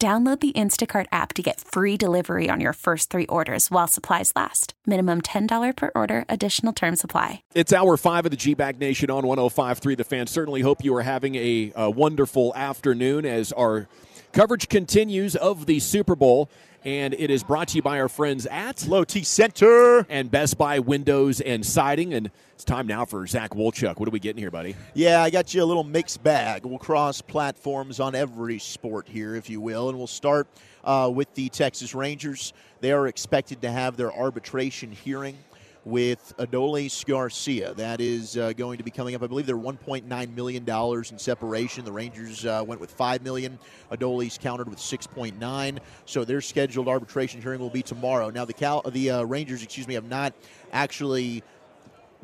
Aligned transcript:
Download 0.00 0.40
the 0.40 0.52
Instacart 0.52 1.04
app 1.12 1.34
to 1.34 1.42
get 1.42 1.60
free 1.60 1.98
delivery 1.98 2.48
on 2.48 2.58
your 2.58 2.72
first 2.72 3.10
three 3.10 3.26
orders 3.26 3.70
while 3.70 3.86
supplies 3.86 4.32
last. 4.34 4.72
Minimum 4.86 5.20
$10 5.20 5.76
per 5.76 5.90
order, 5.94 6.24
additional 6.26 6.72
term 6.72 6.96
supply. 6.96 7.42
It's 7.54 7.70
hour 7.70 7.98
five 7.98 8.24
of 8.24 8.30
the 8.30 8.38
G 8.38 8.54
Bag 8.54 8.78
Nation 8.78 9.10
on 9.10 9.24
105.3 9.24 9.98
The 9.98 10.04
fans 10.04 10.30
Certainly 10.30 10.62
hope 10.62 10.82
you 10.82 10.96
are 10.96 11.02
having 11.02 11.34
a, 11.34 11.72
a 11.76 11.90
wonderful 11.90 12.54
afternoon 12.56 13.26
as 13.26 13.52
our 13.52 13.88
coverage 14.32 14.70
continues 14.70 15.36
of 15.36 15.66
the 15.66 15.80
Super 15.80 16.16
Bowl. 16.16 16.48
And 16.82 17.12
it 17.12 17.30
is 17.30 17.42
brought 17.42 17.68
to 17.68 17.76
you 17.76 17.82
by 17.82 18.00
our 18.00 18.08
friends 18.08 18.46
at 18.46 18.86
Low 18.86 19.04
T 19.04 19.22
Center 19.22 20.06
and 20.08 20.30
Best 20.30 20.56
Buy 20.56 20.78
Windows 20.78 21.42
and 21.42 21.64
Siding. 21.64 22.14
And 22.14 22.30
it's 22.54 22.64
time 22.64 22.86
now 22.86 23.04
for 23.04 23.26
Zach 23.26 23.50
Wolchuk. 23.50 23.98
What 23.98 24.08
are 24.08 24.12
we 24.12 24.18
getting 24.18 24.40
here, 24.40 24.50
buddy? 24.50 24.74
Yeah, 24.94 25.22
I 25.22 25.28
got 25.28 25.52
you 25.52 25.62
a 25.62 25.66
little 25.66 25.84
mixed 25.84 26.22
bag. 26.22 26.64
We'll 26.64 26.78
cross 26.78 27.20
platforms 27.20 28.00
on 28.00 28.14
every 28.14 28.58
sport 28.58 29.08
here, 29.08 29.34
if 29.34 29.50
you 29.50 29.60
will. 29.60 29.90
And 29.90 29.98
we'll 29.98 30.06
start 30.06 30.48
uh, 30.82 31.10
with 31.14 31.34
the 31.34 31.50
Texas 31.50 31.94
Rangers. 31.94 32.54
They 32.80 32.92
are 32.92 33.08
expected 33.08 33.60
to 33.60 33.70
have 33.70 33.98
their 33.98 34.10
arbitration 34.10 34.90
hearing 34.90 35.36
with 35.84 36.34
Adolis 36.38 37.04
Garcia. 37.06 37.74
That 37.74 38.00
is 38.00 38.36
uh, 38.36 38.52
going 38.52 38.78
to 38.78 38.84
be 38.84 38.90
coming 38.90 39.14
up. 39.14 39.22
I 39.22 39.26
believe 39.26 39.46
they're 39.46 39.56
1.9 39.56 40.34
million 40.34 40.64
dollars 40.64 41.10
in 41.10 41.18
separation. 41.18 41.84
The 41.84 41.92
Rangers 41.92 42.44
uh, 42.44 42.62
went 42.66 42.80
with 42.80 42.90
5 42.90 43.22
million. 43.22 43.58
Adolis 43.90 44.38
countered 44.38 44.68
with 44.68 44.78
6.9. 44.78 45.78
So 46.04 46.24
their 46.24 46.40
scheduled 46.40 46.88
arbitration 46.88 47.40
hearing 47.40 47.60
will 47.60 47.70
be 47.70 47.82
tomorrow. 47.82 48.30
Now 48.30 48.44
the 48.44 48.52
Cal, 48.52 48.82
the 48.82 49.10
uh, 49.10 49.22
Rangers, 49.24 49.62
excuse 49.62 49.88
me, 49.88 49.94
have 49.94 50.08
not 50.08 50.34
actually 50.72 51.42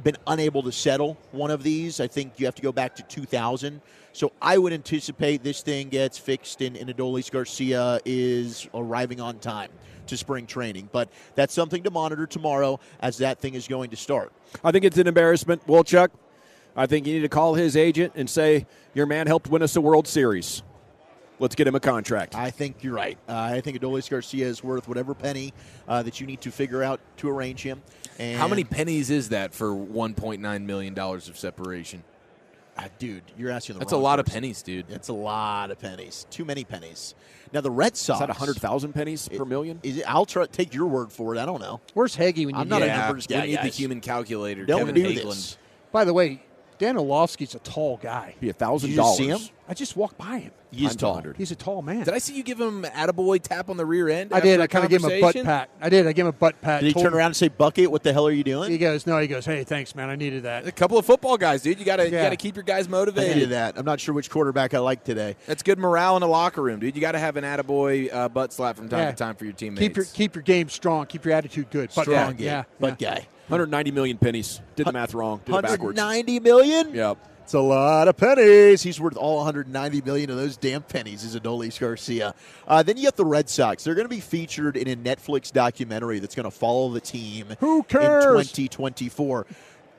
been 0.03 0.17
unable 0.27 0.63
to 0.63 0.73
settle 0.73 1.17
one 1.33 1.51
of 1.51 1.63
these. 1.63 2.01
I 2.01 2.07
think 2.07 2.39
you 2.39 2.47
have 2.47 2.55
to 2.57 2.63
go 2.63 2.73
back 2.73 2.97
to 2.97 3.03
2000. 3.05 3.81
So 4.13 4.33
I 4.41 4.59
would 4.59 4.73
anticipate 4.73 5.43
this 5.43 5.63
thing 5.63 5.89
gets 5.89 6.19
fixed 6.19 6.61
and, 6.61 6.77
and 6.77 6.91
Adolis 6.91 7.31
Garcia 7.31 8.01
is 8.05 8.69
arriving 8.75 9.21
on 9.21 9.39
time 9.39 9.71
to 10.07 10.17
spring 10.17 10.47
training. 10.47 10.89
But 10.93 11.11
that's 11.35 11.55
something 11.55 11.83
to 11.85 11.91
monitor 11.91 12.27
tomorrow 12.27 12.81
as 13.01 13.19
that 13.19 13.41
thing 13.41 13.55
is 13.55 13.69
going 13.69 13.91
to 13.91 13.97
start. 13.97 14.33
I 14.65 14.73
think 14.73 14.85
it's 14.85 14.99
an 14.99 15.07
embarrassment, 15.07 15.67
Wolchuk. 15.67 16.09
I 16.77 16.87
think 16.87 17.07
you 17.07 17.15
need 17.15 17.23
to 17.23 17.29
call 17.29 17.55
his 17.55 17.77
agent 17.77 18.13
and 18.17 18.29
say, 18.29 18.67
Your 18.95 19.07
man 19.07 19.27
helped 19.27 19.49
win 19.49 19.63
us 19.63 19.77
a 19.77 19.81
World 19.81 20.07
Series. 20.07 20.63
Let's 21.39 21.55
get 21.55 21.67
him 21.67 21.75
a 21.75 21.81
contract. 21.81 22.35
I 22.35 22.51
think 22.51 22.83
you're 22.83 22.95
right. 22.95 23.19
Uh, 23.29 23.35
I 23.35 23.61
think 23.61 23.79
Adolis 23.79 24.09
Garcia 24.09 24.47
is 24.47 24.65
worth 24.65 24.89
whatever 24.89 25.15
penny 25.15 25.53
uh, 25.87 26.03
that 26.03 26.19
you 26.19 26.27
need 26.27 26.41
to 26.43 26.51
figure 26.51 26.83
out 26.83 27.01
to 27.19 27.29
arrange 27.29 27.63
him. 27.63 27.83
And 28.19 28.39
How 28.39 28.49
many 28.49 28.65
pennies 28.65 29.11
is 29.11 29.29
that 29.31 29.53
for 29.53 29.69
$1.9 29.69 30.65
million 30.65 30.99
of 30.99 31.37
separation? 31.37 32.03
Ah, 32.79 32.89
dude, 32.99 33.23
you're 33.39 33.51
asking 33.51 33.75
the 33.75 33.79
That's 33.81 33.93
a 33.93 33.97
wrong 33.97 34.03
lot 34.03 34.21
of 34.21 34.27
pennies, 34.27 34.63
dude. 34.63 34.87
It's 34.91 35.09
a 35.09 35.15
lot 35.15 35.71
of 35.71 35.79
pennies. 35.79 36.27
Too 36.31 36.45
many 36.45 36.65
pennies. 36.65 37.15
Now 37.57 37.63
the 37.63 37.71
Red 37.71 37.97
Sox. 37.97 38.17
Is 38.21 38.21
that 38.21 38.29
100,000 38.29 38.93
pennies 38.93 39.31
per 39.31 39.47
million? 39.47 39.81
Is 39.83 39.97
it, 39.97 40.05
I'll 40.07 40.27
try 40.27 40.45
take 40.45 40.75
your 40.75 40.89
word 40.89 41.11
for 41.11 41.35
it. 41.35 41.39
I 41.39 41.47
don't 41.47 41.63
know. 41.63 41.81
Where's 41.95 42.15
Hagee 42.15 42.45
when 42.45 42.55
you 42.55 42.61
I'm 42.61 42.69
not 42.69 42.83
need 42.83 42.91
a 42.91 42.97
numbers 42.99 43.27
guy. 43.27 43.41
We 43.45 43.47
need 43.53 43.63
the 43.63 43.69
human 43.69 44.03
calculator. 44.03 44.67
Don't 44.67 44.81
Kevin 44.81 44.95
do 44.95 45.03
Hagelin. 45.05 45.25
this. 45.25 45.57
By 45.91 46.05
the 46.05 46.13
way, 46.13 46.43
Dan 46.77 46.97
Orlovsky's 46.97 47.55
a 47.55 47.59
tall 47.61 47.97
guy. 47.97 48.35
Be 48.41 48.51
a 48.51 48.53
thousand 48.53 48.95
dollars. 48.95 49.17
see 49.17 49.29
him? 49.29 49.41
I 49.69 49.75
just 49.75 49.97
walked 49.97 50.17
by 50.17 50.39
him. 50.39 50.53
He's 50.71 50.91
Times 50.91 50.97
tall. 50.97 51.13
100. 51.15 51.37
He's 51.39 51.51
a 51.51 51.57
tall 51.57 51.83
man. 51.83 52.05
Did 52.05 52.15
I 52.15 52.19
see 52.19 52.35
you 52.37 52.43
give 52.43 52.61
him 52.61 52.85
an 52.85 52.91
attaboy 52.93 53.41
tap 53.43 53.69
on 53.71 53.77
the 53.77 53.87
rear 53.87 54.09
end? 54.09 54.33
I 54.33 54.41
did. 54.41 54.61
I 54.61 54.67
kind 54.67 54.85
of 54.85 54.91
gave 54.91 55.03
him 55.03 55.11
a 55.11 55.21
butt 55.21 55.35
pat. 55.43 55.71
I 55.81 55.89
did. 55.89 56.07
I 56.07 56.13
gave 56.13 56.25
him 56.25 56.29
a 56.29 56.33
butt 56.33 56.61
pat. 56.61 56.83
Did 56.83 56.95
he 56.95 57.03
turn 57.03 57.15
around 57.15 57.27
and 57.29 57.37
say, 57.37 57.49
"Bucket, 57.49 57.91
what 57.91 58.03
the 58.03 58.13
hell 58.13 58.27
are 58.27 58.33
you 58.33 58.45
doing?" 58.45 58.71
He 58.71 58.79
goes, 58.79 59.07
no. 59.07 59.19
He 59.19 59.27
goes, 59.27 59.45
hey, 59.47 59.65
thanks, 59.65 59.95
man. 59.95 60.09
I 60.11 60.17
needed 60.17 60.45
that. 60.45 60.67
A 60.67 60.73
couple 60.73 60.99
of 60.99 61.07
football 61.07 61.37
guys, 61.37 61.63
dude. 61.63 61.79
You 61.79 61.85
got 61.85 61.97
to 61.97 62.07
you 62.09 62.13
Yeah. 62.15 62.25
got 62.25 62.31
to 62.31 62.37
keep 62.37 62.55
your 62.57 62.63
guys 62.63 62.89
motivated. 62.89 63.25
I 63.25 63.35
motivated. 63.35 63.37
needed 63.49 63.51
that. 63.57 63.79
I'm 63.79 63.85
not 63.85 63.99
sure 64.01 64.15
which 64.15 64.31
quarterback 64.31 64.75
I 64.75 64.79
like 64.79 65.03
today. 65.03 65.37
That's 65.47 65.63
good 65.63 65.79
morale 65.79 66.17
in 66.17 66.21
the 66.21 66.29
locker 66.29 66.63
room, 66.63 66.79
dude. 66.81 66.95
You 66.95 67.01
got 67.01 67.13
to 67.13 67.19
have 67.19 67.37
an 67.37 67.45
attaboy 67.45 68.13
uh, 68.13 68.29
butt 68.29 68.53
slap 68.53 68.77
from 68.77 68.89
time 68.89 69.01
Yeah. 69.01 69.11
to 69.11 69.17
time 69.17 69.35
for 69.35 69.45
your 69.45 69.55
teammates. 69.55 69.81
Keep 69.81 69.97
your 69.97 70.05
keep 70.07 70.35
your 70.37 70.43
game 70.43 70.69
strong. 70.69 71.07
Keep 71.07 71.25
your 71.25 71.35
attitude 71.35 71.71
good. 71.71 71.93
Butt 71.95 72.05
Strong 72.05 72.17
pat. 72.17 72.37
game. 72.37 72.47
Yeah. 72.47 72.65
Butt 72.79 73.01
yeah. 73.01 73.15
guy. 73.17 73.29
190 73.49 73.91
million 73.93 74.19
pennies. 74.19 74.61
Did 74.75 74.87
the 74.89 74.93
math 74.93 75.15
wrong. 75.15 75.41
Did 75.45 75.55
it 75.55 75.63
backwards. 75.63 75.97
190 75.97 76.41
million. 76.41 76.93
Yep. 76.95 77.19
It's 77.47 77.55
a 77.55 77.61
lot 77.61 78.09
of 78.09 78.17
pennies. 78.17 78.83
He's 78.83 79.01
worth 79.01 79.17
all 79.17 79.37
190 79.37 80.01
million 80.01 80.31
of 80.31 80.37
those 80.37 80.57
damn 80.57 80.83
pennies. 80.83 81.23
Is 81.23 81.37
Adolis 81.37 81.79
Garcia. 81.79 82.35
Uh, 82.67 82.83
then 82.83 82.97
you 82.97 83.05
have 83.05 83.15
the 83.15 83.25
Red 83.25 83.49
Sox. 83.49 83.85
They're 83.85 83.95
going 83.95 84.05
to 84.05 84.09
be 84.09 84.19
featured 84.19 84.77
in 84.77 84.89
a 84.89 84.97
Netflix 84.97 85.53
documentary 85.53 86.19
that's 86.19 86.35
going 86.35 86.43
to 86.43 86.51
follow 86.51 86.89
the 86.89 87.01
team. 87.01 87.47
Who 87.61 87.85
cares? 87.85 88.25
in 88.25 88.33
cares? 88.33 88.51
2024? 88.51 89.47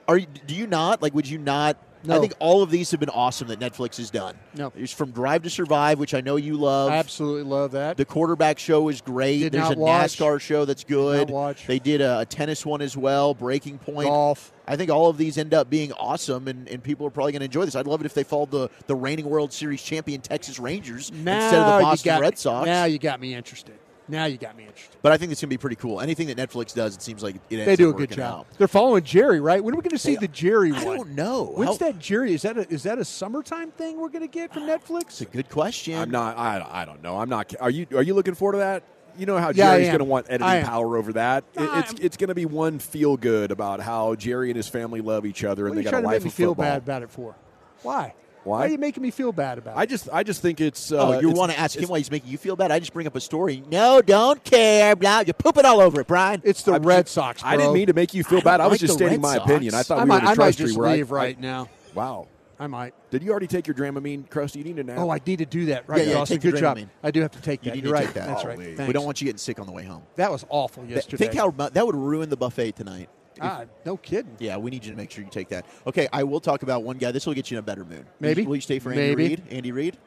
Are 0.10 0.18
you, 0.18 0.28
do 0.46 0.56
you 0.56 0.68
not 0.68 1.02
like? 1.02 1.14
Would 1.14 1.30
you 1.30 1.38
not? 1.38 1.78
I 2.08 2.20
think 2.20 2.34
all 2.40 2.62
of 2.62 2.70
these 2.70 2.92
have 2.92 3.00
been 3.00 3.10
awesome 3.10 3.48
that 3.50 3.60
Netflix 3.60 3.98
has 3.98 4.10
done. 4.10 4.36
No. 4.56 4.72
There's 4.76 4.92
from 4.92 5.12
Drive 5.12 5.44
to 5.44 5.50
Survive, 5.50 6.00
which 6.00 6.14
I 6.14 6.22
know 6.22 6.36
you 6.36 6.56
love. 6.56 6.92
I 6.92 6.98
absolutely 6.98 7.44
love 7.44 7.72
that. 7.72 7.98
The 7.98 8.06
quarterback 8.06 8.60
show 8.60 8.90
is 8.90 9.02
great. 9.02 9.40
Did 9.40 9.54
There's 9.54 9.72
a 9.72 9.78
watch. 9.78 10.18
NASCAR 10.18 10.40
show 10.40 10.66
that's 10.66 10.84
good. 10.84 11.34
They 11.68 11.80
did 11.80 12.02
a, 12.02 12.20
a 12.20 12.26
tennis 12.26 12.66
one 12.66 12.82
as 12.82 12.96
well, 12.96 13.34
Breaking 13.34 13.78
Point. 13.78 14.08
Golf. 14.08 14.54
I 14.68 14.76
think 14.76 14.92
all 14.92 15.10
of 15.10 15.18
these 15.18 15.38
end 15.38 15.54
up 15.54 15.70
being 15.70 15.94
awesome, 15.94 16.48
and, 16.48 16.68
and 16.68 16.84
people 16.84 17.08
are 17.08 17.10
probably 17.10 17.32
going 17.32 17.40
to 17.40 17.46
enjoy 17.46 17.66
this. 17.66 17.76
I'd 17.76 17.88
love 17.88 18.02
it 18.02 18.06
if 18.06 18.14
they 18.14 18.24
followed 18.24 18.52
the, 18.52 18.70
the 18.88 18.96
reigning 18.96 19.30
World 19.30 19.54
Series 19.54 19.82
champion 19.82 20.20
Texas 20.20 20.60
Rangers 20.60 21.12
now 21.12 21.42
instead 21.42 21.60
of 21.62 21.78
the 21.78 21.84
Boston 21.84 22.10
got, 22.10 22.22
Red 22.22 22.38
Sox. 22.38 22.66
Now 22.66 22.84
you 22.86 23.00
got 23.00 23.22
me 23.22 23.34
interested. 23.34 23.76
Now 24.10 24.26
you 24.26 24.38
got 24.38 24.56
me 24.56 24.64
interested. 24.66 24.96
but 25.02 25.12
I 25.12 25.18
think 25.18 25.32
it's 25.32 25.42
going 25.42 25.50
to 25.50 25.54
be 25.54 25.58
pretty 25.58 25.76
cool. 25.76 26.00
Anything 26.00 26.28
that 26.28 26.38
Netflix 26.38 26.74
does, 26.74 26.96
it 26.96 27.02
seems 27.02 27.22
like 27.22 27.36
it 27.50 27.56
ends 27.56 27.66
They 27.66 27.76
do 27.76 27.90
a 27.90 27.94
good 27.94 28.12
job. 28.12 28.42
out. 28.42 28.48
They're 28.58 28.68
following 28.68 29.04
Jerry, 29.04 29.40
right? 29.42 29.62
When 29.64 29.74
are 29.74 29.78
we 29.78 29.82
going 29.84 29.92
to 29.92 29.98
see 29.98 30.16
They- 30.16 30.22
the 30.22 30.28
Jerry 30.30 30.72
I 30.74 30.84
one? 30.86 30.98
don't 30.98 31.10
know. 31.16 31.44
When's 31.56 31.72
How- 31.78 31.88
that 31.88 32.00
Jerry? 32.00 32.34
Is 32.34 32.44
that 32.44 32.58
a, 32.58 32.68
is 32.72 32.84
that 32.84 32.98
a 33.00 33.06
summertime 33.06 33.72
thing 33.72 34.00
we're 34.00 34.10
going 34.10 34.22
to 34.22 34.28
get 34.32 34.54
from 34.54 34.64
Netflix? 34.64 35.02
It's 35.10 35.22
a 35.22 35.26
good 35.26 35.50
question. 35.50 35.98
I'm 36.00 36.10
not. 36.12 36.38
I, 36.38 36.66
I 36.70 36.86
don't 36.86 37.02
know. 37.04 37.18
I'm 37.20 37.30
not. 37.30 37.54
Are 37.60 37.70
you? 37.70 37.86
Are 37.96 38.04
you 38.04 38.14
looking 38.14 38.34
forward 38.36 38.54
to 38.54 38.58
that? 38.60 38.84
You 39.18 39.26
know 39.26 39.38
how 39.40 39.48
Yeah, 39.48 39.72
Jerry's 39.72 39.88
am. 39.88 39.94
going 39.94 40.00
to 40.00 40.06
want 40.06 40.28
I 40.30 40.34
editing 40.36 40.66
power 40.70 40.96
over 40.96 41.14
that. 41.14 41.44
It- 41.56 41.70
it's 41.74 41.94
it's 42.00 42.18
going 42.18 42.28
to 42.30 42.36
be 42.36 42.46
one 42.46 42.80
feel 42.80 43.18
good 43.18 43.52
about 43.52 43.80
how 43.82 44.14
Jerry 44.16 44.50
and 44.52 44.56
his 44.56 44.68
family 44.70 45.02
love 45.02 45.26
each 45.26 45.44
other 45.44 45.64
What 45.64 45.72
and 45.72 45.74
are 45.74 45.76
they 45.76 45.80
you 45.82 45.84
got 45.86 45.90
trying 45.92 46.04
a 46.04 46.04
to 46.04 46.08
life 46.08 46.16
make 46.22 46.24
me 46.26 46.28
of 46.30 46.34
feel 46.34 46.50
football. 46.52 46.66
bad 46.66 46.78
about 46.84 47.04
it 47.04 47.10
for? 47.10 47.36
Why? 47.82 48.14
Why? 48.48 48.60
Why 48.60 48.66
are 48.66 48.70
you 48.70 48.78
making 48.78 49.04
me 49.04 49.12
feel 49.12 49.32
bad 49.32 49.58
about 49.58 49.78
I 49.78 49.84
it? 49.84 49.90
just 49.90 50.08
I 50.12 50.24
just 50.24 50.42
think 50.42 50.62
it's. 50.62 50.92
Uh, 50.92 51.08
Oh, 51.08 51.20
you 51.20 51.30
want 51.30 51.52
to 51.52 51.60
ask 51.60 51.78
him 51.78 51.90
why 51.90 51.98
he's 51.98 52.10
making 52.10 52.32
you 52.32 52.38
feel 52.38 52.56
bad? 52.56 52.72
I 52.72 52.80
just 52.80 52.94
bring 52.94 53.06
up 53.08 53.16
a 53.16 53.22
story. 53.22 53.62
No, 53.70 54.02
don't 54.02 54.44
care. 54.44 54.96
Blah, 54.96 55.20
you 55.28 55.34
poop 55.34 55.58
it 55.58 55.66
all 55.66 55.80
over 55.82 56.02
it, 56.02 56.08
Brian. 56.08 56.42
It's 56.46 56.64
the 56.64 56.74
I'm 56.74 56.84
Red 56.84 57.06
just- 57.06 57.16
Sox. 57.16 57.42
I 57.44 57.58
didn't 57.58 57.74
mean 57.74 57.88
to 57.88 57.94
make 57.94 58.14
you 58.14 58.24
feel 58.24 58.40
I 58.40 58.42
bad. 58.42 58.58
don't 58.58 58.66
I 58.66 58.68
was 58.70 58.74
like 58.76 58.80
just 58.88 58.94
stating 58.94 59.16
Red 59.16 59.22
my 59.22 59.34
Sox. 59.36 59.46
opinion. 59.52 59.74
I 59.76 59.84
thought 59.84 60.00
I 60.00 60.04
we 60.04 60.10
were 60.10 60.16
might, 60.16 60.18
in 60.20 60.24
a 60.24 60.28
I 60.28 60.30
might 60.32 60.36
trust 60.36 60.58
just 60.60 60.74
tree 60.74 60.80
where 60.82 60.90
I- 60.90 60.94
leave 60.96 61.12
right 61.12 61.38
I- 61.38 61.42
now. 61.42 61.70
Wow. 61.94 62.28
I 62.60 62.66
might. 62.66 62.96
Did 63.12 63.22
you 63.22 63.30
already 63.30 63.46
take 63.46 63.68
your 63.68 63.76
Dramamine, 63.76 64.28
Krusty? 64.30 64.56
You 64.56 64.64
need 64.64 64.78
to 64.78 64.84
nap. 64.84 64.98
Oh, 64.98 65.12
I 65.12 65.20
need 65.24 65.38
to 65.38 65.46
do 65.46 65.66
that. 65.68 65.84
Right, 65.88 66.02
Yeah, 66.02 66.08
yeah, 66.08 66.14
Dawson. 66.14 66.38
take 66.38 66.42
the 66.42 66.52
Good 66.54 66.60
job. 66.60 66.80
I 67.04 67.12
do 67.12 67.22
have 67.22 67.30
to 67.32 67.42
take 67.42 67.64
You 67.64 67.70
that. 67.70 67.76
need 67.76 67.84
You're 67.84 67.94
to 67.94 68.00
right. 68.00 68.06
take 68.06 68.16
that. 68.16 68.28
That's 68.30 68.44
Oh, 68.44 68.48
right. 68.48 68.58
Thanks. 68.58 68.88
we 68.88 68.94
don't 68.94 69.06
want 69.06 69.22
you 69.22 69.26
getting 69.26 69.38
sick 69.38 69.60
on 69.60 69.68
the 69.68 69.72
way 69.72 69.84
home. 69.84 70.02
That 70.16 70.32
was 70.32 70.44
awful 70.50 70.84
yesterday. 70.86 71.18
Think 71.28 71.36
how 71.38 71.52
that 71.52 71.86
would 71.86 71.96
ruin 71.96 72.30
the 72.30 72.38
buffet 72.38 72.72
tonight. 72.76 73.10
Ah, 73.42 73.66
no 73.86 73.98
kidding. 73.98 74.36
Yeah, 74.40 74.58
we 74.58 74.72
need 74.72 74.84
you 74.86 74.92
to 74.92 74.98
make 74.98 75.12
sure 75.12 75.24
you 75.24 75.30
take 75.30 75.50
that. 75.50 75.66
Okay, 75.86 76.08
I 76.14 76.24
will 76.24 76.40
talk 76.40 76.64
about 76.64 76.84
one 76.84 76.98
guy. 76.98 77.12
This 77.12 77.26
will 77.26 77.34
get 77.34 77.50
you 77.52 77.58
in 77.58 77.60
a 77.60 77.64
better 77.64 77.86
mood. 77.86 78.06
Maybe. 78.20 78.46
Will 78.46 78.56
you 78.56 78.62
stay 78.62 78.80
for 78.80 78.90
Andy 78.92 79.02
Maybe. 79.16 79.28
Reid? 79.30 79.44
Andy 79.50 79.72
Reid? 79.72 79.98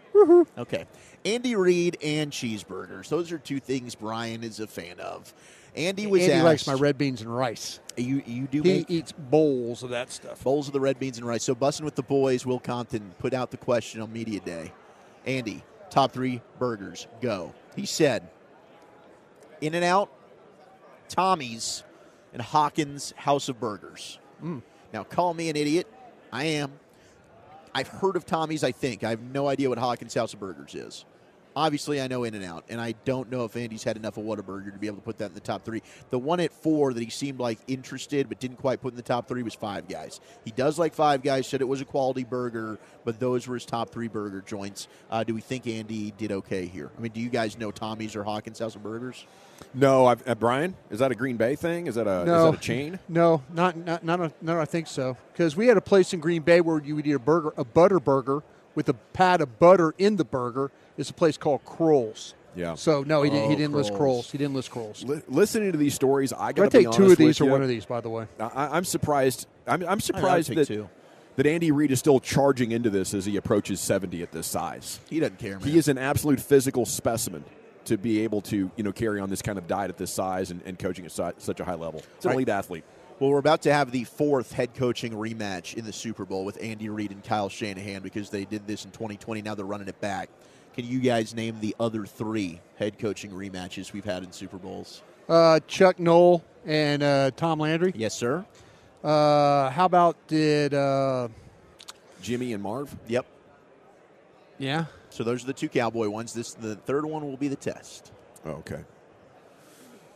Okay. 0.58 0.84
Andy 1.24 1.54
Reid 1.56 1.96
and 2.02 2.30
cheeseburgers. 2.30 3.08
Those 3.08 3.32
are 3.32 3.38
two 3.38 3.60
things 3.60 3.94
Brian 3.94 4.42
is 4.44 4.60
a 4.60 4.66
fan 4.66 5.00
of. 5.00 5.32
Andy 5.76 6.06
was 6.08 6.22
Andy 6.22 6.32
asked, 6.34 6.44
likes 6.44 6.66
my 6.66 6.72
red 6.74 6.98
beans 6.98 7.20
and 7.20 7.34
rice. 7.34 7.78
You, 7.96 8.22
you 8.26 8.46
do 8.48 8.60
He 8.62 8.78
make 8.78 8.90
eats 8.90 9.12
bowls 9.12 9.82
of 9.84 9.90
that 9.90 10.10
stuff. 10.10 10.42
bowls 10.42 10.66
of 10.66 10.72
the 10.72 10.80
red 10.80 10.98
beans 10.98 11.16
and 11.18 11.26
rice. 11.26 11.44
So, 11.44 11.54
Bussin' 11.54 11.82
with 11.84 11.94
the 11.94 12.02
Boys, 12.02 12.44
Will 12.44 12.58
Compton 12.58 13.14
put 13.18 13.32
out 13.32 13.50
the 13.52 13.56
question 13.56 14.00
on 14.00 14.12
Media 14.12 14.40
Day. 14.40 14.72
Andy, 15.26 15.62
top 15.88 16.10
three 16.12 16.42
burgers, 16.58 17.06
go. 17.20 17.54
He 17.76 17.86
said, 17.86 18.28
In 19.60 19.74
and 19.74 19.84
Out, 19.84 20.10
Tommy's, 21.08 21.84
and 22.32 22.42
Hawkins 22.42 23.12
House 23.16 23.48
of 23.48 23.60
Burgers. 23.60 24.18
Mm. 24.42 24.62
Now, 24.92 25.04
call 25.04 25.34
me 25.34 25.48
an 25.50 25.56
idiot. 25.56 25.86
I 26.32 26.44
am. 26.44 26.72
I've 27.74 27.88
heard 27.88 28.16
of 28.16 28.26
Tommy's, 28.26 28.64
I 28.64 28.72
think. 28.72 29.04
I 29.04 29.10
have 29.10 29.20
no 29.20 29.48
idea 29.48 29.68
what 29.68 29.78
Hawkins 29.78 30.14
House 30.14 30.34
of 30.34 30.40
Burgers 30.40 30.74
is. 30.74 31.04
Obviously 31.56 32.00
I 32.00 32.06
know 32.08 32.25
In 32.25 32.35
and 32.35 32.44
Out, 32.44 32.64
and 32.69 32.81
I 32.81 32.94
don't 33.05 33.31
know 33.31 33.44
if 33.44 33.56
Andy's 33.56 33.82
had 33.85 33.97
enough 33.97 34.17
of 34.17 34.25
Whataburger 34.25 34.73
to 34.73 34.79
be 34.79 34.87
able 34.87 34.97
to 34.99 35.02
put 35.02 35.19
that 35.19 35.26
in 35.26 35.35
the 35.35 35.41
top 35.41 35.64
three. 35.64 35.82
The 36.11 36.19
one 36.19 36.41
at 36.41 36.52
four 36.52 36.93
that 36.93 37.02
he 37.02 37.11
seemed 37.11 37.38
like 37.41 37.58
interested 37.69 38.29
but 38.29 38.38
didn't 38.41 38.58
quite 38.58 38.81
put 38.81 38.93
in 38.93 38.97
the 38.97 39.02
top 39.02 39.29
three 39.29 39.43
was 39.43 39.55
Five 39.55 39.88
Guys. 39.88 40.20
He 40.44 40.50
does 40.50 40.79
like 40.79 40.94
Five 40.94 41.23
Guys, 41.23 41.47
said 41.47 41.61
it 41.61 41.69
was 41.69 41.81
a 41.81 41.85
quality 41.85 42.25
burger, 42.25 42.79
but 43.05 43.19
those 43.20 43.47
were 43.47 43.55
his 43.55 43.64
top 43.64 43.91
three 43.91 44.08
burger 44.08 44.41
joints. 44.41 44.88
Uh, 45.11 45.25
do 45.25 45.35
we 45.35 45.41
think 45.41 45.67
Andy 45.67 46.12
did 46.17 46.32
okay 46.32 46.67
here? 46.67 46.91
I 46.97 47.00
mean, 47.00 47.12
do 47.12 47.20
you 47.20 47.29
guys 47.31 47.58
know 47.58 47.70
Tommy's 47.70 48.17
or 48.17 48.25
Hawkins 48.25 48.58
House 48.58 48.75
of 48.76 48.82
Burgers? 48.82 49.25
No, 49.75 50.06
I've, 50.06 50.26
uh, 50.26 50.35
Brian, 50.35 50.75
is 50.91 51.00
that 51.00 51.12
a 51.12 51.14
Green 51.14 51.37
Bay 51.37 51.55
thing? 51.55 51.87
Is 51.87 51.94
that 51.97 52.06
a 52.06 52.25
No. 52.25 52.47
is 52.47 52.52
that 52.52 52.58
a 52.61 52.62
chain? 52.62 52.99
No, 53.08 53.43
not 53.52 53.76
not 53.76 54.02
not. 54.05 54.20
A, 54.20 54.32
no, 54.41 54.58
I 54.58 54.64
think 54.64 54.87
so. 54.87 55.17
Because 55.32 55.55
we 55.55 55.67
had 55.67 55.76
a 55.76 55.81
place 55.82 56.12
in 56.14 56.20
Green 56.20 56.43
Bay 56.43 56.61
where 56.61 56.81
you 56.82 56.97
would 56.97 57.06
eat 57.06 57.12
a 57.12 57.19
burger, 57.19 57.52
a 57.56 57.64
butter 57.64 58.00
burger 58.00 58.43
with 58.75 58.88
a 58.88 58.94
pat 58.94 59.41
of 59.41 59.58
butter 59.58 59.94
in 59.99 60.17
the 60.17 60.25
burger. 60.25 60.70
It's 61.00 61.11
a 61.11 61.14
place 61.14 61.37
called 61.37 61.64
Kroll's. 61.64 62.35
Yeah. 62.56 62.75
So 62.75 63.02
no, 63.02 63.23
he 63.23 63.31
didn't. 63.31 63.49
He 63.49 63.55
Oh, 63.55 63.58
didn't 63.58 63.75
list 63.75 63.91
Kroll's. 63.91 63.99
Kroll's. 63.99 64.31
He 64.32 64.38
didn't 64.38 64.55
list 64.55 64.70
Kroll's. 64.70 65.05
Li- 65.05 65.23
listening 65.29 65.73
to 65.73 65.79
these 65.79 65.94
stories, 65.94 66.32
I 66.32 66.47
I 66.49 66.52
got 66.52 66.70
to 66.70 66.79
be 66.79 66.85
take 66.85 66.93
two 66.94 67.05
of 67.11 67.17
these 67.17 67.41
with 67.41 67.43
or 67.43 67.44
you. 67.44 67.50
one 67.52 67.62
of 67.62 67.69
these, 67.69 67.87
by 67.87 68.00
the 68.00 68.08
way. 68.11 68.26
I, 68.38 68.76
I'm 68.76 68.85
surprised. 68.85 69.47
I'm, 69.67 69.85
I'm 69.87 70.00
surprised 70.00 70.49
take 70.49 70.56
that 70.58 70.67
two. 70.67 70.88
that 71.37 71.47
Andy 71.47 71.70
Reid 71.70 71.91
is 71.93 72.00
still 72.00 72.19
charging 72.20 72.73
into 72.73 72.91
this 72.91 73.14
as 73.14 73.25
he 73.25 73.37
approaches 73.37 73.81
70 73.81 74.23
at 74.23 74.32
this 74.32 74.47
size. 74.49 74.99
He 75.08 75.20
doesn't 75.20 75.38
care, 75.38 75.58
man. 75.58 75.69
He 75.69 75.79
is 75.79 75.87
an 75.88 75.97
absolute 75.97 76.41
physical 76.41 76.85
specimen 76.87 77.44
to 77.85 77.97
be 77.97 78.20
able 78.25 78.41
to 78.43 78.70
you 78.76 78.82
know 78.85 78.93
carry 78.93 79.20
on 79.20 79.31
this 79.31 79.43
kind 79.43 79.56
of 79.56 79.67
diet 79.69 79.88
at 79.88 79.97
this 79.97 80.12
size 80.12 80.50
and, 80.50 80.61
and 80.67 80.76
coaching 80.79 81.05
at 81.06 81.12
si- 81.12 81.23
such 81.38 81.61
a 81.61 81.64
high 81.64 81.75
level. 81.75 82.02
It's 82.17 82.25
an 82.25 82.31
Right. 82.31 82.35
elite 82.35 82.49
athlete. 82.49 82.85
Well, 83.20 83.31
we're 83.31 83.38
about 83.38 83.62
to 83.62 83.73
have 83.73 83.93
the 83.93 84.05
fourth 84.05 84.52
head 84.52 84.75
coaching 84.75 85.12
rematch 85.12 85.75
in 85.75 85.85
the 85.85 85.93
Super 85.93 86.25
Bowl 86.25 86.44
with 86.44 86.58
Andy 86.61 86.88
Reid 86.88 87.11
and 87.12 87.23
Kyle 87.23 87.49
Shanahan 87.50 88.02
because 88.02 88.31
they 88.31 88.44
did 88.44 88.67
this 88.67 88.85
in 88.87 88.91
2020. 88.93 89.43
Now 89.43 89.55
they're 89.55 89.64
running 89.67 89.88
it 89.88 90.00
back. 90.00 90.31
Can 90.75 90.84
you 90.87 91.00
guys 91.00 91.34
name 91.34 91.58
the 91.61 91.75
other 91.81 92.06
three 92.06 92.61
head 92.76 92.99
coaching 92.99 93.31
rematches 93.31 93.93
we've 93.93 94.05
had 94.05 94.22
in 94.22 94.32
Super 94.32 94.56
Bowls? 94.56 95.02
Uh, 95.28 95.61
Chuck 95.67 95.99
Noll 95.99 96.43
and 96.64 97.02
uh, 97.02 97.31
Tom 97.37 97.58
Landry. 97.58 97.93
Yes, 97.96 98.14
sir. 98.14 98.44
Uh, 99.02 99.70
how 99.70 99.84
about 99.87 100.17
did? 100.28 100.75
Uh, 100.75 101.28
Jimmy 102.22 102.52
and 102.52 102.62
Marv. 102.62 102.94
Yep. 103.08 103.26
yeah. 104.58 104.84
So 105.08 105.25
those 105.25 105.43
are 105.43 105.46
the 105.46 105.52
two 105.52 105.69
Cowboy 105.69 106.08
ones. 106.08 106.32
This 106.32 106.52
the 106.55 106.76
third 106.76 107.05
one 107.05 107.23
will 107.23 107.37
be 107.37 107.49
the 107.49 107.56
test. 107.56 108.12
Oh, 108.44 108.50
okay. 108.50 108.81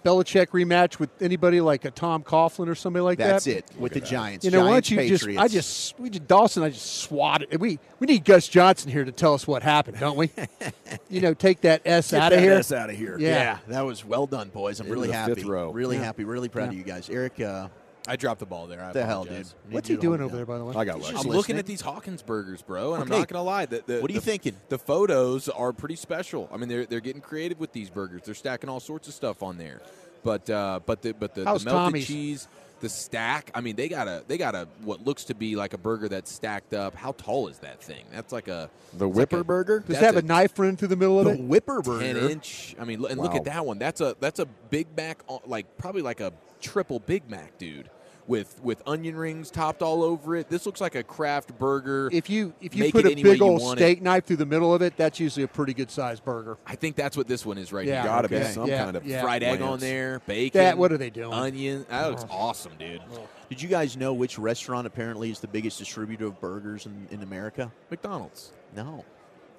Belichick 0.04 0.48
rematch 0.48 0.98
with 0.98 1.10
anybody 1.22 1.60
like 1.60 1.84
a 1.84 1.90
Tom 1.90 2.22
Coughlin 2.22 2.68
or 2.68 2.74
somebody 2.74 3.02
like 3.02 3.18
That's 3.18 3.46
that. 3.46 3.56
it 3.58 3.64
with 3.78 3.92
the 3.94 4.00
Giants. 4.00 4.44
You 4.44 4.50
know, 4.50 4.64
why 4.66 4.72
don't 4.72 4.90
you 4.90 5.08
just? 5.08 5.26
I 5.26 5.48
just 5.48 5.98
we 5.98 6.10
just 6.10 6.26
Dawson. 6.28 6.62
I 6.62 6.68
just 6.70 7.00
swatted. 7.00 7.58
We 7.60 7.78
we 7.98 8.06
need 8.06 8.24
Gus 8.24 8.46
Johnson 8.46 8.90
here 8.90 9.04
to 9.04 9.12
tell 9.12 9.34
us 9.34 9.46
what 9.46 9.62
happened, 9.62 9.98
don't 9.98 10.16
we? 10.16 10.30
you 11.08 11.20
know, 11.20 11.34
take 11.34 11.62
that 11.62 11.82
S 11.84 12.10
Get 12.10 12.22
out 12.22 12.32
of 12.32 12.40
here. 12.40 12.52
ass 12.54 12.70
out 12.70 12.90
of 12.90 12.96
here. 12.96 13.16
Yeah. 13.18 13.28
Yeah, 13.28 13.58
that 13.68 13.82
was 13.86 14.04
well 14.04 14.26
done, 14.26 14.50
boys. 14.50 14.78
I'm 14.80 14.86
Into 14.86 15.00
really 15.00 15.10
happy. 15.12 15.34
fifth 15.34 15.44
row. 15.44 15.70
Really 15.72 15.96
Yeah. 15.96 16.04
happy. 16.04 16.24
Really 16.24 16.48
proud 16.48 16.68
of 16.68 16.74
you 16.74 16.84
guys. 16.84 17.08
Eric, 17.08 17.40
uh, 17.40 17.68
I 18.06 18.16
dropped 18.16 18.40
the 18.40 18.46
ball 18.46 18.66
there. 18.66 18.80
I 18.82 18.86
what 18.86 18.92
the 18.94 19.04
hell, 19.06 19.22
dude? 19.24 19.32
apologize. 19.32 19.54
Need 19.68 19.74
What's 19.74 19.88
he 19.88 19.96
doing 19.96 20.20
over 20.20 20.36
there, 20.36 20.44
by 20.46 20.58
the 20.58 20.64
way? 20.64 20.74
I 20.76 20.84
got 20.84 20.98
Just 20.98 21.08
I'm 21.10 21.14
listening. 21.16 21.32
looking 21.34 21.58
at 21.58 21.66
these 21.66 21.80
Hawkins 21.80 22.22
burgers, 22.22 22.60
bro, 22.62 22.94
and 22.94 23.02
Okay. 23.04 23.14
I'm 23.14 23.18
not 23.20 23.28
gonna 23.28 23.42
lie. 23.44 23.64
The, 23.66 23.82
the, 23.86 24.00
What 24.00 24.10
are 24.10 24.14
you 24.14 24.20
the- 24.20 24.26
thinking? 24.26 24.56
The 24.68 24.78
photos 24.78 25.48
are 25.48 25.72
pretty 25.72 25.96
special. 25.96 26.48
I 26.52 26.58
mean, 26.58 26.68
they're 26.68 26.84
they're 26.86 27.00
getting 27.00 27.22
creative 27.22 27.58
with 27.58 27.72
these 27.72 27.88
burgers. 27.90 28.22
They're 28.24 28.34
stacking 28.34 28.68
all 28.68 28.80
sorts 28.80 29.08
of 29.08 29.14
stuff 29.14 29.42
on 29.42 29.56
there. 29.56 29.80
But 30.22 30.48
uh, 30.50 30.80
but 30.84 31.02
the 31.02 31.12
but 31.14 31.34
the, 31.34 31.42
the 31.42 31.46
How's 31.46 31.64
melted 31.64 31.78
Tommy's? 31.86 32.06
cheese, 32.06 32.48
the 32.84 32.88
stack. 32.90 33.50
I 33.54 33.60
mean, 33.60 33.74
they 33.76 33.88
got 33.88 34.06
a 34.06 34.22
they 34.28 34.38
got 34.38 34.54
a 34.54 34.68
what 34.82 35.04
looks 35.04 35.24
to 35.24 35.34
be 35.34 35.56
like 35.56 35.72
a 35.72 35.78
burger 35.78 36.08
that's 36.08 36.30
stacked 36.30 36.74
up. 36.74 36.94
How 36.94 37.12
tall 37.12 37.48
is 37.48 37.58
that 37.60 37.82
thing? 37.82 38.04
That's 38.12 38.32
like 38.32 38.46
a 38.46 38.70
The 38.92 39.08
it's 39.08 39.16
like 39.16 39.30
Whipper 39.30 39.40
a- 39.40 39.44
Burger? 39.44 39.80
Does 39.80 39.96
it 39.96 40.02
have 40.02 40.16
a, 40.16 40.22
knife 40.22 40.58
run 40.58 40.76
through 40.76 40.88
the 40.88 40.96
middle 40.96 41.18
of 41.18 41.26
it? 41.26 41.38
The 41.38 41.42
it? 41.42 41.48
Whipper 41.48 41.82
ten 41.82 42.16
inch. 42.16 42.76
I 42.78 42.84
mean, 42.84 43.04
and 43.06 43.18
look 43.20 43.34
at 43.34 43.44
that 43.44 43.64
one. 43.66 43.78
That's 43.78 44.00
a 44.00 44.14
that's 44.20 44.38
a 44.38 44.46
Big 44.46 44.86
Mac, 44.96 45.22
uh, 45.28 45.38
like 45.46 45.76
probably 45.78 46.02
like 46.02 46.20
a 46.20 46.32
triple 46.60 47.00
Big 47.00 47.28
Mac, 47.30 47.56
dude, 47.58 47.90
with 48.26 48.58
with 48.62 48.82
onion 48.86 49.16
rings 49.16 49.50
topped 49.50 49.82
all 49.82 50.02
over 50.02 50.36
it. 50.36 50.48
This 50.48 50.66
looks 50.66 50.80
like 50.80 50.94
a 50.94 51.02
craft 51.02 51.58
burger. 51.58 52.08
If 52.12 52.30
you 52.30 52.54
if 52.60 52.74
you 52.74 52.84
Make 52.84 52.92
put 52.92 53.06
a 53.06 53.14
big 53.14 53.42
old 53.42 53.60
want 53.60 53.78
steak 53.78 54.00
knife 54.02 54.24
through 54.24 54.36
the 54.36 54.46
middle 54.46 54.72
of 54.74 54.82
it, 54.82 54.96
that's 54.96 55.20
usually 55.20 55.44
a 55.44 55.48
pretty 55.48 55.74
good 55.74 55.90
sized 55.90 56.24
burger. 56.24 56.56
I 56.66 56.74
think 56.76 56.96
that's 56.96 57.16
what 57.16 57.26
this 57.28 57.44
one 57.44 57.58
is 57.58 57.72
right 57.72 57.86
Yeah. 57.86 58.02
here. 58.02 58.10
Got 58.10 58.22
to 58.22 58.28
be 58.28 58.42
some 58.44 58.66
Yeah, 58.68 58.84
kind 58.84 58.96
of 58.96 59.06
yeah. 59.06 59.22
Fried 59.22 59.42
egg 59.42 59.60
on 59.60 59.78
there, 59.78 60.20
bacon. 60.26 60.58
That 60.60 60.78
what 60.78 60.92
are 60.92 60.98
they 60.98 61.10
doing? 61.10 61.32
Onion. 61.34 61.86
That 61.88 62.08
looks 62.10 62.24
awesome, 62.30 62.72
dude. 62.78 63.02
Did 63.50 63.60
you 63.60 63.68
guys 63.68 63.96
know 63.96 64.14
which 64.14 64.38
restaurant 64.38 64.86
apparently 64.86 65.30
is 65.30 65.40
the 65.40 65.46
biggest 65.48 65.78
distributor 65.78 66.26
of 66.26 66.40
burgers 66.40 66.86
in, 66.86 67.06
in 67.10 67.22
America? 67.22 67.70
McDonald's. 67.90 68.52
No. 68.74 69.04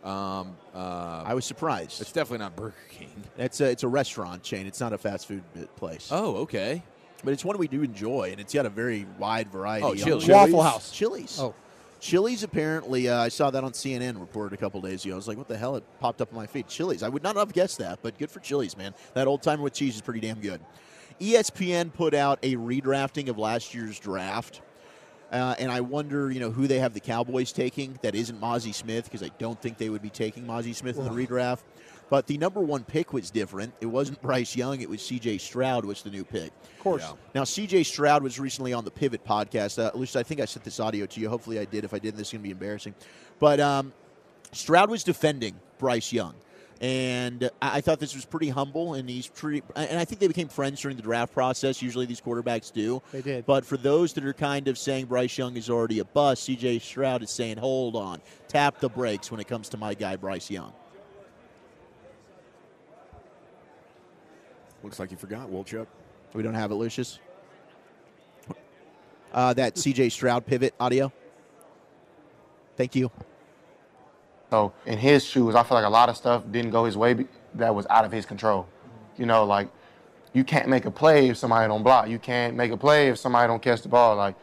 Um, 0.04 0.56
uh, 0.76 1.24
I 1.26 1.34
was 1.34 1.46
surprised. 1.46 2.00
it's 2.02 2.12
definitely 2.12 2.40
not 2.40 2.56
Burger 2.56 2.76
King. 2.90 3.10
It's 3.40 3.60
a, 3.60 3.66
it's 3.72 3.82
a 3.82 3.88
restaurant 3.88 4.44
chain. 4.44 4.68
It's 4.68 4.80
not 4.80 4.94
a 4.94 4.98
fast 5.00 5.28
food 5.28 5.44
place. 5.78 6.10
Oh, 6.12 6.36
okay. 6.38 6.84
But 7.26 7.34
it's 7.34 7.44
one 7.44 7.58
we 7.58 7.68
do 7.68 7.82
enjoy, 7.82 8.30
and 8.32 8.40
it's 8.40 8.54
got 8.54 8.66
a 8.66 8.70
very 8.70 9.06
wide 9.18 9.50
variety. 9.52 9.86
Oh, 9.86 9.92
of- 9.94 10.00
Chili's. 10.00 10.28
Waffle 10.28 10.62
House. 10.64 10.92
Chili's. 10.92 11.40
Oh. 11.40 11.54
Chili's 12.00 12.44
apparently, 12.44 13.10
uh, 13.10 13.18
I 13.18 13.30
saw 13.30 13.50
that 13.50 13.64
on 13.64 13.72
CNN 13.72 14.20
reported 14.20 14.54
a 14.54 14.58
couple 14.58 14.80
days 14.80 15.04
ago. 15.04 15.14
I 15.14 15.18
was 15.18 15.28
like, 15.28 15.38
what 15.38 15.48
the 15.48 15.58
hell? 15.58 15.76
It 15.76 15.84
popped 16.00 16.22
up 16.22 16.30
on 16.32 16.36
my 16.36 16.46
feed. 16.46 16.68
Chili's. 16.68 17.02
I 17.02 17.10
would 17.10 17.24
not 17.24 17.36
have 17.36 17.52
guessed 17.52 17.80
that, 17.80 18.00
but 18.04 18.18
good 18.20 18.30
for 18.30 18.40
Chili's, 18.42 18.78
man. 18.78 18.94
That 19.16 19.28
old 19.28 19.42
timer 19.42 19.64
with 19.64 19.74
cheese 19.74 19.96
is 19.96 20.02
pretty 20.02 20.20
damn 20.20 20.40
good. 20.40 20.62
ESPN 21.20 21.92
put 21.92 22.14
out 22.14 22.38
a 22.44 22.56
redrafting 22.58 23.30
of 23.30 23.40
last 23.40 23.74
year's 23.74 23.98
draft. 23.98 24.62
Uh, 25.32 25.56
and 25.58 25.72
I 25.72 25.82
wonder, 25.82 26.30
you 26.30 26.40
know, 26.40 26.52
who 26.52 26.68
they 26.68 26.80
have 26.80 26.94
the 26.94 27.00
Cowboys 27.00 27.52
taking 27.52 27.98
that 28.04 28.14
isn't 28.14 28.40
Mazi 28.40 28.74
Smith 28.74 29.06
because 29.06 29.24
I 29.24 29.32
don't 29.40 29.60
think 29.60 29.80
they 29.80 29.90
would 29.90 30.04
be 30.04 30.12
taking 30.12 30.46
Mazi 30.46 30.76
Smith 30.76 30.98
in 31.00 31.04
the 31.06 31.10
redraft. 31.10 31.62
But 32.10 32.28
the 32.28 32.38
number 32.38 32.62
one 32.62 32.84
pick 32.84 33.14
was 33.14 33.32
different. 33.32 33.74
It 33.82 33.88
wasn't 33.88 34.22
Bryce 34.22 34.56
Young. 34.56 34.82
It 34.82 34.90
was 34.90 35.02
C.J. 35.02 35.40
Stroud 35.40 35.86
was 35.86 36.04
the 36.04 36.12
new 36.12 36.24
pick. 36.24 36.52
Of 36.78 36.80
course. 36.80 37.14
Now, 37.34 37.44
C.J. 37.44 37.84
Stroud 37.84 38.22
was 38.22 38.40
recently 38.40 38.74
on 38.74 38.86
the 38.86 38.92
Pivot 38.92 39.26
podcast. 39.26 39.80
Uh, 39.80 39.88
at 39.88 39.98
least 39.98 40.16
I 40.16 40.24
think 40.24 40.40
I 40.40 40.46
sent 40.46 40.64
this 40.64 40.80
audio 40.80 41.06
to 41.08 41.20
you. 41.20 41.30
Hopefully 41.30 41.60
I 41.60 41.66
did. 41.66 41.84
If 41.84 41.94
I 41.94 42.00
didn't, 42.00 42.18
this 42.18 42.28
is 42.28 42.34
going 42.34 42.42
to 42.42 42.48
be 42.48 42.52
embarrassing. 42.52 42.94
But 43.40 43.60
um, 43.60 43.92
Stroud 44.52 44.90
was 44.90 45.04
defending 45.04 45.56
Bryce 45.80 46.14
Young. 46.14 46.36
And 46.82 47.50
I 47.62 47.78
I 47.78 47.82
thought 47.82 48.00
this 48.00 48.14
was 48.14 48.26
pretty 48.26 48.50
humble, 48.50 48.96
and 48.96 49.10
he's 49.10 49.28
pretty. 49.28 49.64
And 49.78 49.98
I 49.98 50.04
think 50.04 50.20
they 50.20 50.28
became 50.28 50.50
friends 50.50 50.82
during 50.82 50.98
the 50.98 51.04
draft 51.04 51.34
process. 51.34 51.82
Usually, 51.82 52.06
these 52.06 52.20
quarterbacks 52.20 52.72
do. 52.72 53.02
They 53.14 53.22
did. 53.22 53.46
But 53.46 53.66
for 53.66 53.78
those 53.78 54.12
that 54.14 54.26
are 54.26 54.34
kind 54.34 54.68
of 54.68 54.78
saying 54.78 55.06
Bryce 55.06 55.38
Young 55.38 55.56
is 55.56 55.70
already 55.70 56.00
a 56.00 56.06
bust, 56.06 56.44
C.J. 56.44 56.80
Stroud 56.80 57.24
is 57.24 57.32
saying, 57.32 57.58
"Hold 57.58 57.96
on, 57.96 58.22
tap 58.50 58.80
the 58.80 58.90
brakes 58.90 59.32
when 59.32 59.40
it 59.40 59.48
comes 59.48 59.70
to 59.70 59.78
my 59.78 59.94
guy 59.94 60.18
Bryce 60.18 60.52
Young." 60.52 60.74
Looks 64.86 65.00
like 65.00 65.10
you 65.10 65.18
forgot, 65.18 65.50
Wolchuk. 65.50 65.88
We 66.36 66.44
don't 66.44 66.54
have 66.54 66.70
it, 66.70 66.76
Lucius. 66.76 67.18
Uh, 69.34 69.52
that 69.56 69.76
C.J. 69.80 70.10
Stroud 70.10 70.46
pivot 70.46 70.76
audio. 70.80 71.12
Thank 72.78 72.94
you. 72.94 73.10
So 74.52 74.74
in 74.86 75.00
his 75.00 75.26
shoes, 75.26 75.56
I 75.56 75.64
feel 75.64 75.74
like 75.74 75.88
a 75.88 75.90
lot 75.90 76.10
of 76.10 76.16
stuff 76.16 76.44
didn't 76.52 76.70
go 76.70 76.86
his 76.86 76.96
way 76.96 77.26
that 77.56 77.74
was 77.74 77.88
out 77.88 78.06
of 78.06 78.12
his 78.12 78.28
control. 78.28 78.68
You 79.18 79.26
know, 79.26 79.44
like 79.44 79.70
you 80.34 80.44
can't 80.44 80.70
make 80.70 80.86
a 80.86 80.92
play 80.92 81.30
if 81.30 81.38
somebody 81.38 81.68
don't 81.68 81.82
block. 81.82 82.08
You 82.08 82.20
can't 82.20 82.56
make 82.56 82.72
a 82.72 82.78
play 82.78 83.10
if 83.10 83.18
somebody 83.18 83.48
don't 83.48 83.64
catch 83.64 83.82
the 83.82 83.90
ball. 83.90 84.16
Like, 84.16 84.36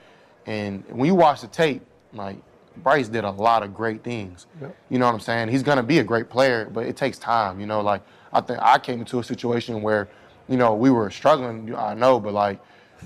and 0.46 0.82
when 0.88 1.06
you 1.06 1.14
watch 1.14 1.42
the 1.42 1.46
tape, 1.46 1.86
like 2.12 2.36
Bryce 2.78 3.06
did 3.06 3.22
a 3.22 3.30
lot 3.30 3.62
of 3.62 3.72
great 3.72 4.02
things. 4.02 4.48
You 4.90 4.98
know 4.98 5.06
what 5.06 5.14
I'm 5.14 5.20
saying? 5.20 5.50
He's 5.50 5.62
gonna 5.62 5.84
be 5.84 6.00
a 6.00 6.04
great 6.04 6.28
player, 6.28 6.68
but 6.68 6.84
it 6.86 6.96
takes 6.96 7.16
time. 7.16 7.60
You 7.60 7.66
know, 7.66 7.80
like 7.80 8.02
I 8.32 8.40
think 8.40 8.58
I 8.60 8.78
came 8.78 9.00
into 9.00 9.18
a 9.18 9.24
situation 9.24 9.82
where, 9.82 10.08
you 10.48 10.56
know, 10.56 10.74
we 10.74 10.90
were 10.90 11.10
struggling. 11.10 11.74
I 11.74 11.94
know, 11.94 12.20
but 12.20 12.34
like 12.34 12.60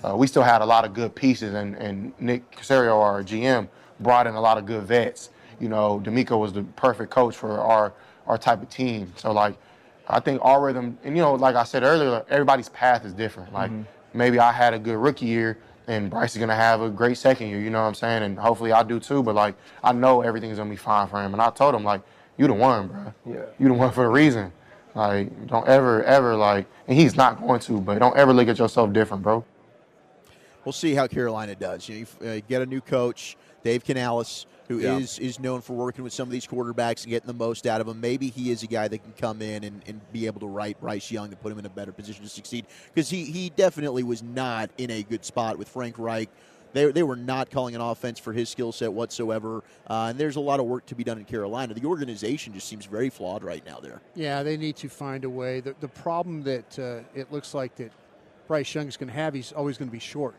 uh, 0.04 0.16
we 0.16 0.26
still 0.26 0.42
had 0.42 0.62
a 0.62 0.66
lot 0.66 0.84
of 0.84 0.94
good 0.94 1.14
pieces, 1.14 1.54
and, 1.54 1.74
and 1.76 2.12
Nick 2.20 2.50
Caserio, 2.56 3.00
our 3.00 3.22
GM, 3.22 3.68
brought 4.00 4.26
in 4.26 4.34
a 4.34 4.40
lot 4.40 4.58
of 4.58 4.66
good 4.66 4.84
vets. 4.84 5.30
You 5.60 5.68
know, 5.68 6.00
DeMeco 6.04 6.38
was 6.38 6.52
the 6.52 6.62
perfect 6.62 7.10
coach 7.10 7.36
for 7.36 7.60
our 7.60 7.92
our 8.26 8.36
type 8.36 8.60
of 8.62 8.68
team. 8.68 9.12
So 9.16 9.32
like, 9.32 9.56
I 10.08 10.20
think 10.20 10.44
our 10.44 10.62
rhythm, 10.62 10.98
and 11.04 11.16
you 11.16 11.22
know, 11.22 11.34
like 11.34 11.54
I 11.54 11.64
said 11.64 11.82
earlier, 11.82 12.24
everybody's 12.28 12.68
path 12.68 13.04
is 13.04 13.12
different. 13.12 13.52
Like 13.52 13.70
maybe 14.12 14.38
I 14.38 14.52
had 14.52 14.74
a 14.74 14.78
good 14.78 14.96
rookie 14.96 15.26
year, 15.26 15.58
and 15.86 16.10
Bryce 16.10 16.34
is 16.34 16.40
gonna 16.40 16.54
have 16.54 16.80
a 16.82 16.90
great 16.90 17.16
second 17.16 17.48
year. 17.48 17.60
You 17.60 17.70
know 17.70 17.80
what 17.80 17.88
I'm 17.88 17.94
saying? 17.94 18.22
And 18.22 18.38
hopefully 18.38 18.72
I 18.72 18.82
do 18.82 19.00
too. 19.00 19.22
But 19.22 19.34
like, 19.34 19.54
I 19.82 19.92
know 19.92 20.22
everything's 20.22 20.58
gonna 20.58 20.70
be 20.70 20.76
fine 20.76 21.08
for 21.08 21.22
him. 21.22 21.32
And 21.32 21.40
I 21.40 21.50
told 21.50 21.74
him 21.74 21.84
like, 21.84 22.02
you 22.36 22.46
the 22.46 22.52
one, 22.52 22.88
bro. 22.88 23.14
Yeah. 23.26 23.44
You 23.58 23.68
the 23.68 23.74
one 23.74 23.92
for 23.92 24.04
a 24.04 24.10
reason. 24.10 24.52
Like, 24.96 25.46
don't 25.46 25.68
ever, 25.68 26.02
ever 26.04 26.34
like, 26.34 26.66
and 26.88 26.98
he's 26.98 27.16
not 27.16 27.38
going 27.38 27.60
to, 27.60 27.80
but 27.82 27.98
don't 27.98 28.16
ever 28.16 28.32
look 28.32 28.48
at 28.48 28.58
yourself 28.58 28.94
different, 28.94 29.22
bro. 29.22 29.44
We'll 30.64 30.72
see 30.72 30.94
how 30.94 31.06
Carolina 31.06 31.54
does. 31.54 31.86
You, 31.88 32.06
know, 32.20 32.32
you 32.32 32.38
uh, 32.38 32.40
get 32.48 32.62
a 32.62 32.66
new 32.66 32.80
coach, 32.80 33.36
Dave 33.62 33.84
Canales, 33.84 34.46
who 34.68 34.78
is 34.78 35.18
Yeah. 35.18 35.26
is 35.26 35.38
known 35.38 35.60
for 35.60 35.74
working 35.74 36.02
with 36.02 36.12
some 36.14 36.26
of 36.26 36.32
these 36.32 36.46
quarterbacks 36.46 37.02
and 37.02 37.10
getting 37.10 37.26
the 37.26 37.34
most 37.34 37.66
out 37.66 37.80
of 37.80 37.86
them. 37.86 38.00
Maybe 38.00 38.30
he 38.30 38.50
is 38.50 38.62
a 38.62 38.66
guy 38.66 38.88
that 38.88 38.98
can 38.98 39.12
come 39.12 39.42
in 39.42 39.62
and, 39.64 39.82
and 39.86 40.00
be 40.12 40.26
able 40.26 40.40
to 40.40 40.46
right 40.48 40.80
Bryce 40.80 41.10
Young 41.10 41.28
and 41.28 41.40
put 41.40 41.52
him 41.52 41.58
in 41.58 41.66
a 41.66 41.70
better 41.70 41.92
position 41.92 42.24
to 42.24 42.30
succeed 42.30 42.66
because 42.92 43.08
he, 43.10 43.26
he 43.26 43.50
definitely 43.50 44.02
was 44.02 44.22
not 44.22 44.70
in 44.78 44.90
a 44.90 45.02
good 45.02 45.24
spot 45.24 45.58
with 45.58 45.68
Frank 45.68 45.98
Reich. 45.98 46.30
They, 46.76 46.92
they 46.92 47.02
were 47.02 47.16
not 47.16 47.50
calling 47.50 47.74
an 47.74 47.80
offense 47.80 48.18
for 48.18 48.34
his 48.34 48.50
skill 48.50 48.70
set 48.70 48.92
whatsoever. 48.92 49.64
Uh, 49.88 50.08
and 50.10 50.18
there's 50.18 50.36
a 50.36 50.40
lot 50.40 50.60
of 50.60 50.66
work 50.66 50.84
to 50.86 50.94
be 50.94 51.04
done 51.04 51.16
in 51.16 51.24
Carolina. 51.24 51.72
The 51.72 51.86
organization 51.86 52.52
just 52.52 52.68
seems 52.68 52.84
very 52.84 53.08
flawed 53.08 53.42
right 53.42 53.64
now 53.64 53.80
there. 53.80 54.02
Yeah, 54.14 54.42
they 54.42 54.58
need 54.58 54.76
to 54.76 54.88
find 54.90 55.24
a 55.24 55.30
way. 55.30 55.60
The, 55.60 55.74
the 55.80 55.88
problem 55.88 56.42
that 56.42 56.78
uh, 56.78 57.00
it 57.18 57.32
looks 57.32 57.54
like 57.54 57.76
that 57.76 57.92
Bryce 58.46 58.74
Young 58.74 58.88
is 58.88 58.98
going 58.98 59.08
to 59.08 59.14
have, 59.14 59.32
he's 59.32 59.52
always 59.52 59.78
going 59.78 59.88
to 59.88 59.92
be 59.92 59.98
short. 59.98 60.34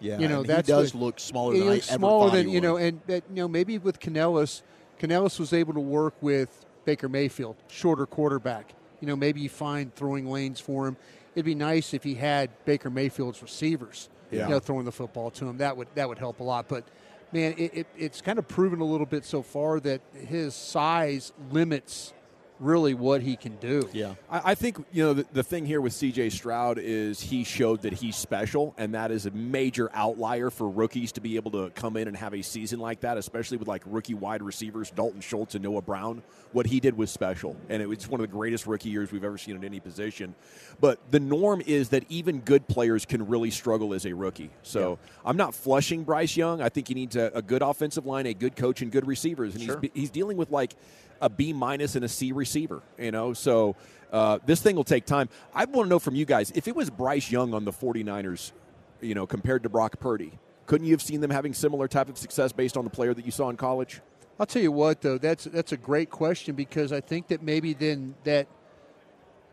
Yeah, 0.00 0.18
You 0.18 0.28
know, 0.28 0.34
I 0.36 0.38
mean, 0.38 0.46
that's 0.48 0.68
does 0.68 0.92
the- 0.92 0.98
look 0.98 1.18
smaller 1.18 1.58
than 1.58 1.68
I 1.68 1.78
smaller 1.78 2.28
thought 2.28 2.36
than 2.36 2.48
you 2.50 2.60
know, 2.60 2.76
and 2.76 3.00
that, 3.06 3.24
you 3.30 3.36
know 3.36 3.48
maybe 3.48 3.78
with 3.78 4.00
Canales, 4.00 4.62
Canales 4.98 5.38
was 5.38 5.52
able 5.52 5.74
to 5.74 5.80
work 5.80 6.14
with 6.20 6.64
Baker 6.84 7.08
Mayfield, 7.08 7.56
shorter 7.68 8.06
quarterback. 8.06 8.74
You 9.00 9.08
know, 9.08 9.16
maybe 9.16 9.40
you 9.40 9.48
find 9.48 9.94
throwing 9.94 10.26
lanes 10.26 10.60
for 10.60 10.86
him. 10.86 10.96
It'd 11.34 11.44
be 11.46 11.54
nice 11.54 11.94
if 11.94 12.02
he 12.02 12.14
had 12.14 12.50
Baker 12.64 12.90
Mayfield's 12.90 13.40
receivers, 13.42 14.08
Yeah. 14.30 14.44
you 14.44 14.50
know, 14.50 14.58
throwing 14.60 14.84
the 14.84 14.92
football 14.92 15.30
to 15.32 15.48
him. 15.48 15.58
That 15.58 15.76
would 15.76 15.88
that 15.94 16.08
would 16.08 16.18
help 16.18 16.40
a 16.40 16.44
lot. 16.44 16.68
But 16.68 16.84
man, 17.32 17.54
it, 17.58 17.74
it, 17.74 17.86
it's 17.96 18.20
kind 18.20 18.38
of 18.38 18.48
proven 18.48 18.80
a 18.80 18.84
little 18.84 19.06
bit 19.06 19.24
so 19.24 19.42
far 19.42 19.80
that 19.80 20.00
his 20.14 20.54
size 20.54 21.32
limits 21.50 22.12
really 22.60 22.94
what 22.94 23.22
he 23.22 23.34
can 23.36 23.56
do. 23.56 23.88
yeah. 23.92 24.14
I, 24.30 24.52
I 24.52 24.54
think 24.54 24.78
you 24.92 25.02
know 25.02 25.14
the, 25.14 25.26
the 25.32 25.42
thing 25.42 25.66
here 25.66 25.80
with 25.80 25.92
C.J. 25.94 26.30
Stroud 26.30 26.78
is 26.78 27.20
he 27.20 27.42
showed 27.42 27.82
that 27.82 27.94
he's 27.94 28.14
special, 28.16 28.74
and 28.78 28.94
that 28.94 29.10
is 29.10 29.26
a 29.26 29.30
major 29.32 29.90
outlier 29.94 30.50
for 30.50 30.68
rookies 30.68 31.12
to 31.12 31.20
be 31.20 31.36
able 31.36 31.50
to 31.52 31.70
come 31.70 31.96
in 31.96 32.06
and 32.06 32.16
have 32.16 32.34
a 32.34 32.42
season 32.42 32.78
like 32.78 33.00
that, 33.00 33.16
especially 33.16 33.56
with 33.56 33.66
like 33.66 33.82
rookie 33.86 34.14
wide 34.14 34.42
receivers 34.42 34.90
Dalton 34.90 35.20
Schultz 35.20 35.54
and 35.54 35.64
Noah 35.64 35.82
Brown. 35.82 36.22
What 36.52 36.66
he 36.66 36.80
did 36.80 36.96
was 36.96 37.10
special, 37.10 37.56
and 37.68 37.80
it 37.82 37.86
was 37.88 38.08
one 38.08 38.20
of 38.20 38.26
the 38.28 38.32
greatest 38.32 38.66
rookie 38.66 38.88
years 38.90 39.10
we've 39.12 39.24
ever 39.24 39.38
seen 39.38 39.56
in 39.56 39.64
any 39.64 39.80
position. 39.80 40.34
But 40.80 40.98
the 41.10 41.20
norm 41.20 41.62
is 41.64 41.90
that 41.90 42.04
even 42.08 42.40
good 42.40 42.66
players 42.68 43.06
can 43.06 43.26
really 43.28 43.50
struggle 43.50 43.94
as 43.94 44.04
a 44.04 44.12
rookie. 44.12 44.50
So 44.62 44.98
I'm 45.24 45.36
not 45.36 45.54
flushing 45.54 46.02
Bryce 46.04 46.36
Young. 46.36 46.60
I 46.60 46.68
think 46.68 46.88
he 46.88 46.94
needs 46.94 47.16
a, 47.16 47.30
a 47.34 47.42
good 47.42 47.62
offensive 47.62 48.04
line, 48.04 48.26
a 48.26 48.34
good 48.34 48.56
coach, 48.56 48.82
and 48.82 48.90
good 48.90 49.06
receivers, 49.06 49.54
and 49.54 49.62
Sure. 49.64 49.78
he's 49.80 49.90
he's 49.94 50.10
dealing 50.10 50.36
with 50.36 50.50
like 50.50 50.74
a 51.20 51.28
B 51.28 51.52
minus 51.52 51.96
and 51.96 52.04
a 52.04 52.08
C 52.08 52.32
receiver. 52.32 52.82
You 52.98 53.10
know, 53.10 53.32
so 53.32 53.76
uh, 54.12 54.38
this 54.46 54.60
thing 54.60 54.76
will 54.76 54.84
take 54.84 55.06
time. 55.06 55.28
I 55.54 55.64
want 55.64 55.86
to 55.86 55.90
know 55.90 55.98
from 55.98 56.14
you 56.14 56.24
guys 56.24 56.50
if 56.54 56.68
it 56.68 56.74
was 56.76 56.90
Bryce 56.90 57.30
Young 57.30 57.54
on 57.54 57.64
the 57.64 57.72
49ers, 57.72 58.52
you 59.00 59.14
know, 59.14 59.26
compared 59.26 59.62
to 59.62 59.68
Brock 59.68 60.00
Purdy, 60.00 60.32
couldn't 60.66 60.86
you 60.86 60.92
have 60.92 61.02
seen 61.02 61.20
them 61.20 61.30
having 61.30 61.54
similar 61.54 61.88
type 61.88 62.08
of 62.08 62.18
success 62.18 62.52
based 62.52 62.76
on 62.76 62.84
the 62.84 62.90
player 62.90 63.14
that 63.14 63.24
you 63.24 63.32
saw 63.32 63.48
in 63.50 63.56
college? 63.56 64.00
I'll 64.38 64.46
tell 64.46 64.62
you 64.62 64.72
what, 64.72 65.02
though, 65.02 65.18
that's 65.18 65.44
that's 65.44 65.72
a 65.72 65.76
great 65.76 66.10
question 66.10 66.54
because 66.54 66.92
I 66.92 67.00
think 67.00 67.28
that 67.28 67.42
maybe 67.42 67.74
then 67.74 68.14
that 68.24 68.46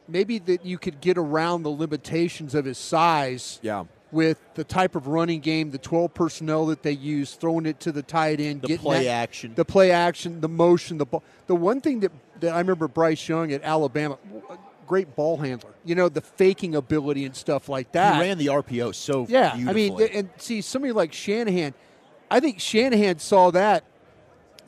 maybe 0.07 0.39
that 0.39 0.65
you 0.65 0.77
could 0.77 1.01
get 1.01 1.17
around 1.17 1.63
the 1.63 1.69
limitations 1.69 2.55
of 2.55 2.65
his 2.65 2.77
size 2.77 3.59
Yeah. 3.61 3.83
With 4.11 4.39
the 4.55 4.63
type 4.63 4.95
of 4.95 5.07
running 5.07 5.41
game, 5.41 5.71
the 5.71 5.77
12 5.77 6.13
personnel 6.13 6.65
that 6.67 6.81
they 6.83 6.91
use, 6.93 7.33
throwing 7.33 7.65
it 7.65 7.79
to 7.81 7.91
the 7.91 8.01
tight 8.01 8.39
end, 8.39 8.61
The 8.61 8.77
play 8.77 9.03
that- 9.05 9.09
action. 9.09 9.53
the 9.55 9.65
play 9.65 9.91
action, 9.91 10.39
the 10.41 10.47
motion, 10.49 10.97
the 10.97 11.05
ball. 11.05 11.23
The 11.47 11.55
one 11.55 11.81
thing 11.81 11.99
that, 12.01 12.11
that 12.39 12.53
I 12.53 12.59
remember 12.59 12.87
Bryce 12.87 13.27
Young 13.27 13.51
at 13.51 13.63
Alabama, 13.63 14.17
great 14.87 15.15
ball 15.15 15.37
handler. 15.37 15.71
You 15.83 15.95
know, 15.95 16.07
the 16.07 16.21
faking 16.21 16.75
ability 16.75 17.25
and 17.25 17.35
stuff 17.35 17.67
like 17.67 17.91
that. 17.91 18.15
He 18.15 18.21
ran 18.21 18.37
the 18.37 18.47
RPO 18.47 18.95
so 18.95 19.25
Yeah, 19.27 19.51
I 19.53 19.73
mean, 19.73 20.01
and 20.01 20.29
see 20.37 20.61
somebody 20.61 20.93
like 20.93 21.11
Shanahan. 21.11 21.73
I 22.31 22.39
think 22.39 22.59
Shanahan 22.59 23.19
saw 23.19 23.51
that 23.51 23.83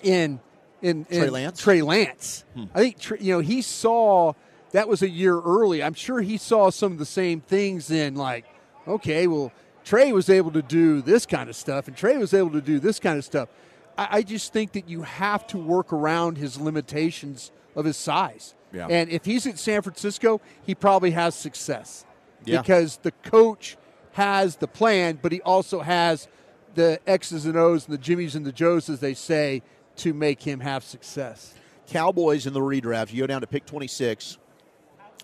in 0.02 0.40
in, 0.82 1.06
in 1.10 1.20
Trey 1.22 1.30
Lance? 1.30 1.60
Trey 1.62 1.82
Lance. 1.82 2.46
Hmm. 2.56 2.64
I 2.74 2.80
think 2.80 3.22
you 3.22 3.34
know 3.34 3.40
he 3.40 3.62
saw 3.62 4.34
that 4.72 4.88
was 4.88 5.02
a 5.02 5.10
year 5.10 5.40
early. 5.40 5.84
I'm 5.84 5.94
sure 5.94 6.22
he 6.22 6.38
saw 6.38 6.70
some 6.70 6.94
of 6.94 7.00
the 7.00 7.06
same 7.06 7.42
things. 7.42 7.92
In 7.92 8.16
like, 8.16 8.46
okay, 8.88 9.28
well, 9.28 9.52
Trey 9.84 10.12
was 10.12 10.30
able 10.30 10.52
to 10.52 10.62
do 10.62 11.02
this 11.02 11.26
kind 11.26 11.50
of 11.50 11.56
stuff, 11.56 11.88
and 11.88 11.96
Trey 11.96 12.18
was 12.18 12.34
able 12.34 12.52
to 12.52 12.62
do 12.62 12.80
this 12.80 13.00
kind 13.00 13.18
of 13.18 13.26
stuff. 13.26 13.50
I, 13.98 14.08
I 14.18 14.22
just 14.24 14.54
think 14.54 14.74
that 14.74 14.90
you 14.90 15.02
have 15.04 15.48
to 15.48 15.58
work 15.58 15.92
around 15.94 16.38
his 16.38 16.60
limitations 16.60 17.52
of 17.76 17.86
his 17.86 17.98
size. 17.98 18.56
Yeah. 18.74 18.88
And 18.90 19.10
if 19.10 19.26
he's 19.26 19.48
at 19.48 19.58
San 19.58 19.82
Francisco, 19.82 20.42
he 20.64 20.76
probably 20.76 21.12
has 21.12 21.34
success 21.36 22.06
Yeah. 22.46 22.62
because 22.62 22.98
the 22.98 23.12
coach 23.12 23.78
has 24.14 24.58
the 24.58 24.68
plan, 24.68 25.18
but 25.22 25.32
he 25.32 25.42
also 25.42 25.80
has 25.82 26.28
the 26.76 27.00
X's 27.08 27.46
and 27.46 27.58
O's 27.58 27.86
and 27.86 27.94
the 27.94 27.98
Jimmies 27.98 28.36
and 28.36 28.46
the 28.46 28.52
Joes, 28.52 28.90
as 28.90 29.00
they 29.00 29.14
say, 29.14 29.64
to 29.98 30.14
make 30.14 30.44
him 30.44 30.60
have 30.60 30.84
success. 30.84 31.54
Cowboys 31.88 32.46
in 32.46 32.54
the 32.54 32.60
redraft. 32.60 33.12
You 33.12 33.24
go 33.24 33.28
down 33.28 33.42
to 33.42 33.48
pick 33.48 33.66
26. 33.66 34.38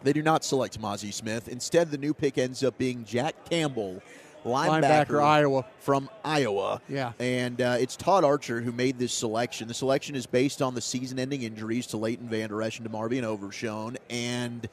They 0.04 0.14
do 0.14 0.22
not 0.22 0.44
select 0.44 0.80
Mazi 0.80 1.14
Smith. 1.14 1.48
Instead, 1.48 1.92
the 1.92 1.98
new 1.98 2.14
pick 2.14 2.38
ends 2.38 2.64
up 2.64 2.78
being 2.78 3.06
Jack 3.06 3.50
Campbell, 3.50 4.02
linebacker, 4.46 4.82
Linebacker, 4.82 5.24
Iowa. 5.24 5.66
from 5.80 6.10
Iowa. 6.24 6.82
Yeah. 6.88 7.14
And 7.20 7.60
uh, 7.62 7.78
it's 7.80 7.96
Todd 7.96 8.24
Archer 8.24 8.62
who 8.62 8.72
made 8.72 9.00
this 9.00 9.14
selection. 9.14 9.68
The 9.68 9.74
selection 9.74 10.16
is 10.16 10.26
based 10.26 10.62
on 10.62 10.76
the 10.76 10.82
season 10.82 11.18
ending 11.18 11.42
injuries 11.42 11.88
to 11.88 11.98
Leighton 11.98 12.30
Vander 12.30 12.62
Esch 12.62 12.80
and 12.80 12.90
DeMarvion 12.90 13.24
Overshown. 13.24 13.98
And 14.10 14.68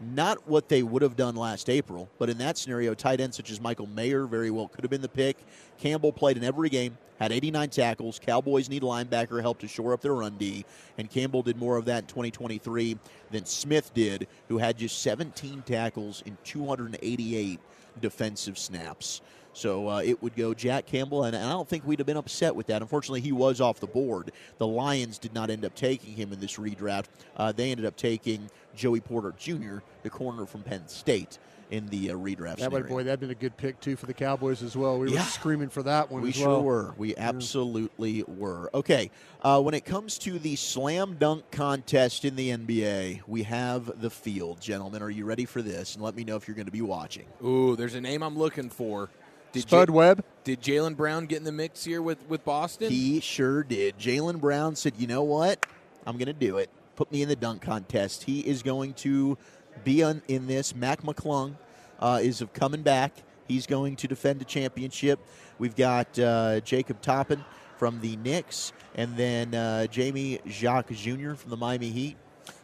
not 0.00 0.48
what 0.48 0.68
they 0.68 0.82
would 0.82 1.02
have 1.02 1.16
done 1.16 1.36
last 1.36 1.70
April, 1.70 2.08
but 2.18 2.28
in 2.28 2.38
that 2.38 2.58
scenario, 2.58 2.94
tight 2.94 3.20
ends 3.20 3.36
such 3.36 3.50
as 3.50 3.60
Michael 3.60 3.86
Mayer 3.86 4.26
very 4.26 4.50
well 4.50 4.68
could 4.68 4.84
have 4.84 4.90
been 4.90 5.02
the 5.02 5.08
pick. 5.08 5.36
Campbell 5.78 6.12
played 6.12 6.36
in 6.36 6.44
every 6.44 6.68
game, 6.68 6.96
had 7.18 7.32
89 7.32 7.70
tackles. 7.70 8.18
Cowboys 8.18 8.68
need 8.68 8.82
linebacker 8.82 9.40
help 9.40 9.58
to 9.60 9.68
shore 9.68 9.92
up 9.92 10.00
their 10.00 10.14
run 10.14 10.36
D, 10.36 10.64
and 10.98 11.10
Campbell 11.10 11.42
did 11.42 11.56
more 11.56 11.76
of 11.76 11.84
that 11.86 12.04
in 12.04 12.06
2023 12.08 12.98
than 13.30 13.44
Smith 13.44 13.92
did, 13.94 14.26
who 14.48 14.58
had 14.58 14.76
just 14.76 15.02
17 15.02 15.62
tackles 15.62 16.22
in 16.26 16.36
288 16.44 17.60
defensive 18.00 18.58
snaps. 18.58 19.20
So 19.54 19.88
uh, 19.88 20.02
it 20.04 20.20
would 20.20 20.34
go 20.34 20.52
Jack 20.52 20.86
Campbell, 20.86 21.24
and, 21.24 21.34
and 21.34 21.44
I 21.44 21.50
don't 21.50 21.68
think 21.68 21.86
we'd 21.86 22.00
have 22.00 22.06
been 22.06 22.16
upset 22.16 22.54
with 22.54 22.66
that. 22.66 22.82
Unfortunately, 22.82 23.20
he 23.20 23.30
was 23.30 23.60
off 23.60 23.78
the 23.78 23.86
board. 23.86 24.32
The 24.58 24.66
Lions 24.66 25.16
did 25.18 25.32
not 25.32 25.48
end 25.48 25.64
up 25.64 25.74
taking 25.76 26.14
him 26.14 26.32
in 26.32 26.40
this 26.40 26.56
redraft. 26.56 27.06
Uh, 27.36 27.52
they 27.52 27.70
ended 27.70 27.86
up 27.86 27.96
taking 27.96 28.50
Joey 28.74 29.00
Porter 29.00 29.34
Jr., 29.38 29.78
the 30.02 30.10
corner 30.10 30.46
from 30.46 30.62
Penn 30.62 30.86
State, 30.88 31.38
in 31.70 31.86
the 31.88 32.10
uh, 32.10 32.14
redraft. 32.14 32.56
That 32.58 32.70
would, 32.72 32.86
boy, 32.88 33.04
that'd 33.04 33.20
been 33.20 33.30
a 33.30 33.34
good 33.34 33.56
pick 33.56 33.80
too 33.80 33.96
for 33.96 34.06
the 34.06 34.12
Cowboys 34.14 34.62
as 34.62 34.76
well. 34.76 34.98
We 34.98 35.10
Yeah. 35.12 35.20
were 35.20 35.24
screaming 35.30 35.70
for 35.70 35.82
that 35.84 36.10
one. 36.10 36.22
We 36.22 36.28
as 36.28 36.34
sure 36.36 36.48
well. 36.48 36.62
were. 36.62 36.94
We 36.98 37.16
absolutely 37.16 38.22
were. 38.28 38.70
Okay, 38.74 39.10
uh, 39.42 39.60
when 39.62 39.74
it 39.74 39.84
comes 39.84 40.18
to 40.18 40.38
the 40.38 40.56
slam 40.56 41.16
dunk 41.18 41.50
contest 41.50 42.24
in 42.24 42.36
the 42.36 42.50
NBA, 42.50 43.22
we 43.26 43.44
have 43.44 44.00
the 44.00 44.10
field, 44.10 44.60
gentlemen. 44.60 45.02
Are 45.02 45.10
you 45.10 45.24
ready 45.24 45.46
for 45.46 45.62
this? 45.62 45.94
And 45.94 46.04
let 46.04 46.14
me 46.14 46.22
know 46.24 46.36
if 46.36 46.46
you're 46.46 46.54
going 46.54 46.66
to 46.66 46.72
be 46.72 46.82
watching. 46.82 47.24
Ooh, 47.44 47.76
there's 47.76 47.94
a 47.94 48.00
name 48.00 48.22
I'm 48.22 48.36
looking 48.38 48.68
for. 48.70 49.08
Did 49.52 49.62
Spud 49.62 49.88
Ja- 49.88 49.94
Webb. 49.94 50.24
Did 50.44 50.60
Jaylen 50.60 50.96
Brown 50.96 51.26
get 51.26 51.38
in 51.38 51.44
the 51.44 51.52
mix 51.52 51.84
here 51.84 52.02
with, 52.02 52.18
with 52.28 52.44
Boston? 52.44 52.90
He 52.90 53.20
sure 53.20 53.62
did. 53.62 53.98
Jaylen 53.98 54.38
Brown 54.40 54.76
said, 54.76 54.94
"You 54.98 55.06
know 55.06 55.22
what? 55.22 55.64
I'm 56.06 56.18
going 56.18 56.26
to 56.26 56.32
do 56.34 56.58
it. 56.58 56.68
Put 56.96 57.10
me 57.12 57.22
in 57.22 57.28
the 57.28 57.36
dunk 57.36 57.62
contest." 57.62 58.24
He 58.24 58.40
is 58.40 58.62
going 58.62 58.94
to 58.94 59.38
be 59.82 60.02
on, 60.02 60.22
in 60.28 60.46
this. 60.46 60.74
Mac 60.74 61.02
McClung 61.02 61.56
uh, 62.00 62.20
is 62.22 62.40
of 62.40 62.52
coming 62.52 62.82
back. 62.82 63.12
He's 63.46 63.66
going 63.66 63.96
to 63.96 64.08
defend 64.08 64.40
a 64.42 64.44
championship. 64.44 65.20
We've 65.58 65.76
got 65.76 66.18
uh, 66.18 66.60
Jacob 66.60 67.00
Toppin 67.02 67.44
from 67.76 68.00
the 68.00 68.16
Knicks, 68.16 68.72
and 68.94 69.16
then 69.16 69.54
uh, 69.54 69.86
Jamie 69.86 70.40
Jacques 70.48 70.90
Jr. 70.90 71.34
from 71.34 71.50
the 71.50 71.56
Miami 71.56 71.90
Heat. 71.90 72.16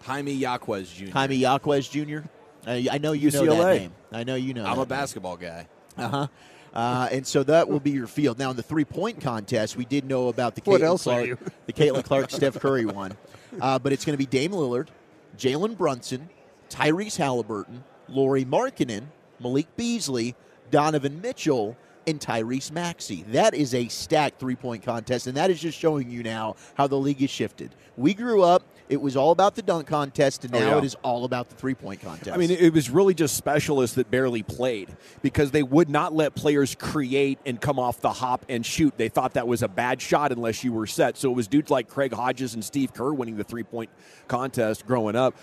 Jaime 0.03 0.33
Jaquez 0.33 0.91
Jr. 0.91 1.11
Jaime 1.11 1.37
Jaquez 1.37 1.89
Jr. 1.89 2.19
Uh, 2.67 2.81
I 2.91 2.99
know 2.99 3.13
you 3.13 3.31
know 3.31 3.45
that 3.45 3.51
UCLA. 3.51 3.79
name. 3.79 3.93
I 4.13 4.25
know 4.25 4.35
you 4.35 4.55
know. 4.55 4.65
I'm 4.65 4.71
that 4.71 4.75
a 4.75 4.79
name. 4.79 4.89
basketball 4.89 5.37
guy. 5.37 5.67
Uh-huh. 5.97 6.27
Uh, 6.73 7.09
and 7.11 7.27
so 7.27 7.43
that 7.43 7.69
will 7.69 7.81
be 7.81 7.91
your 7.91 8.07
field. 8.07 8.39
Now, 8.39 8.51
in 8.51 8.57
the 8.57 8.63
three 8.63 8.85
point 8.85 9.21
contest, 9.21 9.77
we 9.77 9.85
did 9.85 10.05
know 10.05 10.29
about 10.29 10.55
the 10.55 10.63
What 10.63 10.81
Caitlin 10.81 10.85
else 10.85 11.07
are 11.07 11.25
Clark, 11.25 11.27
you? 11.27 11.39
the 11.67 11.73
Caitlin 11.73 12.05
Clark 12.05 12.31
Steph 12.31 12.61
Curry 12.61 12.85
one. 12.85 13.17
Uh, 13.61 13.79
but 13.79 13.93
it's 13.93 14.05
going 14.05 14.15
to 14.15 14.19
be 14.19 14.27
Dame 14.27 14.53
Lillard, 14.53 14.89
Jalen 15.37 15.77
Brunson, 15.77 16.29
Tyrese 16.69 17.17
Halliburton, 17.17 17.85
Lauri 18.09 18.45
Markkanen, 18.45 19.07
Malik 19.41 19.75
Beasley, 19.77 20.35
Donovan 20.71 21.21
Mitchell, 21.21 21.77
and 22.07 22.21
Tyrese 22.21 22.71
Maxey. 22.71 23.25
That 23.29 23.55
is 23.55 23.75
a 23.75 23.89
stacked 23.89 24.39
three 24.39 24.57
point 24.57 24.83
contest, 24.83 25.27
and 25.27 25.37
that 25.37 25.51
is 25.51 25.61
just 25.61 25.79
showing 25.79 26.11
you 26.11 26.23
now 26.23 26.57
how 26.75 26.87
the 26.87 26.97
league 26.97 27.21
has 27.21 27.31
shifted. 27.31 27.75
We 27.97 28.15
grew 28.15 28.43
up, 28.43 28.63
it 28.91 29.01
was 29.01 29.17
all 29.17 29.31
about 29.31 29.55
the 29.55 29.63
dunk 29.63 29.87
contest, 29.87 30.45
and 30.45 30.55
Oh, 30.55 30.59
now 30.59 30.67
yeah. 30.73 30.79
it 30.79 30.85
is 30.85 30.97
all 30.97 31.25
about 31.25 31.49
the 31.49 31.55
three 31.55 31.75
point 31.75 32.03
contest. 32.03 32.33
I 32.33 32.37
mean, 32.37 32.51
it 32.51 32.73
was 32.75 32.91
really 32.91 33.15
just 33.15 33.37
specialists 33.37 33.95
that 33.97 34.11
barely 34.11 34.43
played 34.43 34.89
because 35.23 35.53
they 35.53 35.63
would 35.63 35.89
not 35.89 36.13
let 36.13 36.35
players 36.35 36.75
create 36.75 37.39
and 37.47 37.61
come 37.61 37.79
off 37.79 38.01
the 38.01 38.13
hop 38.13 38.45
and 38.49 38.67
shoot. 38.67 38.93
They 38.99 39.09
thought 39.09 39.35
that 39.35 39.47
was 39.49 39.63
a 39.63 39.69
bad 39.69 40.03
shot 40.03 40.33
unless 40.33 40.65
you 40.65 40.73
were 40.73 40.87
set. 40.89 41.17
So 41.17 41.31
it 41.31 41.35
was 41.35 41.47
dudes 41.49 41.71
like 41.71 41.89
Craig 41.89 42.13
Hodges 42.13 42.55
and 42.55 42.65
Steve 42.65 42.93
Kerr 42.93 43.13
winning 43.15 43.37
the 43.37 43.45
three 43.45 43.63
point 43.63 43.91
contest 44.29 44.87
growing 44.87 45.15
up. 45.17 45.37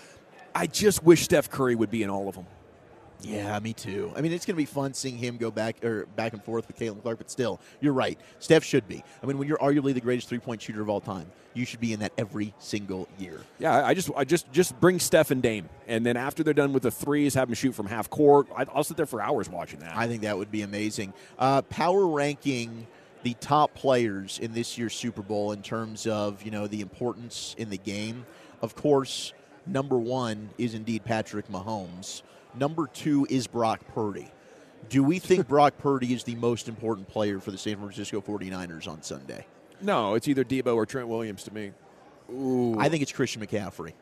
I 0.54 0.66
just 0.66 1.02
wish 1.02 1.22
Steph 1.22 1.50
Curry 1.50 1.74
would 1.74 1.90
be 1.90 2.02
in 2.02 2.10
all 2.10 2.28
of 2.28 2.34
them. 2.34 2.46
Yeah, 3.20 3.58
me 3.58 3.72
too. 3.72 4.12
I 4.16 4.20
mean, 4.20 4.32
it's 4.32 4.46
going 4.46 4.54
to 4.54 4.58
be 4.58 4.64
fun 4.64 4.94
seeing 4.94 5.16
him 5.16 5.36
go 5.38 5.50
back 5.50 5.84
or 5.84 6.06
back 6.16 6.32
and 6.34 6.42
forth 6.44 6.68
with 6.68 6.78
Caitlin 6.78 7.02
Clark, 7.02 7.18
but 7.18 7.30
still, 7.30 7.60
you're 7.80 7.92
right. 7.92 8.18
Steph 8.38 8.62
should 8.64 8.86
be. 8.86 9.02
I 9.22 9.26
mean, 9.26 9.38
when 9.38 9.48
you're 9.48 9.58
arguably 9.58 9.92
the 9.94 10.00
greatest 10.00 10.28
three 10.28 10.38
point 10.38 10.62
shooter 10.62 10.80
of 10.82 10.88
all 10.88 11.00
time, 11.00 11.26
you 11.54 11.64
should 11.64 11.80
be 11.80 11.92
in 11.92 12.00
that 12.00 12.12
every 12.16 12.54
single 12.58 13.08
year. 13.18 13.40
Yeah, 13.58 13.84
I- 13.84 13.94
just, 13.94 14.10
I 14.16 14.24
just, 14.24 14.50
just 14.52 14.78
bring 14.78 15.00
Steph 15.00 15.30
and 15.32 15.42
Dame, 15.42 15.68
and 15.88 16.06
then 16.06 16.16
after 16.16 16.44
they're 16.44 16.54
done 16.54 16.72
with 16.72 16.84
the 16.84 16.90
threes, 16.92 17.34
have 17.34 17.48
them 17.48 17.54
shoot 17.54 17.72
from 17.72 17.86
half 17.86 18.08
court. 18.08 18.46
I'll 18.56 18.84
sit 18.84 18.96
there 18.96 19.06
for 19.06 19.20
hours 19.20 19.48
watching 19.48 19.80
that. 19.80 19.96
I 19.96 20.06
think 20.06 20.22
that 20.22 20.38
would 20.38 20.50
be 20.52 20.62
amazing. 20.62 21.12
Uh, 21.38 21.62
power 21.62 22.06
ranking 22.06 22.86
the 23.24 23.34
top 23.40 23.74
players 23.74 24.38
in 24.38 24.52
this 24.52 24.78
year's 24.78 24.94
Super 24.94 25.22
Bowl 25.22 25.50
in 25.50 25.60
terms 25.62 26.06
of 26.06 26.44
you 26.44 26.52
know 26.52 26.68
the 26.68 26.80
importance 26.80 27.56
in 27.58 27.68
the 27.68 27.78
game. 27.78 28.24
Of 28.62 28.76
course, 28.76 29.32
number 29.66 29.98
one 29.98 30.50
is 30.56 30.74
indeed 30.74 31.04
Patrick 31.04 31.48
Mahomes. 31.48 32.22
Number 32.58 32.86
two 32.86 33.26
is 33.30 33.46
Brock 33.46 33.80
Purdy. 33.94 34.30
Do 34.88 35.02
we 35.02 35.18
think 35.18 35.46
Brock 35.48 35.78
Purdy 35.78 36.12
is 36.12 36.24
the 36.24 36.34
most 36.36 36.68
important 36.68 37.08
player 37.08 37.40
for 37.40 37.50
the 37.50 37.58
San 37.58 37.76
Francisco 37.76 38.20
49ers 38.20 38.88
on 38.88 39.02
Sunday? 39.02 39.46
No, 39.80 40.14
it's 40.14 40.26
either 40.26 40.44
Deebo 40.44 40.74
or 40.74 40.86
Trent 40.86 41.08
Williams 41.08 41.44
to 41.44 41.54
me. 41.54 41.72
I 42.78 42.88
think 42.88 43.02
it's 43.02 43.12
Christian 43.12 43.44
McCaffrey. 43.44 43.92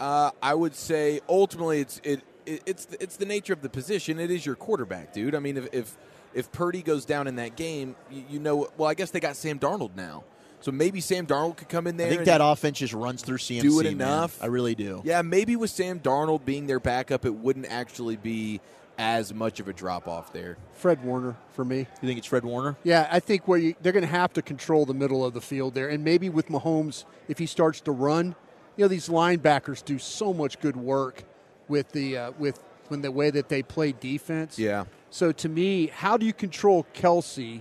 Uh, 0.00 0.30
I 0.42 0.54
would 0.54 0.74
say 0.74 1.20
ultimately 1.28 1.80
it's 1.80 2.00
it, 2.02 2.22
it 2.46 2.62
it's 2.66 2.84
the, 2.86 3.02
it's 3.02 3.16
the 3.16 3.26
nature 3.26 3.52
of 3.52 3.62
the 3.62 3.68
position. 3.68 4.18
It 4.18 4.30
is 4.30 4.44
your 4.44 4.54
quarterback, 4.54 5.12
dude. 5.12 5.34
I 5.34 5.38
mean, 5.38 5.56
if 5.56 5.68
if, 5.72 5.96
if 6.32 6.52
Purdy 6.52 6.82
goes 6.82 7.04
down 7.04 7.26
in 7.26 7.36
that 7.36 7.56
game, 7.56 7.94
you, 8.10 8.24
you 8.30 8.38
know. 8.38 8.68
Well, 8.76 8.88
I 8.88 8.94
guess 8.94 9.10
they 9.10 9.20
got 9.20 9.36
Sam 9.36 9.58
Darnold 9.58 9.94
now, 9.96 10.24
so 10.64 10.72
maybe 10.72 11.02
Sam 11.02 11.26
Darnold 11.26 11.58
could 11.58 11.68
come 11.68 11.86
in 11.86 11.98
there. 11.98 12.06
I 12.06 12.08
think 12.08 12.20
and 12.20 12.26
that 12.26 12.40
offense 12.42 12.78
just 12.78 12.94
runs 12.94 13.20
through 13.20 13.36
CMC. 13.36 13.60
do 13.60 13.80
it 13.80 13.84
man. 13.84 13.92
enough. 13.92 14.42
I 14.42 14.46
really 14.46 14.74
do. 14.74 15.02
Yeah, 15.04 15.20
maybe 15.20 15.56
with 15.56 15.68
Sam 15.68 16.00
Darnold 16.00 16.46
being 16.46 16.66
their 16.66 16.80
backup, 16.80 17.26
it 17.26 17.34
wouldn't 17.34 17.66
actually 17.66 18.16
be 18.16 18.62
as 18.96 19.34
much 19.34 19.60
of 19.60 19.68
a 19.68 19.74
drop 19.74 20.08
off 20.08 20.32
there. 20.32 20.56
Fred 20.72 21.04
Warner 21.04 21.36
for 21.50 21.66
me. 21.66 21.80
You 22.00 22.08
think 22.08 22.16
it's 22.16 22.26
Fred 22.26 22.46
Warner? 22.46 22.76
Yeah, 22.82 23.06
I 23.10 23.20
think 23.20 23.46
where 23.46 23.58
you, 23.58 23.74
they're 23.82 23.92
going 23.92 24.06
to 24.06 24.10
have 24.10 24.32
to 24.32 24.40
control 24.40 24.86
the 24.86 24.94
middle 24.94 25.22
of 25.22 25.34
the 25.34 25.40
field 25.42 25.74
there, 25.74 25.88
and 25.88 26.02
maybe 26.02 26.30
with 26.30 26.48
Mahomes, 26.48 27.04
if 27.28 27.36
he 27.36 27.44
starts 27.44 27.82
to 27.82 27.92
run, 27.92 28.34
you 28.78 28.84
know 28.84 28.88
these 28.88 29.10
linebackers 29.10 29.84
do 29.84 29.98
so 29.98 30.32
much 30.32 30.60
good 30.60 30.76
work 30.76 31.24
with 31.68 31.92
the 31.92 32.16
uh, 32.16 32.30
with 32.38 32.58
when 32.88 33.02
the 33.02 33.10
way 33.10 33.28
that 33.28 33.50
they 33.50 33.62
play 33.62 33.92
defense. 33.92 34.58
Yeah. 34.58 34.84
So 35.10 35.30
to 35.30 35.48
me, 35.50 35.88
how 35.88 36.16
do 36.16 36.24
you 36.24 36.32
control 36.32 36.86
Kelce, 36.94 37.60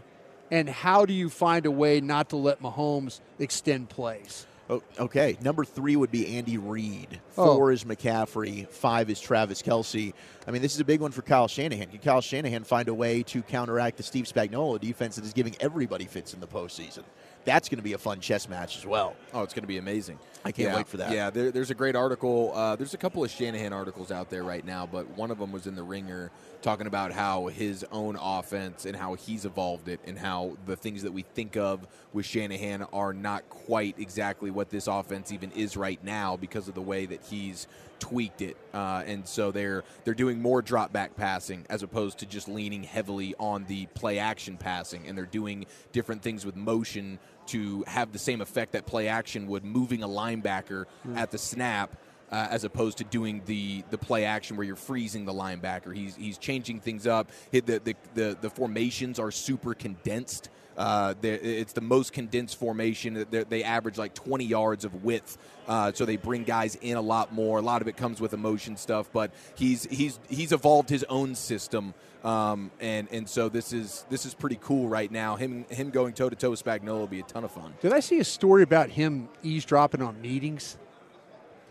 and 0.53 0.69
how 0.69 1.03
do 1.03 1.13
you 1.13 1.29
find 1.29 1.65
a 1.65 1.71
way 1.71 1.99
not 1.99 2.29
to 2.29 2.35
let 2.35 2.61
Mahomes 2.61 3.21
extend 3.39 3.89
plays? 3.89 4.45
Oh, 4.69 4.83
okay. 4.99 5.35
Number 5.41 5.65
three 5.65 5.95
would 5.95 6.11
be 6.11 6.37
Andy 6.37 6.59
Reid. 6.59 7.19
Oh. 7.35 7.55
Four 7.55 7.71
is 7.71 7.83
McCaffrey. 7.85 8.67
Five 8.69 9.09
is 9.09 9.19
Travis 9.19 9.63
Kelce. 9.63 10.13
I 10.47 10.51
mean, 10.51 10.61
this 10.61 10.75
is 10.75 10.79
a 10.79 10.85
big 10.85 11.01
one 11.01 11.11
for 11.11 11.23
Kyle 11.23 11.47
Shanahan. 11.47 11.87
Can 11.87 11.97
Kyle 11.97 12.21
Shanahan 12.21 12.63
find 12.65 12.87
a 12.87 12.93
way 12.93 13.23
to 13.23 13.41
counteract 13.41 13.97
the 13.97 14.03
Steve 14.03 14.25
Spagnuolo 14.25 14.79
defense 14.79 15.15
that 15.15 15.25
is 15.25 15.33
giving 15.33 15.55
everybody 15.59 16.05
fits 16.05 16.35
in 16.35 16.39
the 16.39 16.47
postseason? 16.47 17.03
That's 17.45 17.67
going 17.67 17.79
to 17.79 17.83
be 17.83 17.93
a 17.93 17.97
fun 17.97 18.19
chess 18.19 18.47
match 18.47 18.77
as 18.77 18.85
well. 18.85 19.15
Oh, 19.33 19.41
it's 19.41 19.55
going 19.55 19.63
to 19.63 19.67
be 19.67 19.79
amazing. 19.79 20.19
I 20.45 20.51
can't 20.51 20.69
Yeah, 20.69 20.75
wait 20.75 20.87
for 20.87 20.97
that. 20.97 21.11
Yeah, 21.11 21.29
there, 21.29 21.51
there's 21.51 21.69
a 21.69 21.75
great 21.75 21.95
article. 21.95 22.51
Uh, 22.53 22.75
there's 22.75 22.93
a 22.93 22.97
couple 22.97 23.23
of 23.23 23.31
Shanahan 23.31 23.73
articles 23.73 24.11
out 24.11 24.29
there 24.29 24.43
right 24.43 24.65
now, 24.65 24.85
but 24.85 25.09
one 25.17 25.31
of 25.31 25.39
them 25.39 25.51
was 25.51 25.67
in 25.67 25.75
the 25.75 25.83
Ringer 25.83 26.31
talking 26.61 26.87
about 26.87 27.11
how 27.11 27.47
his 27.47 27.85
own 27.91 28.17
offense 28.21 28.85
and 28.85 28.95
how 28.95 29.15
he's 29.15 29.45
evolved 29.45 29.87
it, 29.87 29.99
and 30.05 30.17
how 30.17 30.57
the 30.65 30.75
things 30.75 31.03
that 31.03 31.11
we 31.11 31.21
think 31.21 31.57
of 31.57 31.87
with 32.13 32.25
Shanahan 32.25 32.83
are 32.93 33.13
not 33.13 33.49
quite 33.49 33.95
exactly 33.99 34.51
what 34.51 34.69
this 34.69 34.87
offense 34.87 35.31
even 35.31 35.51
is 35.51 35.75
right 35.75 36.01
now 36.03 36.37
because 36.37 36.67
of 36.67 36.73
the 36.73 36.81
way 36.81 37.05
that 37.05 37.21
he's 37.23 37.67
tweaked 37.99 38.41
it. 38.41 38.57
Uh, 38.73 39.03
and 39.05 39.25
so 39.25 39.51
they're 39.51 39.83
they're 40.03 40.13
doing 40.13 40.41
more 40.41 40.61
drop 40.61 40.91
back 40.91 41.15
passing 41.15 41.65
as 41.69 41.83
opposed 41.83 42.17
to 42.19 42.25
just 42.25 42.49
leaning 42.49 42.83
heavily 42.83 43.33
on 43.39 43.63
the 43.65 43.85
play 43.87 44.19
action 44.19 44.57
passing, 44.57 45.07
and 45.07 45.17
they're 45.17 45.25
doing 45.25 45.65
different 45.93 46.21
things 46.21 46.45
with 46.45 46.55
motion 46.55 47.17
to 47.47 47.83
have 47.87 48.11
the 48.11 48.19
same 48.19 48.41
effect 48.41 48.73
that 48.73 48.85
play 48.85 49.07
action 49.07 49.47
would, 49.47 49.63
moving 49.63 50.03
a 50.03 50.07
linebacker 50.07 50.85
at 51.15 51.31
the 51.31 51.37
snap. 51.37 51.95
Uh, 52.31 52.47
as 52.49 52.63
opposed 52.63 52.97
to 52.97 53.03
doing 53.03 53.43
the, 53.45 53.83
the 53.91 53.97
play 53.97 54.25
action 54.25 54.57
where 54.57 54.65
you're 54.65 54.75
freezing 54.75 55.23
the 55.23 55.33
linebacker, 55.33 55.95
he's 55.95 56.15
he's 56.15 56.39
changing 56.39 56.79
things 56.79 57.05
up. 57.05 57.29
The, 57.51 57.59
the, 57.59 57.95
the, 58.15 58.37
the 58.41 58.49
formations 58.49 59.19
are 59.19 59.29
super 59.29 59.75
condensed. 59.75 60.49
Uh, 60.77 61.13
it's 61.21 61.73
the 61.73 61.81
most 61.81 62.13
condensed 62.13 62.57
formation. 62.57 63.25
They're- 63.29 63.43
They 63.43 63.63
average 63.63 63.97
like 63.97 64.13
20 64.13 64.45
yards 64.45 64.85
of 64.85 65.03
width, 65.03 65.37
uh, 65.67 65.91
so 65.93 66.05
they 66.05 66.17
bring 66.17 66.43
guys 66.43 66.75
in 66.81 66.97
a 66.97 67.01
lot 67.01 67.31
more. 67.33 67.59
A 67.59 67.61
lot 67.61 67.81
of 67.81 67.87
it 67.87 67.95
comes 67.97 68.19
with 68.19 68.33
emotion 68.33 68.75
stuff, 68.77 69.09
but 69.13 69.31
he's 69.55 69.83
he's 69.85 70.19
he's 70.29 70.51
evolved 70.51 70.89
his 70.89 71.03
own 71.05 71.35
system, 71.35 71.93
um, 72.23 72.71
and 72.79 73.07
and 73.11 73.29
so 73.29 73.49
this 73.49 73.71
is 73.73 74.05
this 74.09 74.25
is 74.25 74.33
pretty 74.33 74.57
cool 74.61 74.87
right 74.87 75.11
now. 75.11 75.35
Him 75.35 75.65
him 75.69 75.89
going 75.91 76.13
toe 76.13 76.29
to 76.29 76.35
toe 76.35 76.49
with 76.49 76.63
Spagnuolo 76.63 76.99
will 76.99 77.07
be 77.07 77.19
a 77.19 77.23
ton 77.23 77.43
of 77.43 77.51
fun. 77.51 77.73
Did 77.81 77.93
I 77.93 77.99
see 77.99 78.19
a 78.19 78.23
story 78.23 78.63
about 78.63 78.89
him 78.89 79.29
eavesdropping 79.43 80.01
on 80.01 80.19
meetings? 80.21 80.77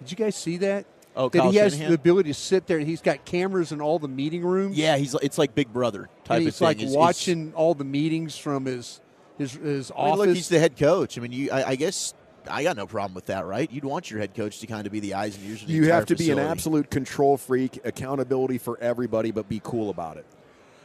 Did 0.00 0.10
you 0.12 0.16
guys 0.16 0.36
see 0.36 0.56
that? 0.58 0.84
Oh, 1.14 1.28
that 1.28 1.38
Kyle 1.38 1.50
he 1.50 1.58
has 1.58 1.72
Shanahan? 1.74 1.90
the 1.90 1.94
ability 1.94 2.30
to 2.30 2.34
sit 2.34 2.66
there 2.66 2.78
he's 2.78 3.02
got 3.02 3.24
cameras 3.24 3.70
in 3.72 3.80
all 3.80 3.98
the 3.98 4.08
meeting 4.08 4.42
rooms. 4.44 4.76
Yeah, 4.76 4.96
he's 4.96 5.14
it's 5.16 5.36
like 5.38 5.54
Big 5.54 5.72
Brother 5.72 6.08
type 6.24 6.38
and 6.38 6.38
of 6.38 6.44
he's 6.46 6.58
thing. 6.58 6.66
like 6.66 6.76
It's- 6.78 6.90
it's- 6.90 6.96
watching 6.98 7.52
all 7.54 7.74
the 7.74 7.84
meetings 7.84 8.36
from 8.38 8.64
his 8.64 9.00
his 9.38 9.52
his 9.52 9.90
I 9.90 9.94
mean, 10.02 10.04
office. 10.12 10.26
look, 10.26 10.36
he's 10.36 10.48
the 10.48 10.58
head 10.58 10.76
coach. 10.76 11.18
I 11.18 11.20
mean, 11.20 11.32
you, 11.32 11.50
I, 11.50 11.70
I 11.70 11.76
guess 11.76 12.14
I 12.50 12.62
got 12.62 12.76
no 12.76 12.86
problem 12.86 13.14
with 13.14 13.26
that, 13.26 13.46
right? 13.46 13.70
You'd 13.70 13.84
want 13.84 14.10
your 14.10 14.20
head 14.20 14.34
coach 14.34 14.58
to 14.60 14.66
kind 14.66 14.86
of 14.86 14.92
be 14.92 15.00
the 15.00 15.14
eyes 15.14 15.36
and 15.36 15.46
ears 15.48 15.62
of 15.62 15.68
the 15.68 15.74
You 15.74 15.90
have 15.92 16.06
to 16.06 16.16
be 16.16 16.30
an 16.30 16.38
absolute 16.38 16.90
control 16.90 17.36
freak, 17.36 17.80
accountability 17.84 18.58
for 18.58 18.78
everybody, 18.80 19.30
but 19.30 19.48
be 19.48 19.60
cool 19.62 19.90
about 19.90 20.16
it. 20.16 20.26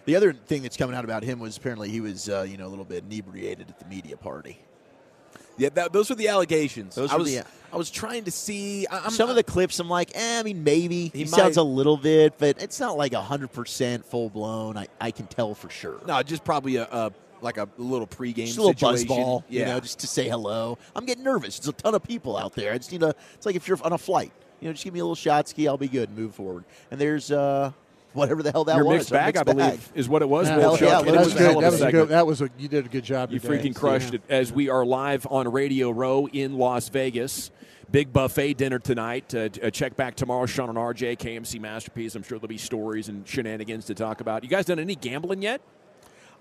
The 0.06 0.16
other 0.16 0.34
thing 0.34 0.62
that's 0.62 0.78
coming 0.78 0.96
out 0.96 1.04
about 1.04 1.24
him 1.24 1.40
was 1.40 1.58
apparently 1.58 1.90
he 1.90 2.00
was, 2.00 2.30
uh, 2.30 2.46
you 2.48 2.58
know, 2.58 2.68
a 2.68 2.70
little 2.70 2.86
bit 2.86 3.04
inebriated 3.10 3.70
at 3.70 3.80
the 3.80 3.86
media 3.86 4.16
party. 4.18 4.60
Yeah, 5.58 5.70
that, 5.74 5.92
those 5.94 6.10
were 6.10 6.16
the 6.16 6.28
allegations. 6.28 6.96
Those 6.96 7.12
I 7.12 7.16
were 7.16 7.20
was 7.24 7.34
the- 7.36 7.46
I 7.72 7.76
was 7.76 7.92
trying 7.92 8.24
to 8.24 8.32
see. 8.32 8.88
I, 8.88 9.00
I'm, 9.06 9.10
Some 9.12 9.30
of 9.30 9.36
the 9.36 9.44
clips, 9.44 9.78
I'm 9.80 9.90
like, 9.90 10.12
eh, 10.16 10.40
I 10.40 10.44
mean, 10.44 10.64
maybe 10.64 11.10
he, 11.10 11.20
He 11.20 11.26
sounds 11.26 11.58
a 11.58 11.64
little 11.64 11.98
bit, 11.98 12.38
but 12.38 12.62
it's 12.64 12.80
not 12.80 12.96
like 12.98 13.14
hundred 13.14 13.52
percent 13.52 14.06
full 14.06 14.30
blown. 14.30 14.78
I, 14.78 14.88
I 15.02 15.12
can 15.12 15.28
tell 15.28 15.54
for 15.54 15.70
sure. 15.70 16.00
no, 16.08 16.24
just 16.24 16.46
probably 16.46 16.78
a, 16.78 16.84
a 16.86 17.12
like 17.42 17.58
a 17.58 17.68
little 17.78 18.08
pregame 18.08 18.46
just 18.46 18.58
a 18.58 18.62
little 18.62 18.74
situation. 18.74 19.08
buzzball, 19.10 19.44
Yeah, 19.50 19.60
you 19.60 19.66
know, 19.74 19.80
just 19.82 20.00
to 20.00 20.08
say 20.08 20.28
hello. 20.30 20.78
I'm 20.96 21.06
getting 21.06 21.24
nervous. 21.26 21.60
There's 21.60 21.68
a 21.68 21.74
ton 21.74 21.94
of 21.94 22.04
people 22.04 22.38
out 22.38 22.54
there. 22.54 22.72
I 22.74 22.78
just 22.78 22.92
need 22.92 23.04
a. 23.04 23.14
It's 23.34 23.46
like 23.46 23.56
if 23.56 23.68
you're 23.68 23.78
on 23.84 23.92
a 23.94 23.98
flight, 23.98 24.32
you 24.62 24.68
know, 24.70 24.74
just 24.74 24.86
give 24.86 24.94
me 24.94 25.02
a 25.02 25.04
little 25.04 25.14
shot 25.16 25.50
ski. 25.50 25.68
I'll 25.68 25.78
be 25.78 25.90
good. 25.90 26.08
and 26.10 26.18
Move 26.18 26.36
forward. 26.36 26.64
And 26.90 27.00
there's 27.02 27.32
uh, 27.32 27.74
whatever 28.18 28.44
the 28.44 28.52
hell 28.52 28.64
that 28.66 28.76
Your 28.76 28.86
was. 28.86 28.98
mixed 28.98 29.14
our 29.14 29.20
bag, 29.20 29.38
I 29.38 29.44
believe, 29.44 29.58
bag. 29.58 29.80
is 29.96 30.10
what 30.10 30.22
it 30.22 30.30
was. 30.30 30.48
Yeah, 30.48 30.56
Will 30.58 30.62
hell 30.64 30.78
Chuck, 30.78 30.90
yeah, 30.90 30.98
and 31.00 31.08
that 31.08 31.14
it 31.14 31.14
that 31.14 31.26
was 31.26 31.34
was 31.34 31.36
a 31.36 31.38
good. 31.38 31.62
That 31.64 31.66
was 31.72 31.80
segment. 31.80 31.92
good. 31.94 32.10
That 32.10 32.28
was 32.28 32.42
a 32.42 32.50
you 32.58 32.68
did 32.68 32.86
a 32.86 32.90
good 32.90 33.04
job. 33.04 33.32
You 33.32 33.40
today. 33.40 33.58
freaking 33.58 33.76
crushed 33.76 34.14
Yeah. 34.14 34.20
it. 34.28 34.34
As 34.34 34.52
we 34.52 34.70
are 34.70 34.86
live 34.86 35.26
on 35.30 35.50
Radio 35.52 35.92
Row 35.92 36.28
in 36.28 36.58
Las 36.58 36.90
Vegas. 36.90 37.52
Big 37.90 38.12
buffet 38.12 38.56
dinner 38.56 38.80
tonight. 38.80 39.34
Uh, 39.34 39.48
t- 39.48 39.62
uh, 39.62 39.70
check 39.70 39.96
back 39.96 40.16
tomorrow. 40.16 40.46
Sean 40.46 40.68
and 40.68 40.78
RJ, 40.78 41.16
KMC 41.18 41.58
Masterpiece. 41.62 42.16
I'm 42.16 42.24
sure 42.24 42.38
there'll 42.38 42.50
be 42.50 42.58
stories 42.58 43.08
and 43.08 43.26
shenanigans 43.26 43.86
to 43.86 43.96
talk 43.96 44.20
about. 44.20 44.44
You 44.44 44.50
guys 44.50 44.66
done 44.66 44.78
any 44.78 44.96
gambling 44.96 45.42
yet? 45.42 45.62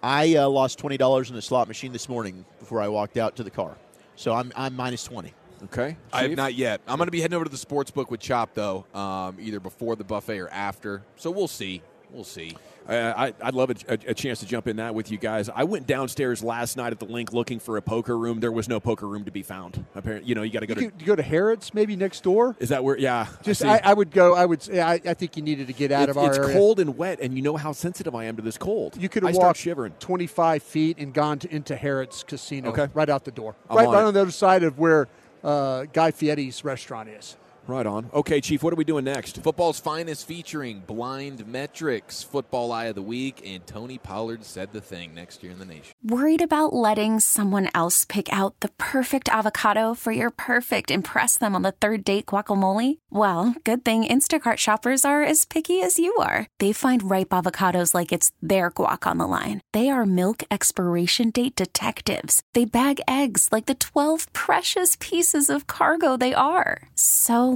I 0.03 0.35
uh, 0.35 0.49
lost 0.49 0.79
twenty 0.79 0.97
dollars 0.97 1.31
in 1.31 1.37
the 1.37 1.43
slot 1.43 1.69
machine 1.69 1.93
this 1.93 2.09
morning 2.09 2.45
before 2.59 2.81
I 2.83 2.89
walked 2.89 3.17
out 3.17 3.37
to 3.37 3.45
the 3.45 3.51
car, 3.51 3.77
so 4.17 4.35
I'm 4.35 4.51
I'm 4.57 4.75
minus 4.75 5.05
twenty. 5.05 5.33
Okay. 5.65 5.97
I 6.13 6.23
have 6.23 6.37
not 6.37 6.55
yet. 6.55 6.81
I'm 6.87 6.97
going 6.99 7.07
to 7.09 7.13
be 7.13 7.21
heading 7.21 7.35
over 7.37 7.45
to 7.45 7.51
the 7.51 7.57
sports 7.57 7.91
book 7.91 8.11
with 8.11 8.21
Chop 8.21 8.55
though, 8.55 8.85
um, 8.95 9.37
either 9.41 9.61
before 9.61 9.97
the 9.97 10.05
buffet 10.05 10.39
or 10.39 10.49
after. 10.49 11.03
So 11.17 11.31
we'll 11.31 11.49
see. 11.49 11.83
We'll 12.13 12.25
see. 12.25 12.57
Uh, 12.89 13.13
I, 13.17 13.35
I'd 13.43 13.55
love 13.55 13.71
a, 13.71 13.75
a, 13.89 13.99
a 14.11 14.15
chance 14.15 14.39
to 14.41 14.47
jump 14.47 14.69
in 14.69 14.77
that 14.77 14.95
with 14.95 15.11
you 15.11 15.19
guys. 15.19 15.51
I 15.53 15.65
went 15.65 15.89
downstairs 15.89 16.41
last 16.45 16.77
night 16.77 16.93
at 16.93 17.01
the 17.01 17.07
LINQ 17.07 17.33
looking 17.33 17.59
for 17.59 17.77
a 17.79 17.83
poker 17.83 18.17
room. 18.17 18.39
There 18.39 18.53
was 18.53 18.69
no 18.69 18.79
poker 18.79 19.09
room 19.09 19.25
to 19.25 19.33
be 19.33 19.43
found. 19.43 19.85
Apparently, 19.97 20.29
you 20.29 20.37
know, 20.37 20.43
you 20.43 20.53
got 20.53 20.61
to 20.61 20.67
go 20.69 20.81
You 20.81 20.91
to. 20.93 21.05
go 21.05 21.17
to 21.17 21.23
Harrah's, 21.23 21.75
maybe 21.75 21.97
next 21.97 22.23
door. 22.23 22.55
Is 22.61 22.69
that 22.69 22.85
where? 22.85 22.97
Yeah. 22.97 23.27
Just 23.43 23.63
see. 23.63 23.67
I, 23.69 23.81
I 23.83 23.93
would 23.93 24.13
go. 24.13 24.37
I 24.37 24.47
would. 24.47 24.63
say 24.63 24.81
I, 24.81 24.95
I 24.95 25.15
think 25.15 25.37
you 25.37 25.43
needed 25.43 25.67
to 25.67 25.73
get 25.73 25.91
out 25.91 26.09
It's, 26.09 26.11
of 26.17 26.19
our 26.23 26.29
it's 26.29 26.39
area. 26.39 26.55
cold 26.55 26.79
and 26.79 26.97
wet, 26.97 27.19
and 27.21 27.35
you 27.35 27.43
know 27.43 27.57
how 27.57 27.73
sensitive 27.73 28.15
I 28.15 28.25
am 28.27 28.37
to 28.37 28.43
this 28.43 28.57
cold. 28.57 28.97
You 28.97 29.09
could 29.09 29.25
I 29.25 29.29
have 29.29 29.37
walked 29.37 29.59
shivering. 29.59 29.93
25 29.99 30.63
feet 30.63 30.99
and 30.99 31.13
gone 31.13 31.41
to, 31.41 31.53
into 31.53 31.75
Harrah's 31.75 32.23
Casino 32.23 32.69
Okay. 32.71 32.87
right 32.95 33.09
out 33.11 33.25
the 33.25 33.33
door. 33.33 33.57
I'm 33.69 33.79
right 33.79 33.87
on 33.89 33.95
right 33.95 34.03
it. 34.03 34.07
on 34.07 34.15
the 34.15 34.21
other 34.21 34.31
side 34.31 34.63
of 34.63 34.79
where 34.79 35.09
uh, 35.47 35.85
Guy 35.93 36.11
Fieri's 36.11 36.65
restaurant 36.65 37.09
is. 37.09 37.37
Right 37.67 37.87
on. 37.87 38.11
Okay, 38.15 38.41
Chief. 38.41 38.63
What 38.63 38.73
are 38.73 38.77
we 38.77 38.85
doing 38.85 39.05
next? 39.05 39.43
Football's 39.43 39.81
finest 39.81 40.27
featuring 40.27 40.81
blind 40.87 41.47
metrics, 41.47 42.23
football 42.23 42.71
eye 42.71 42.87
of 42.87 42.95
the 42.95 43.03
week, 43.03 43.43
and 43.45 43.67
Tony 43.67 43.99
Pollard 43.99 44.45
said 44.45 44.73
the 44.73 44.81
thing 44.81 45.15
next 45.15 45.43
year 45.43 45.53
in 45.53 45.59
the 45.59 45.65
nation. 45.65 45.95
Worried 46.05 46.43
about 46.43 46.73
letting 46.73 47.19
someone 47.19 47.69
else 47.75 48.05
pick 48.05 48.33
out 48.33 48.61
the 48.61 48.69
perfect 48.79 49.29
avocado 49.29 49.95
for 49.95 50.13
your 50.13 50.31
perfect 50.31 50.91
impress 50.91 51.37
them 51.39 51.55
on 51.55 51.63
the 51.63 51.73
third 51.73 52.05
date 52.05 52.27
guacamole? 52.27 52.99
Well, 53.11 53.55
good 53.65 53.85
thing 53.85 54.05
Instacart 54.05 54.59
shoppers 54.59 55.05
are 55.05 55.23
as 55.23 55.45
picky 55.45 55.83
as 55.83 55.99
you 55.99 56.15
are. 56.17 56.47
They 56.59 56.73
find 56.73 57.11
ripe 57.11 57.31
avocados 57.31 57.95
like 57.95 58.13
it's 58.13 58.31
their 58.41 58.71
guac 58.71 59.07
on 59.07 59.19
the 59.19 59.27
line. 59.27 59.61
They 59.73 59.89
are 59.91 60.07
milk 60.07 60.45
expiration 60.51 61.31
date 61.31 61.57
detectives. 61.57 62.43
They 62.55 62.65
bag 62.65 63.01
eggs 63.09 63.49
like 63.51 63.67
the 63.67 63.75
12 63.75 64.33
precious 64.33 64.97
pieces 65.01 65.51
of 65.51 65.67
cargo 65.67 66.17
they 66.17 66.35
are. 66.35 66.89
So 66.95 67.56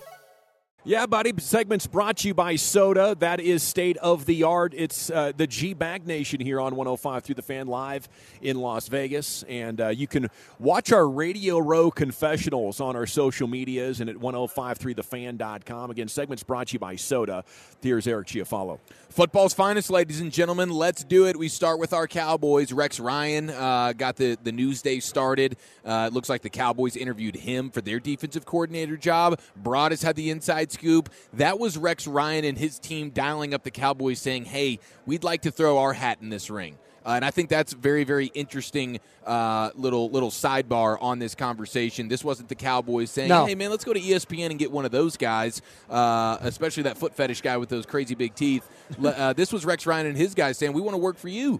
Yeah, 0.83 1.05
buddy. 1.05 1.31
Segments 1.37 1.85
brought 1.85 2.17
to 2.17 2.27
you 2.27 2.33
by 2.33 2.55
Soda. 2.55 3.15
That 3.19 3.39
is 3.39 3.61
state 3.61 3.97
of 3.97 4.25
the 4.25 4.41
art. 4.41 4.73
It's 4.75 5.11
uh, 5.11 5.31
the 5.37 5.45
G 5.45 5.75
Bag 5.75 6.07
Nation 6.07 6.39
here 6.39 6.59
on 6.59 6.75
105 6.75 7.23
through 7.23 7.35
the 7.35 7.43
fan 7.43 7.67
live 7.67 8.09
in 8.41 8.59
Las 8.59 8.87
Vegas. 8.87 9.43
And 9.43 9.79
uh, 9.79 9.89
you 9.89 10.07
can 10.07 10.31
watch 10.57 10.91
our 10.91 11.07
Radio 11.07 11.59
Row 11.59 11.91
confessionals 11.91 12.81
on 12.81 12.95
our 12.95 13.05
social 13.05 13.47
medias 13.47 14.01
and 14.01 14.09
at 14.09 14.15
1053thefan.com. 14.15 15.91
Again, 15.91 16.07
segments 16.07 16.41
brought 16.41 16.69
to 16.69 16.73
you 16.73 16.79
by 16.79 16.95
Soda. 16.95 17.43
Here's 17.83 18.07
Eric 18.07 18.29
Chiafalo. 18.29 18.79
Football's 19.11 19.53
finest, 19.53 19.91
ladies 19.91 20.21
and 20.21 20.31
gentlemen. 20.31 20.71
Let's 20.71 21.03
do 21.03 21.27
it. 21.27 21.37
We 21.37 21.49
start 21.49 21.79
with 21.79 21.91
our 21.93 22.07
Cowboys. 22.07 22.71
Rex 22.71 22.99
Ryan 22.99 23.49
uh, 23.49 23.93
got 23.93 24.15
the, 24.15 24.37
the 24.41 24.53
news 24.53 24.81
day 24.81 24.99
started. 25.01 25.57
Uh, 25.85 26.07
it 26.09 26.13
looks 26.13 26.29
like 26.29 26.41
the 26.41 26.49
Cowboys 26.49 26.95
interviewed 26.95 27.35
him 27.35 27.69
for 27.69 27.81
their 27.81 27.99
defensive 27.99 28.45
coordinator 28.45 28.95
job. 28.97 29.39
Broad 29.57 29.91
has 29.91 30.01
had 30.01 30.15
the 30.15 30.29
inside 30.29 30.70
scoop. 30.71 31.09
That 31.33 31.59
was 31.59 31.77
Rex 31.77 32.07
Ryan 32.07 32.45
and 32.45 32.57
his 32.57 32.79
team 32.79 33.09
dialing 33.09 33.53
up 33.53 33.63
the 33.63 33.71
Cowboys 33.71 34.19
saying, 34.19 34.45
hey, 34.45 34.79
we'd 35.05 35.23
like 35.23 35.43
to 35.43 35.51
throw 35.51 35.77
our 35.79 35.93
hat 35.93 36.19
in 36.21 36.29
this 36.29 36.49
ring. 36.49 36.77
Uh, 37.03 37.13
and 37.13 37.25
I 37.25 37.31
think 37.31 37.49
that's 37.49 37.73
very, 37.73 38.03
very 38.03 38.27
interesting 38.27 38.99
uh, 39.25 39.71
little 39.73 40.11
little 40.11 40.29
sidebar 40.29 41.01
on 41.01 41.17
this 41.17 41.33
conversation. 41.33 42.07
This 42.07 42.23
wasn't 42.23 42.47
the 42.47 42.55
Cowboys 42.55 43.09
saying, 43.09 43.29
No. 43.29 43.45
"Hey, 43.47 43.55
man, 43.55 43.71
let's 43.71 43.83
go 43.83 43.91
to 43.91 43.99
ESPN 43.99 44.51
and 44.51 44.59
get 44.59 44.71
one 44.71 44.85
of 44.85 44.91
those 44.91 45.17
guys," 45.17 45.63
uh, 45.89 46.37
especially 46.41 46.83
that 46.83 46.99
foot 46.99 47.15
fetish 47.15 47.41
guy 47.41 47.57
with 47.57 47.69
those 47.69 47.87
crazy 47.87 48.13
big 48.13 48.35
teeth. 48.35 48.69
Uh, 49.03 49.33
this 49.33 49.51
was 49.51 49.65
Rex 49.65 49.87
Ryan 49.87 50.05
and 50.07 50.17
his 50.17 50.35
guys 50.35 50.59
saying, 50.59 50.73
"We 50.73 50.81
want 50.81 50.93
to 50.93 50.99
work 50.99 51.17
for 51.17 51.27
you." 51.29 51.59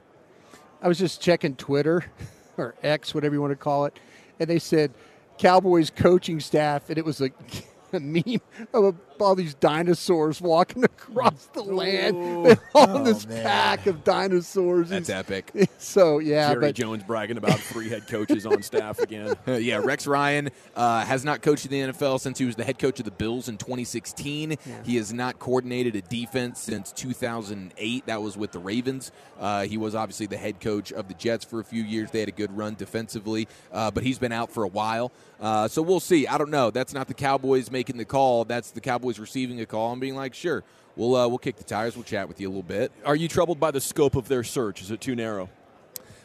I 0.79 0.87
was 0.87 0.99
just 0.99 1.21
checking 1.21 1.55
Twitter 1.55 2.05
or 2.57 2.75
X, 2.83 3.15
whatever 3.15 3.33
you 3.33 3.41
want 3.41 3.51
to 3.51 3.55
call 3.55 3.85
it, 3.85 3.97
and 4.39 4.47
they 4.47 4.59
said 4.59 4.91
Cowboys 5.39 5.89
coaching 5.89 6.39
staff, 6.39 6.87
and 6.89 6.99
it 6.99 7.05
was 7.05 7.19
a 7.19 7.29
meme 7.99 8.41
of 8.73 8.95
all 9.21 9.35
these 9.35 9.53
dinosaurs 9.53 10.41
walking 10.41 10.83
across 10.83 11.45
the 11.53 11.61
land, 11.63 12.45
They're 12.45 12.61
all 12.75 12.97
in 12.97 13.03
this 13.03 13.25
pack 13.25 13.87
of 13.87 14.03
dinosaurs. 14.03 14.89
That's 14.89 15.09
epic. 15.09 15.51
So 15.77 16.19
yeah, 16.19 16.49
Jerry 16.53 16.67
but 16.67 16.75
Jones 16.75 17.03
bragging 17.03 17.37
about 17.37 17.59
three 17.59 17.89
head 17.89 18.07
coaches 18.07 18.45
on 18.45 18.61
staff 18.61 18.99
again. 18.99 19.33
Uh, 19.47 19.53
yeah, 19.53 19.77
Rex 19.77 20.05
Ryan 20.07 20.49
uh, 20.75 21.03
has 21.03 21.25
not 21.25 21.41
coached 21.41 21.65
in 21.65 21.71
the 21.71 21.93
NFL 21.93 22.19
since 22.19 22.37
he 22.37 22.45
was 22.45 22.55
the 22.55 22.63
head 22.63 22.77
coach 22.77 22.99
of 22.99 23.05
the 23.05 23.11
Bills 23.11 23.49
in 23.49 23.57
2016. 23.57 24.55
He 24.83 24.95
has 24.97 25.11
not 25.11 25.39
coordinated 25.39 25.95
a 25.95 26.01
defense 26.01 26.59
since 26.59 26.91
2008. 26.91 28.05
That 28.05 28.21
was 28.21 28.37
with 28.37 28.51
the 28.51 28.59
Ravens. 28.59 29.11
Uh, 29.39 29.63
he 29.63 29.77
was 29.77 29.95
obviously 29.95 30.27
the 30.27 30.37
head 30.37 30.59
coach 30.61 30.93
of 30.93 31.07
the 31.07 31.13
Jets 31.15 31.43
for 31.43 31.59
a 31.59 31.63
few 31.63 31.83
years. 31.83 32.11
They 32.11 32.19
had 32.19 32.29
a 32.29 32.33
good 32.33 32.55
run 32.55 32.75
defensively, 32.75 33.47
uh, 33.71 33.89
but 33.91 34.03
he's 34.03 34.19
been 34.19 34.31
out 34.31 34.51
for 34.51 34.63
a 34.63 34.67
while. 34.67 35.11
Uh, 35.39 35.67
so 35.67 35.81
we'll 35.81 35.99
see. 35.99 36.27
I 36.27 36.37
don't 36.37 36.51
know. 36.51 36.69
That's 36.69 36.93
not 36.93 37.07
the 37.07 37.15
Cowboys 37.15 37.71
making 37.71 37.97
the 37.97 38.05
call. 38.05 38.45
That's 38.45 38.69
the 38.71 38.81
Cowboys 38.81 39.10
receiving 39.19 39.61
a 39.61 39.65
call 39.65 39.91
and 39.91 40.01
being 40.01 40.15
like, 40.15 40.33
sure, 40.33 40.63
we'll 40.95 41.15
uh, 41.15 41.27
we'll 41.27 41.37
kick 41.37 41.57
the 41.57 41.63
tires. 41.63 41.95
We'll 41.95 42.03
chat 42.03 42.27
with 42.27 42.39
you 42.39 42.47
a 42.47 42.51
little 42.51 42.63
bit. 42.63 42.91
Are 43.05 43.15
you 43.15 43.27
troubled 43.27 43.59
by 43.59 43.71
the 43.71 43.81
scope 43.81 44.15
of 44.15 44.27
their 44.27 44.43
search? 44.43 44.81
Is 44.81 44.91
it 44.91 45.01
too 45.01 45.15
narrow? 45.15 45.49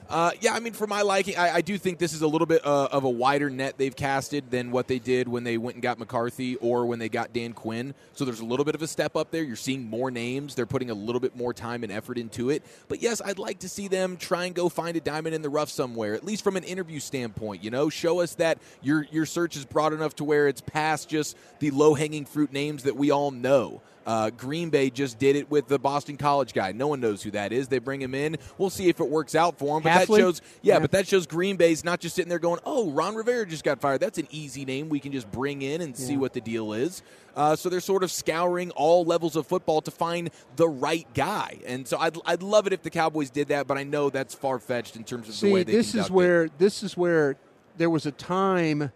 Uh, 0.08 0.30
yeah, 0.40 0.54
I 0.54 0.60
mean, 0.60 0.72
for 0.72 0.86
my 0.86 1.02
liking, 1.02 1.36
I, 1.36 1.56
I 1.56 1.60
do 1.60 1.76
think 1.78 1.98
this 1.98 2.12
is 2.12 2.22
a 2.22 2.28
little 2.28 2.46
bit 2.46 2.64
uh, 2.64 2.88
of 2.92 3.02
a 3.04 3.10
wider 3.10 3.50
net 3.50 3.74
they've 3.76 3.94
casted 3.94 4.50
than 4.50 4.70
what 4.70 4.86
they 4.86 5.00
did 5.00 5.26
when 5.26 5.42
they 5.42 5.58
went 5.58 5.74
and 5.74 5.82
got 5.82 5.98
McCarthy 5.98 6.56
or 6.56 6.86
when 6.86 7.00
they 7.00 7.08
got 7.08 7.32
Dan 7.32 7.52
Quinn. 7.52 7.92
So 8.12 8.24
there's 8.24 8.40
a 8.40 8.44
little 8.44 8.64
bit 8.64 8.76
of 8.76 8.82
a 8.82 8.86
step 8.86 9.16
up 9.16 9.32
there. 9.32 9.42
You're 9.42 9.56
seeing 9.56 9.84
more 9.84 10.12
names. 10.12 10.54
They're 10.54 10.64
putting 10.64 10.90
a 10.90 10.94
little 10.94 11.20
bit 11.20 11.34
more 11.34 11.52
time 11.52 11.82
and 11.82 11.92
effort 11.92 12.18
into 12.18 12.50
it. 12.50 12.62
But 12.88 13.02
yes, 13.02 13.20
I'd 13.24 13.40
like 13.40 13.60
to 13.60 13.68
see 13.68 13.88
them 13.88 14.16
try 14.16 14.44
and 14.44 14.54
go 14.54 14.68
find 14.68 14.96
a 14.96 15.00
diamond 15.00 15.34
in 15.34 15.42
the 15.42 15.48
rough 15.48 15.70
somewhere, 15.70 16.14
at 16.14 16.24
least 16.24 16.44
from 16.44 16.56
an 16.56 16.64
interview 16.64 17.00
standpoint. 17.00 17.64
You 17.64 17.70
know, 17.70 17.88
show 17.88 18.20
us 18.20 18.36
that 18.36 18.58
your 18.82 19.06
your 19.10 19.26
search 19.26 19.56
is 19.56 19.64
broad 19.64 19.92
enough 19.92 20.14
to 20.16 20.24
where 20.24 20.46
it's 20.46 20.60
past 20.60 21.08
just 21.08 21.36
the 21.58 21.72
low 21.72 21.94
hanging 21.94 22.26
fruit 22.26 22.52
names 22.52 22.84
that 22.84 22.96
we 22.96 23.10
all 23.10 23.32
know. 23.32 23.82
Uh, 24.06 24.30
Green 24.30 24.70
Bay 24.70 24.88
just 24.88 25.18
did 25.18 25.34
it 25.34 25.50
with 25.50 25.66
the 25.66 25.78
Boston 25.80 26.16
College 26.16 26.52
guy. 26.52 26.70
No 26.70 26.86
one 26.86 27.00
knows 27.00 27.24
who 27.24 27.32
that 27.32 27.52
is. 27.52 27.66
They 27.66 27.80
bring 27.80 28.00
him 28.00 28.14
in. 28.14 28.36
We'll 28.56 28.70
see 28.70 28.88
if 28.88 29.00
it 29.00 29.08
works 29.08 29.34
out 29.34 29.58
for 29.58 29.76
him. 29.76 29.82
But 29.82 30.06
that 30.06 30.06
shows, 30.06 30.40
yeah, 30.62 30.74
Yeah. 30.74 30.78
but 30.78 30.92
that 30.92 31.08
shows 31.08 31.26
Green 31.26 31.56
Bay's 31.56 31.82
not 31.84 31.98
just 31.98 32.14
sitting 32.14 32.28
there 32.28 32.38
going, 32.38 32.60
"Oh, 32.64 32.90
Ron 32.92 33.16
Rivera 33.16 33.44
just 33.46 33.64
got 33.64 33.80
fired. 33.80 34.00
That's 34.00 34.18
an 34.18 34.28
easy 34.30 34.64
name 34.64 34.88
we 34.88 35.00
can 35.00 35.10
just 35.10 35.28
bring 35.32 35.62
in 35.62 35.80
and 35.80 35.96
see 35.96 36.16
what 36.16 36.32
the 36.34 36.40
deal 36.40 36.72
is." 36.72 37.02
Uh, 37.34 37.56
so 37.56 37.68
they're 37.68 37.80
sort 37.80 38.02
of 38.04 38.10
scouring 38.12 38.70
all 38.70 39.04
levels 39.04 39.34
of 39.36 39.46
football 39.46 39.80
to 39.82 39.90
find 39.90 40.30
the 40.54 40.68
right 40.68 41.06
guy. 41.12 41.58
And 41.66 41.86
so 41.86 41.98
I'd, 41.98 42.16
I'd 42.24 42.42
love 42.42 42.66
it 42.66 42.72
if 42.72 42.82
the 42.82 42.88
Cowboys 42.90 43.28
did 43.28 43.48
that, 43.48 43.66
but 43.66 43.76
I 43.76 43.82
know 43.82 44.08
that's 44.08 44.34
far 44.34 44.58
fetched 44.58 44.96
in 44.96 45.04
terms 45.04 45.28
of 45.28 45.38
the 45.40 45.52
way 45.52 45.62
they 45.62 45.72
this 45.72 45.88
is 45.88 45.92
conduct 45.92 46.10
it. 46.10 46.14
where 46.14 46.48
this 46.58 46.82
is 46.82 46.96
where 46.96 47.36
there 47.76 47.90
was 47.90 48.06
a 48.06 48.12
time 48.12 48.90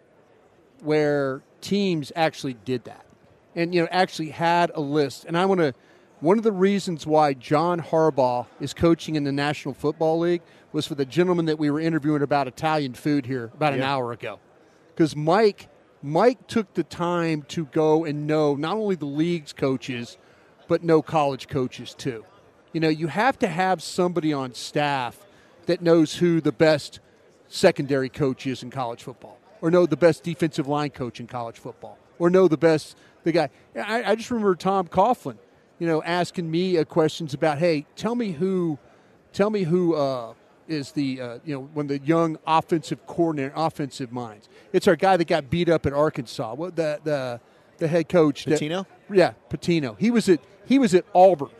where 0.83 1.43
teams 1.61 2.13
actually 2.17 2.55
did 2.65 2.85
that, 2.85 3.05
and 3.55 3.75
you 3.75 3.83
know 3.83 3.89
actually 3.91 4.31
had 4.31 4.71
a 4.75 4.81
list. 4.81 5.25
And 5.25 5.37
I 5.37 5.47
want 5.47 5.61
to. 5.61 5.75
One 6.21 6.37
of 6.37 6.45
the 6.45 6.53
reasons 6.53 7.07
why 7.07 7.33
John 7.33 7.81
Harbaugh 7.81 8.45
is 8.61 8.75
coaching 8.75 9.17
in 9.17 9.25
the 9.25 9.33
National 9.33 9.73
Football 9.73 10.19
League 10.19 10.43
was 10.71 10.87
for 10.87 10.95
the 10.95 11.07
gentleman 11.07 11.47
that 11.47 11.59
we 11.59 11.71
were 11.71 11.81
interviewing 11.81 12.21
about 12.21 12.47
Italian 12.47 12.93
food 12.93 13.25
here 13.25 13.51
about 13.55 13.73
an 13.73 13.81
hour 13.83 14.13
ago, 14.13 14.39
because 14.95 15.17
Mike 15.17 15.69
Mike 16.03 16.47
took 16.47 16.75
the 16.75 16.85
time 16.85 17.43
to 17.49 17.65
go 17.67 18.05
and 18.05 18.27
know 18.27 18.55
not 18.55 18.77
only 18.77 18.97
the 18.97 19.07
league's 19.07 19.55
coaches, 19.55 20.19
but 20.69 20.83
know 20.85 21.01
college 21.01 21.49
coaches 21.49 21.95
too. 21.95 22.25
You 22.73 22.81
know, 22.81 22.89
you 22.91 23.07
have 23.07 23.39
to 23.41 23.49
have 23.49 23.83
somebody 23.83 24.33
on 24.33 24.55
staff 24.55 25.19
that 25.67 25.83
knows 25.83 26.17
who 26.17 26.41
the 26.41 26.53
best 26.53 27.01
secondary 27.49 28.09
coach 28.09 28.47
is 28.47 28.63
in 28.63 28.71
college 28.71 29.03
football, 29.03 29.39
or 29.61 29.71
know 29.71 29.87
the 29.87 29.97
best 29.97 30.23
defensive 30.23 30.69
line 30.69 30.91
coach 30.91 31.19
in 31.19 31.27
college 31.27 31.59
football, 31.59 31.99
or 32.21 32.31
know 32.31 32.47
the 32.47 32.57
best 32.57 32.97
the 33.25 33.33
guy. 33.33 33.51
I, 33.75 34.13
I 34.13 34.15
just 34.15 34.31
remember 34.31 34.55
Tom 34.55 34.87
Coughlin, 34.87 35.39
you 35.81 35.89
know, 35.89 36.01
asking 36.05 36.49
me 36.49 36.79
uh, 36.79 36.85
questions 36.85 37.35
about, 37.35 37.59
hey, 37.59 37.87
tell 37.97 38.15
me 38.15 38.31
who, 38.33 38.79
tell 39.33 39.51
me 39.51 39.65
who 39.65 39.95
uh, 39.97 40.35
is 40.69 40.93
the 40.93 41.21
uh, 41.21 41.39
you 41.45 41.55
know 41.55 41.69
when 41.75 41.89
the 41.89 41.99
young 41.99 42.39
offensive 42.47 43.05
coordinator, 43.07 43.53
offensive 43.57 44.13
minds. 44.13 44.49
It's 44.73 44.87
our 44.87 44.95
guy 44.97 45.17
that 45.17 45.27
got 45.27 45.51
beat 45.51 45.69
up 45.69 45.85
at 45.87 45.93
Arkansas. 45.93 46.55
What 46.55 46.77
the 46.77 47.01
the 47.03 47.41
the 47.79 47.89
head 47.89 48.09
coach 48.09 48.45
that- 48.45 48.53
Patino? 48.53 48.87
yeah, 49.13 49.33
Patino. 49.49 49.97
He 49.99 50.13
was 50.13 50.29
at 50.29 50.41
he 50.67 50.79
was 50.79 50.95
at 50.95 51.05
Auburn. 51.15 51.51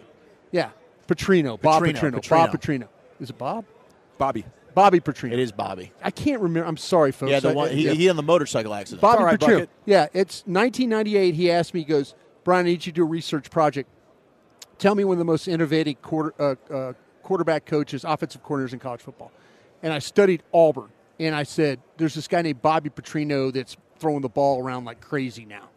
Yeah, 0.53 0.71
Petrino, 1.09 1.61
Bob 1.61 1.83
Petrino, 1.83 2.13
Petrino. 2.13 2.29
Bob 2.31 2.51
Petrino. 2.53 2.89
Is 3.19 3.31
it 3.31 3.39
Bob? 3.39 3.65
Bobby. 4.17 4.45
Bobby 4.75 5.01
Petrino. 5.01 5.33
It 5.33 5.39
is 5.39 5.53
Bobby. 5.53 5.93
I 6.03 6.11
can't 6.11 6.41
remember. 6.41 6.69
I'm 6.69 6.77
sorry, 6.77 7.13
folks. 7.13 7.31
Yeah, 7.31 7.41
the 7.41 7.51
I- 7.51 7.55
one, 7.55 7.71
he, 7.71 7.85
yeah. 7.87 7.93
he 7.93 8.09
on 8.09 8.17
the 8.17 8.23
motorcycle 8.23 8.75
accident. 8.75 9.03
Bobby 9.03 9.19
all 9.19 9.25
right, 9.25 9.39
Petrino. 9.39 9.55
Bucket. 9.55 9.71
Yeah, 9.87 10.07
it's 10.13 10.43
1998. 10.47 11.35
He 11.35 11.51
asked 11.51 11.75
me. 11.75 11.81
He 11.81 11.87
goes, 11.87 12.15
Brian, 12.45 12.67
I 12.67 12.71
need 12.71 12.87
you 12.87 12.93
to 12.93 12.97
do 12.97 13.03
a 13.03 13.07
research 13.07 13.51
project. 13.51 13.89
Tell 14.79 14.95
me 14.95 15.05
one 15.05 15.15
of 15.15 15.19
the 15.19 15.25
most 15.25 15.47
innovative 15.49 16.01
quarter, 16.01 16.35
uh, 16.39 16.73
uh, 16.73 16.93
quarterback 17.23 17.67
coaches, 17.67 18.05
offensive 18.05 18.43
coordinators 18.43 18.73
in 18.73 18.79
college 18.79 19.03
football. 19.03 19.31
And 19.83 19.93
I 19.93 19.99
studied 19.99 20.43
Auburn, 20.53 20.89
and 21.19 21.35
I 21.35 21.43
said, 21.43 21.81
there's 21.97 22.15
this 22.15 22.29
guy 22.29 22.43
named 22.43 22.63
Bobby 22.63 22.91
Petrino 22.91 23.53
that's 23.53 23.77
throwing 23.99 24.23
the 24.23 24.29
ball 24.29 24.63
around 24.63 24.87
like 24.87 25.01
crazy 25.01 25.45
now. 25.45 25.69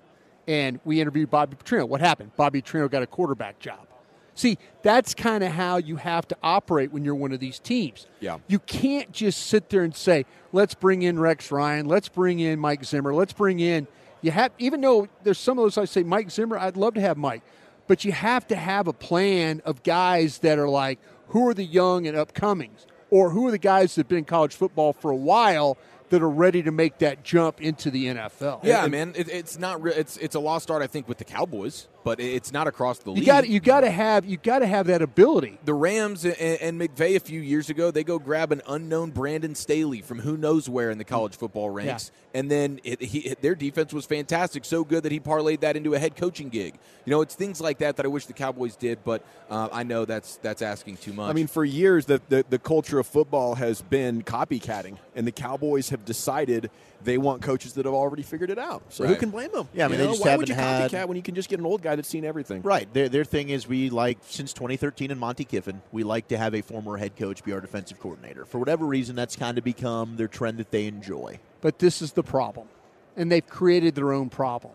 And 0.47 0.79
we 0.85 0.99
interviewed 1.01 1.29
Bobby 1.29 1.55
Petrino. 1.55 1.87
What 1.87 2.01
happened? 2.01 2.31
Bobby 2.35 2.61
Petrino 2.61 2.89
got 2.89 3.03
a 3.03 3.07
quarterback 3.07 3.59
job. 3.59 3.87
See, 4.35 4.57
that's 4.81 5.13
kind 5.13 5.43
of 5.43 5.51
how 5.51 5.77
you 5.77 5.97
have 5.97 6.27
to 6.29 6.37
operate 6.41 6.91
when 6.91 7.05
you're 7.05 7.15
one 7.15 7.31
of 7.31 7.39
these 7.39 7.59
teams. 7.59 8.07
Yeah. 8.19 8.39
You 8.47 8.59
can't 8.59 9.11
just 9.11 9.47
sit 9.47 9.69
there 9.69 9.83
and 9.83 9.95
say, 9.95 10.25
let's 10.51 10.73
bring 10.73 11.03
in 11.03 11.19
Rex 11.19 11.51
Ryan, 11.51 11.85
let's 11.87 12.09
bring 12.09 12.39
in 12.39 12.59
Mike 12.59 12.83
Zimmer, 12.83 13.13
let's 13.13 13.33
bring 13.33 13.59
in 13.59 13.87
you 14.23 14.31
have 14.31 14.51
even 14.57 14.81
though 14.81 15.07
there's 15.23 15.37
some 15.37 15.59
of 15.59 15.63
those 15.63 15.77
I 15.77 15.85
say 15.85 16.01
Mike 16.01 16.31
Zimmer, 16.31 16.57
I'd 16.57 16.77
love 16.77 16.95
to 16.95 17.01
have 17.01 17.17
Mike. 17.17 17.43
But 17.85 18.05
you 18.05 18.13
have 18.13 18.47
to 18.47 18.55
have 18.55 18.87
a 18.87 18.93
plan 18.93 19.61
of 19.65 19.83
guys 19.83 20.39
that 20.39 20.57
are 20.57 20.69
like, 20.69 20.99
who 21.27 21.47
are 21.49 21.53
the 21.53 21.65
young 21.65 22.07
and 22.07 22.17
upcomings? 22.17 22.85
Or 23.09 23.29
who 23.29 23.47
are 23.47 23.51
the 23.51 23.57
guys 23.57 23.93
that 23.93 23.99
have 24.01 24.07
been 24.07 24.19
in 24.19 24.25
college 24.25 24.55
football 24.55 24.93
for 24.93 25.11
a 25.11 25.15
while 25.15 25.77
that 26.09 26.23
are 26.23 26.29
ready 26.29 26.63
to 26.63 26.71
make 26.71 26.99
that 26.99 27.23
jump 27.23 27.61
into 27.61 27.91
the 27.91 28.05
NFL? 28.05 28.63
Yeah, 28.63 28.87
man, 28.87 29.13
it, 29.15 29.29
it's 29.29 29.59
not. 29.59 29.83
Re- 29.83 29.93
it's 29.93 30.15
it's 30.17 30.33
a 30.33 30.39
lost 30.39 30.71
art, 30.71 30.81
I 30.81 30.87
think, 30.87 31.07
with 31.09 31.17
the 31.17 31.25
Cowboys, 31.25 31.89
but 32.03 32.19
it's 32.19 32.51
not 32.51 32.67
across 32.67 32.99
the 32.99 33.11
You 33.11 33.17
league. 33.17 33.25
got 33.25 33.47
you 33.49 33.59
got 33.59 33.81
to 33.81 33.91
have 33.91 34.25
you 34.25 34.37
got 34.37 34.59
to 34.59 34.67
have 34.67 34.87
that 34.87 35.01
ability. 35.01 35.57
the 35.65 35.73
Rams 35.73 36.25
and, 36.25 36.35
and 36.37 36.79
McVay 36.79 37.15
a 37.15 37.19
few 37.19 37.39
years 37.39 37.69
ago, 37.69 37.91
they 37.91 38.03
go 38.03 38.19
grab 38.19 38.51
an 38.51 38.61
unknown 38.67 39.11
Brandon 39.11 39.55
Staley 39.55 40.01
from 40.01 40.19
who 40.19 40.37
knows 40.37 40.67
where 40.69 40.89
in 40.91 40.97
the 40.97 41.03
college 41.03 41.35
football 41.35 41.69
ranks, 41.69 42.11
and 42.33 42.49
then 42.51 42.79
it, 42.83 43.01
he, 43.01 43.35
their 43.41 43.55
defense 43.55 43.93
was 43.93 44.05
fantastic, 44.05 44.65
so 44.65 44.83
good 44.83 45.03
that 45.03 45.11
he 45.11 45.19
parlayed 45.19 45.61
that 45.61 45.75
into 45.75 45.93
a 45.93 45.99
head 45.99 46.15
coaching 46.15 46.49
gig. 46.49 46.75
You 47.05 47.11
know, 47.11 47.21
it's 47.21 47.35
things 47.35 47.59
like 47.61 47.79
that 47.79 47.97
that 47.97 48.05
I 48.05 48.09
wish 48.09 48.25
the 48.25 48.33
Cowboys 48.33 48.75
did, 48.75 49.03
but 49.03 49.25
uh, 49.49 49.69
I 49.71 49.83
know 49.83 50.05
that's 50.05 50.37
that's 50.37 50.61
asking 50.61 50.97
too 50.97 51.13
much. 51.13 51.29
I 51.29 51.33
mean, 51.33 51.47
for 51.47 51.63
years, 51.65 52.05
the, 52.05 52.21
the, 52.29 52.45
the 52.49 52.59
culture 52.59 52.99
of 52.99 53.07
football 53.07 53.55
has 53.55 53.81
been 53.81 54.23
copycatting, 54.23 54.97
and 55.15 55.25
the 55.27 55.31
Cowboys 55.31 55.89
have 55.89 56.05
decided 56.05 56.69
they 57.03 57.17
want 57.17 57.41
coaches 57.41 57.73
that 57.73 57.85
have 57.85 57.93
already 57.93 58.23
figured 58.23 58.49
it 58.49 58.59
out. 58.59 58.83
So 58.89 59.05
who 59.05 59.15
can 59.15 59.29
blame 59.29 59.51
them? 59.51 59.67
Yeah, 59.73 59.85
I 59.85 59.87
mean, 59.87 59.93
You 59.93 59.97
they 59.97 60.05
know, 60.05 60.13
just 60.13 60.25
why 60.25 60.35
would 60.35 60.49
you 60.49 60.55
haven't 60.55 60.97
copycat 60.97 61.07
when 61.07 61.17
you 61.17 61.23
can 61.23 61.35
just 61.35 61.49
get 61.49 61.59
an 61.59 61.65
old 61.65 61.81
guy 61.81 61.95
that's 61.95 62.09
seen 62.09 62.25
everything? 62.25 62.61
Right. 62.61 62.91
Their, 62.93 63.09
their 63.09 63.23
thing 63.25 63.49
is 63.49 63.67
we 63.67 63.89
like, 63.89 64.17
since 64.21 64.53
2013 64.53 65.11
in 65.11 65.19
Monte 65.19 65.45
Kiffin, 65.45 65.81
we 65.91 66.03
like 66.03 66.27
to 66.29 66.37
have 66.37 66.53
a 66.55 66.61
former 66.61 66.97
head 66.97 67.15
coach 67.15 67.43
be 67.43 67.53
our 67.53 67.61
defensive 67.61 67.99
coordinator. 67.99 68.45
For 68.45 68.59
whatever 68.59 68.85
reason, 68.85 69.15
that's 69.15 69.35
kind 69.35 69.57
of 69.57 69.63
become 69.63 70.15
their 70.17 70.27
trend 70.27 70.57
that 70.57 70.71
they 70.71 70.85
enjoy. 70.87 71.39
But 71.61 71.79
this 71.79 72.01
is 72.01 72.13
the 72.13 72.23
problem. 72.23 72.67
And 73.15 73.31
they've 73.31 73.45
created 73.47 73.95
their 73.95 74.11
own 74.11 74.29
problem 74.29 74.73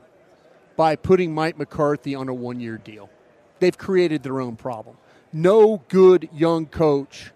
by 0.76 0.96
putting 0.96 1.34
Mike 1.34 1.58
McCarthy 1.58 2.14
on 2.14 2.28
a 2.28 2.34
one 2.34 2.60
year 2.60 2.78
deal. 2.78 3.10
They've 3.58 3.76
created 3.76 4.22
their 4.22 4.40
own 4.40 4.56
problem. 4.56 4.96
No 5.32 5.82
good 5.88 6.28
young 6.32 6.66
coach 6.66 7.32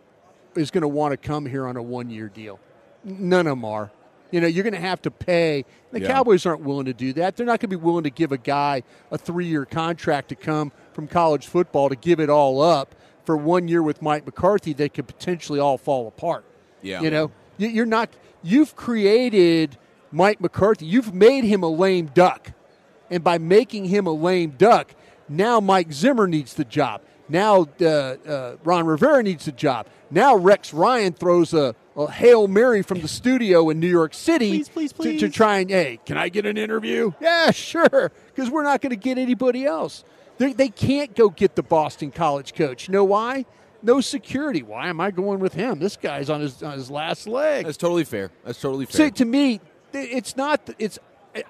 is 0.54 0.70
going 0.70 0.82
to 0.82 0.88
want 0.88 1.12
to 1.12 1.16
come 1.16 1.46
here 1.46 1.66
on 1.66 1.76
a 1.76 1.82
one 1.82 2.08
year 2.08 2.28
deal. 2.28 2.60
None 3.04 3.46
of 3.46 3.52
them 3.56 3.64
are. 3.64 3.90
You 4.32 4.40
know, 4.40 4.48
you're 4.48 4.64
going 4.64 4.72
to 4.74 4.80
have 4.80 5.00
to 5.02 5.10
pay. 5.12 5.64
The 5.92 6.00
Yeah. 6.00 6.08
Cowboys 6.08 6.44
aren't 6.46 6.62
willing 6.62 6.86
to 6.86 6.92
do 6.94 7.12
that. 7.12 7.36
They're 7.36 7.46
not 7.46 7.60
going 7.60 7.70
to 7.70 7.76
be 7.76 7.76
willing 7.76 8.02
to 8.04 8.10
give 8.10 8.32
a 8.32 8.38
guy 8.38 8.82
a 9.12 9.18
three 9.18 9.46
year 9.46 9.64
contract 9.64 10.30
to 10.30 10.34
come 10.34 10.72
from 10.92 11.06
college 11.06 11.46
football 11.46 11.88
to 11.88 11.94
give 11.96 12.18
it 12.18 12.28
all 12.30 12.60
up 12.60 12.94
for 13.24 13.36
one 13.36 13.68
year 13.68 13.82
with 13.82 14.02
Mike 14.02 14.26
McCarthy 14.26 14.72
They 14.72 14.88
could 14.88 15.06
potentially 15.06 15.60
all 15.60 15.78
fall 15.78 16.08
apart. 16.08 16.44
Yeah. 16.82 17.00
You 17.02 17.10
know, 17.10 17.30
You- 17.58 17.68
you're 17.68 17.86
not, 17.86 18.08
you've 18.42 18.74
created 18.74 19.76
Mike 20.10 20.40
McCarthy, 20.40 20.86
you've 20.86 21.14
made 21.14 21.44
him 21.44 21.62
a 21.62 21.68
lame 21.68 22.06
duck. 22.12 22.52
And 23.10 23.22
by 23.22 23.36
making 23.38 23.84
him 23.86 24.06
a 24.06 24.12
lame 24.12 24.54
duck, 24.56 24.94
now 25.28 25.60
Mike 25.60 25.92
Zimmer 25.92 26.26
needs 26.26 26.54
the 26.54 26.64
job. 26.64 27.02
Now 27.28 27.66
uh, 27.80 27.86
uh, 27.86 28.56
Ron 28.64 28.86
Rivera 28.86 29.22
needs 29.22 29.44
the 29.44 29.52
job. 29.52 29.86
Now 30.10 30.34
Rex 30.36 30.72
Ryan 30.74 31.12
throws 31.12 31.54
a, 31.54 31.74
a 31.96 32.10
Hail 32.10 32.48
Mary 32.48 32.82
from 32.82 33.00
the 33.00 33.08
studio 33.08 33.68
in 33.70 33.80
New 33.80 33.88
York 33.88 34.14
City 34.14 34.64
Please, 34.64 34.92
please, 34.92 35.20
To, 35.20 35.28
to 35.28 35.28
try 35.28 35.58
and, 35.58 35.70
hey, 35.70 35.98
can 36.06 36.16
I 36.16 36.28
get 36.28 36.46
an 36.46 36.56
interview? 36.56 37.12
Yeah, 37.20 37.50
sure, 37.50 38.10
because 38.34 38.50
we're 38.50 38.62
not 38.62 38.80
going 38.80 38.90
to 38.90 38.96
get 38.96 39.18
anybody 39.18 39.64
else. 39.64 40.04
They, 40.38 40.52
they 40.52 40.68
can't 40.68 41.14
go 41.14 41.28
get 41.28 41.54
the 41.56 41.62
Boston 41.62 42.10
College 42.10 42.54
coach. 42.54 42.88
You 42.88 42.92
know 42.92 43.04
why? 43.04 43.44
No 43.82 44.00
security. 44.00 44.62
Why 44.62 44.88
am 44.88 45.00
I 45.00 45.10
going 45.10 45.40
with 45.40 45.54
him? 45.54 45.78
This 45.78 45.96
guy's 45.96 46.30
on 46.30 46.40
his 46.40 46.62
on 46.62 46.74
his 46.74 46.90
last 46.90 47.26
leg. 47.26 47.66
that's 47.66 47.76
totally 47.76 48.04
fair. 48.04 48.30
That's 48.44 48.60
totally 48.60 48.86
See, 48.86 48.92
fair. 48.92 49.10
to 49.10 49.24
me, 49.24 49.60
it's 49.92 50.36
not. 50.36 50.70
It's. 50.78 50.98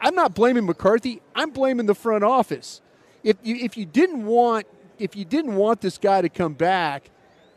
I'm 0.00 0.14
not 0.14 0.34
blaming 0.34 0.64
McCarthy. 0.64 1.20
I'm 1.34 1.50
blaming 1.50 1.86
the 1.86 1.94
front 1.94 2.24
office. 2.24 2.80
If 3.22 3.36
you 3.42 3.56
if 3.56 3.76
you 3.76 3.84
didn't 3.84 4.24
want 4.24 4.66
if 4.98 5.14
you 5.16 5.24
didn't 5.24 5.56
want 5.56 5.80
this 5.80 5.98
guy 5.98 6.22
to 6.22 6.28
come 6.28 6.54
back, 6.54 7.10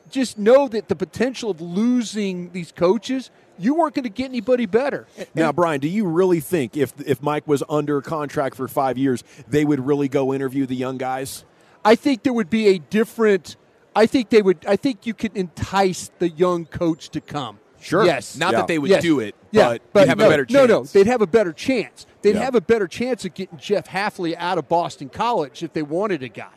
just 0.10 0.38
know 0.38 0.68
that 0.68 0.88
the 0.88 0.96
potential 0.96 1.50
of 1.50 1.62
losing 1.62 2.52
these 2.52 2.72
coaches, 2.72 3.32
you 3.58 3.74
weren't 3.76 3.96
going 3.96 4.04
to 4.04 4.10
get 4.10 4.26
anybody 4.26 4.66
better. 4.66 5.08
Now, 5.34 5.52
Brian, 5.52 5.80
do 5.80 5.88
you 5.88 6.06
really 6.06 6.40
think 6.40 6.76
if 6.78 6.94
if 7.06 7.22
Mike 7.22 7.48
was 7.48 7.64
under 7.70 8.02
contract 8.02 8.56
for 8.56 8.68
five 8.68 8.98
years, 8.98 9.24
they 9.48 9.66
would 9.66 9.86
really 9.86 10.08
go 10.08 10.34
interview 10.34 10.66
the 10.66 10.76
young 10.76 10.98
guys? 10.98 11.46
I 11.84 11.96
think 11.96 12.24
there 12.24 12.34
would 12.34 12.50
be 12.50 12.68
a 12.68 12.80
different. 12.80 13.56
I 13.96 14.06
think 14.08 14.30
they 14.30 14.42
would. 14.42 14.66
I 14.68 14.76
think 14.76 15.06
you 15.06 15.14
could 15.14 15.36
entice 15.38 16.12
the 16.20 16.30
young 16.30 16.66
coach 16.66 17.10
to 17.10 17.22
come. 17.22 17.60
Sure. 17.80 18.04
Yes. 18.04 18.36
Not 18.36 18.52
Yeah. 18.54 18.58
that 18.60 18.68
they 18.68 18.80
would 18.80 18.90
Yes. 18.90 19.04
do 19.04 19.20
it, 19.20 19.36
Yeah, 19.52 19.78
but, 19.94 20.02
you 20.02 20.08
have 20.08 20.18
no, 20.18 20.26
a 20.26 20.30
better 20.30 20.46
chance. 20.46 20.68
No, 20.68 20.80
no, 20.80 20.84
they'd 20.86 21.06
have 21.06 21.22
a 21.22 21.28
better 21.28 21.54
chance. 21.54 22.08
They'd 22.24 22.34
Yeah. 22.34 22.42
have 22.44 22.56
a 22.56 22.62
better 22.62 22.88
chance 22.88 23.26
of 23.26 23.36
getting 23.36 23.60
Jeff 23.60 23.88
Hafley 23.88 24.36
out 24.36 24.58
of 24.58 24.68
Boston 24.68 25.08
College 25.08 25.62
if 25.62 25.74
they 25.74 25.84
wanted 25.84 26.24
a 26.24 26.28
guy. 26.30 26.48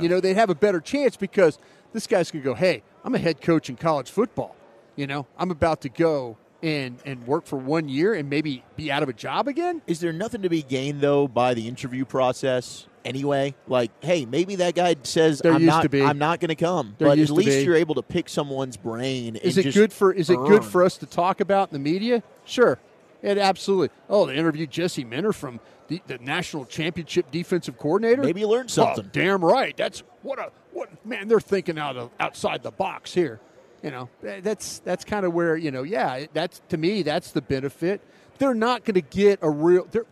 You 0.00 0.10
know, 0.10 0.20
they'd 0.20 0.36
have 0.36 0.50
a 0.50 0.54
better 0.54 0.80
chance 0.80 1.16
because 1.16 1.58
this 1.96 2.06
guy's 2.06 2.30
going 2.30 2.42
to 2.42 2.44
go, 2.44 2.54
hey, 2.54 2.82
I'm 3.04 3.14
a 3.14 3.18
head 3.18 3.40
coach 3.40 3.70
in 3.70 3.76
college 3.76 4.10
football. 4.10 4.54
You 4.96 5.06
know, 5.06 5.26
I'm 5.38 5.50
about 5.50 5.80
to 5.82 5.88
go 5.88 6.36
and, 6.62 6.98
and 7.04 7.26
work 7.26 7.46
for 7.46 7.56
one 7.56 7.88
year 7.88 8.14
and 8.14 8.28
maybe 8.28 8.64
be 8.76 8.92
out 8.92 9.02
of 9.02 9.08
a 9.08 9.12
job 9.12 9.48
again. 9.48 9.82
Is 9.86 10.00
there 10.00 10.12
nothing 10.12 10.42
to 10.42 10.48
be 10.48 10.62
gained 10.62 11.00
though 11.00 11.26
by 11.26 11.54
the 11.54 11.66
interview 11.66 12.04
process 12.04 12.86
anyway? 13.04 13.54
Like, 13.66 13.90
hey, 14.04 14.26
maybe 14.26 14.56
that 14.56 14.74
guy 14.74 14.96
says 15.04 15.40
There 15.40 15.52
I'm 15.52 15.62
used 15.62 15.68
not, 15.68 15.82
to 15.82 15.88
be. 15.88 16.02
I'm 16.02 16.18
not 16.18 16.40
going 16.40 16.48
to 16.48 16.54
come, 16.54 16.94
There 16.98 17.08
but 17.08 17.18
at 17.18 17.30
least 17.30 17.64
you're 17.64 17.76
able 17.76 17.94
to 17.94 18.02
pick 18.02 18.28
someone's 18.28 18.76
brain. 18.76 19.36
Is 19.36 19.56
it 19.56 19.72
good 19.72 19.92
for 19.92 20.12
is 20.12 20.28
it 20.28 20.36
good 20.36 20.64
for 20.64 20.84
us 20.84 20.98
to 20.98 21.06
talk 21.06 21.40
about 21.40 21.70
in 21.70 21.72
the 21.72 21.90
media? 21.90 22.22
Sure. 22.44 22.78
It 23.22 23.38
absolutely. 23.38 23.90
Oh, 24.08 24.26
they 24.26 24.36
interviewed 24.36 24.70
Jesse 24.70 25.04
Minter 25.04 25.32
from 25.32 25.60
the, 25.88 26.02
the 26.06 26.18
national 26.18 26.64
championship 26.66 27.30
defensive 27.30 27.78
coordinator. 27.78 28.22
Maybe 28.22 28.40
you 28.40 28.48
learned 28.48 28.68
Oh, 28.70 28.94
something. 28.94 29.10
damn 29.12 29.44
right. 29.44 29.76
That's 29.76 30.02
what 30.22 30.38
a 30.38 30.50
what 30.72 30.88
man. 31.06 31.28
They're 31.28 31.40
thinking 31.40 31.78
out 31.78 31.96
of 31.96 32.10
outside 32.20 32.62
the 32.62 32.70
box 32.70 33.14
here. 33.14 33.40
You 33.82 33.90
know, 33.90 34.08
eh, 34.26 34.40
that's 34.42 34.80
that's 34.80 35.04
kind 35.04 35.24
of 35.24 35.32
where 35.32 35.56
you 35.56 35.70
know. 35.70 35.82
Yeah, 35.82 36.26
that's 36.32 36.60
to 36.70 36.76
me 36.76 37.02
that's 37.02 37.30
the 37.32 37.42
benefit. 37.42 38.00
They're 38.38 38.54
not 38.54 38.84
going 38.84 38.94
to 38.94 39.00
get 39.00 39.38
a 39.42 39.50
real. 39.50 39.86
They're, 39.90 40.04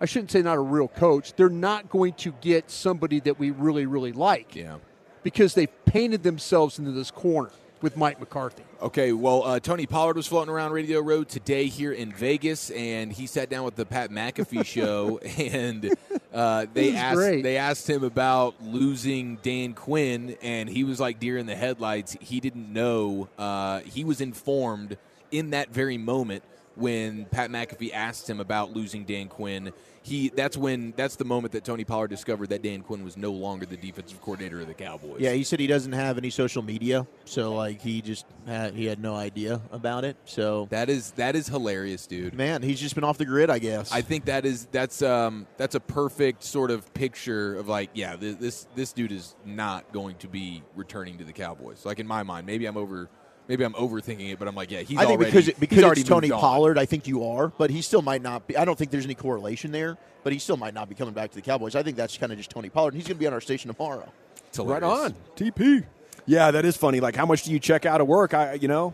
I 0.00 0.06
shouldn't 0.06 0.30
say 0.30 0.42
not 0.42 0.56
a 0.56 0.60
real 0.60 0.88
coach. 0.88 1.34
They're 1.34 1.48
not 1.48 1.88
going 1.90 2.14
to 2.14 2.32
get 2.40 2.70
somebody 2.70 3.20
that 3.20 3.38
we 3.38 3.50
really 3.50 3.86
really 3.86 4.12
like. 4.12 4.56
Yeah. 4.56 4.78
Because 5.22 5.54
they've 5.54 5.84
painted 5.84 6.22
themselves 6.22 6.78
into 6.78 6.92
this 6.92 7.10
corner 7.10 7.50
with 7.80 7.96
Mike 7.96 8.20
McCarthy. 8.20 8.62
Okay, 8.80 9.12
well, 9.12 9.42
uh, 9.42 9.60
Tony 9.60 9.86
Pollard 9.86 10.16
was 10.16 10.26
floating 10.26 10.52
around 10.52 10.72
Radio 10.72 11.00
Row 11.00 11.24
today 11.24 11.66
here 11.66 11.92
in 11.92 12.12
Vegas, 12.12 12.70
and 12.70 13.12
he 13.12 13.26
sat 13.26 13.50
down 13.50 13.64
with 13.64 13.76
the 13.76 13.84
Pat 13.84 14.10
McAfee 14.10 14.64
show, 14.64 15.18
and 15.18 15.94
uh, 16.32 16.66
they 16.72 16.94
asked 16.94 17.16
great. 17.16 17.42
they 17.42 17.56
asked 17.56 17.88
him 17.88 18.04
about 18.04 18.62
losing 18.62 19.36
Dan 19.42 19.74
Quinn, 19.74 20.36
and 20.42 20.68
he 20.68 20.84
was 20.84 21.00
like 21.00 21.18
deer 21.18 21.38
in 21.38 21.46
the 21.46 21.56
headlights. 21.56 22.16
He 22.20 22.40
didn't 22.40 22.72
know. 22.72 23.28
Uh, 23.38 23.80
he 23.80 24.04
was 24.04 24.20
informed 24.20 24.96
in 25.30 25.50
that 25.50 25.70
very 25.70 25.98
moment 25.98 26.42
when 26.76 27.24
Pat 27.26 27.50
McAfee 27.50 27.92
asked 27.92 28.30
him 28.30 28.38
about 28.40 28.72
losing 28.72 29.04
Dan 29.04 29.28
Quinn. 29.28 29.72
He 30.08 30.30
that's 30.30 30.56
when 30.56 30.94
that's 30.96 31.16
the 31.16 31.24
moment 31.24 31.52
that 31.52 31.64
Tony 31.64 31.84
Pollard 31.84 32.08
discovered 32.08 32.48
that 32.48 32.62
Dan 32.62 32.80
Quinn 32.80 33.04
was 33.04 33.16
no 33.16 33.30
longer 33.30 33.66
the 33.66 33.76
defensive 33.76 34.20
coordinator 34.22 34.60
of 34.60 34.66
the 34.66 34.74
Cowboys. 34.74 35.20
Yeah, 35.20 35.32
he 35.32 35.44
said 35.44 35.60
he 35.60 35.66
doesn't 35.66 35.92
have 35.92 36.16
any 36.16 36.30
social 36.30 36.62
media, 36.62 37.06
so 37.26 37.54
like 37.54 37.82
he 37.82 38.00
just 38.00 38.24
had 38.46 38.74
he 38.74 38.86
had 38.86 39.00
no 39.00 39.14
idea 39.14 39.60
about 39.70 40.04
it. 40.04 40.16
So 40.24 40.66
that 40.70 40.88
is 40.88 41.10
that 41.12 41.36
is 41.36 41.46
hilarious, 41.46 42.06
dude. 42.06 42.32
man, 42.34 42.62
he's 42.62 42.80
just 42.80 42.94
been 42.94 43.04
off 43.04 43.18
the 43.18 43.26
grid, 43.26 43.50
I 43.50 43.58
guess. 43.58 43.92
I 43.92 44.00
think 44.00 44.24
that 44.24 44.46
is 44.46 44.66
that's 44.72 45.02
um 45.02 45.46
that's 45.58 45.74
a 45.74 45.80
perfect 45.80 46.42
sort 46.42 46.70
of 46.70 46.92
picture 46.94 47.56
of 47.56 47.68
like 47.68 47.90
yeah 47.92 48.16
this 48.16 48.36
this, 48.36 48.66
this 48.74 48.92
dude 48.94 49.12
is 49.12 49.36
not 49.44 49.92
going 49.92 50.16
to 50.16 50.28
be 50.28 50.62
returning 50.74 51.18
to 51.18 51.24
the 51.24 51.32
Cowboys. 51.34 51.84
Like 51.84 51.98
in 51.98 52.06
my 52.06 52.22
mind, 52.22 52.46
maybe 52.46 52.64
I'm 52.64 52.78
over 52.78 53.10
maybe 53.48 53.64
I'm 53.64 53.74
overthinking 53.74 54.32
it, 54.32 54.38
but 54.38 54.46
I'm 54.48 54.54
like 54.54 54.70
yeah 54.70 54.80
he's 54.80 54.96
I 54.98 55.06
think 55.06 55.18
already 55.20 55.30
because 55.30 55.48
it, 55.48 55.54
he's 55.56 55.60
because 55.60 55.84
already 55.84 56.00
it's 56.02 56.08
Tony. 56.08 56.28
Pollard, 56.30 56.78
I 56.78 56.84
think 56.86 57.06
you 57.06 57.24
are, 57.24 57.48
but 57.48 57.70
he 57.70 57.82
still 57.82 58.02
might 58.02 58.22
not 58.22 58.46
be. 58.46 58.56
I 58.56 58.64
don't 58.64 58.78
think 58.78 58.90
there's 58.90 59.04
any 59.04 59.14
correlation 59.14 59.72
there, 59.72 59.96
but 60.24 60.32
he 60.32 60.38
still 60.38 60.56
might 60.56 60.74
not 60.74 60.88
be 60.88 60.94
coming 60.94 61.14
back 61.14 61.30
to 61.30 61.36
the 61.36 61.42
Cowboys. 61.42 61.74
I 61.74 61.82
think 61.82 61.96
that's 61.96 62.16
kind 62.16 62.30
of 62.32 62.38
just 62.38 62.50
Tony 62.50 62.68
Pollard. 62.68 62.94
He's 62.94 63.04
going 63.04 63.16
to 63.16 63.20
be 63.20 63.26
on 63.26 63.32
our 63.32 63.40
station 63.40 63.72
tomorrow. 63.72 64.08
It's 64.48 64.58
Right 64.58 64.82
on. 64.82 65.14
TP. 65.36 65.84
Yeah, 66.26 66.50
that 66.50 66.64
is 66.64 66.76
funny. 66.76 67.00
Like, 67.00 67.16
how 67.16 67.24
much 67.26 67.42
do 67.44 67.52
you 67.52 67.58
check 67.58 67.86
out 67.86 68.00
of 68.00 68.06
work? 68.06 68.34
I, 68.34 68.54
you 68.54 68.68
know, 68.68 68.92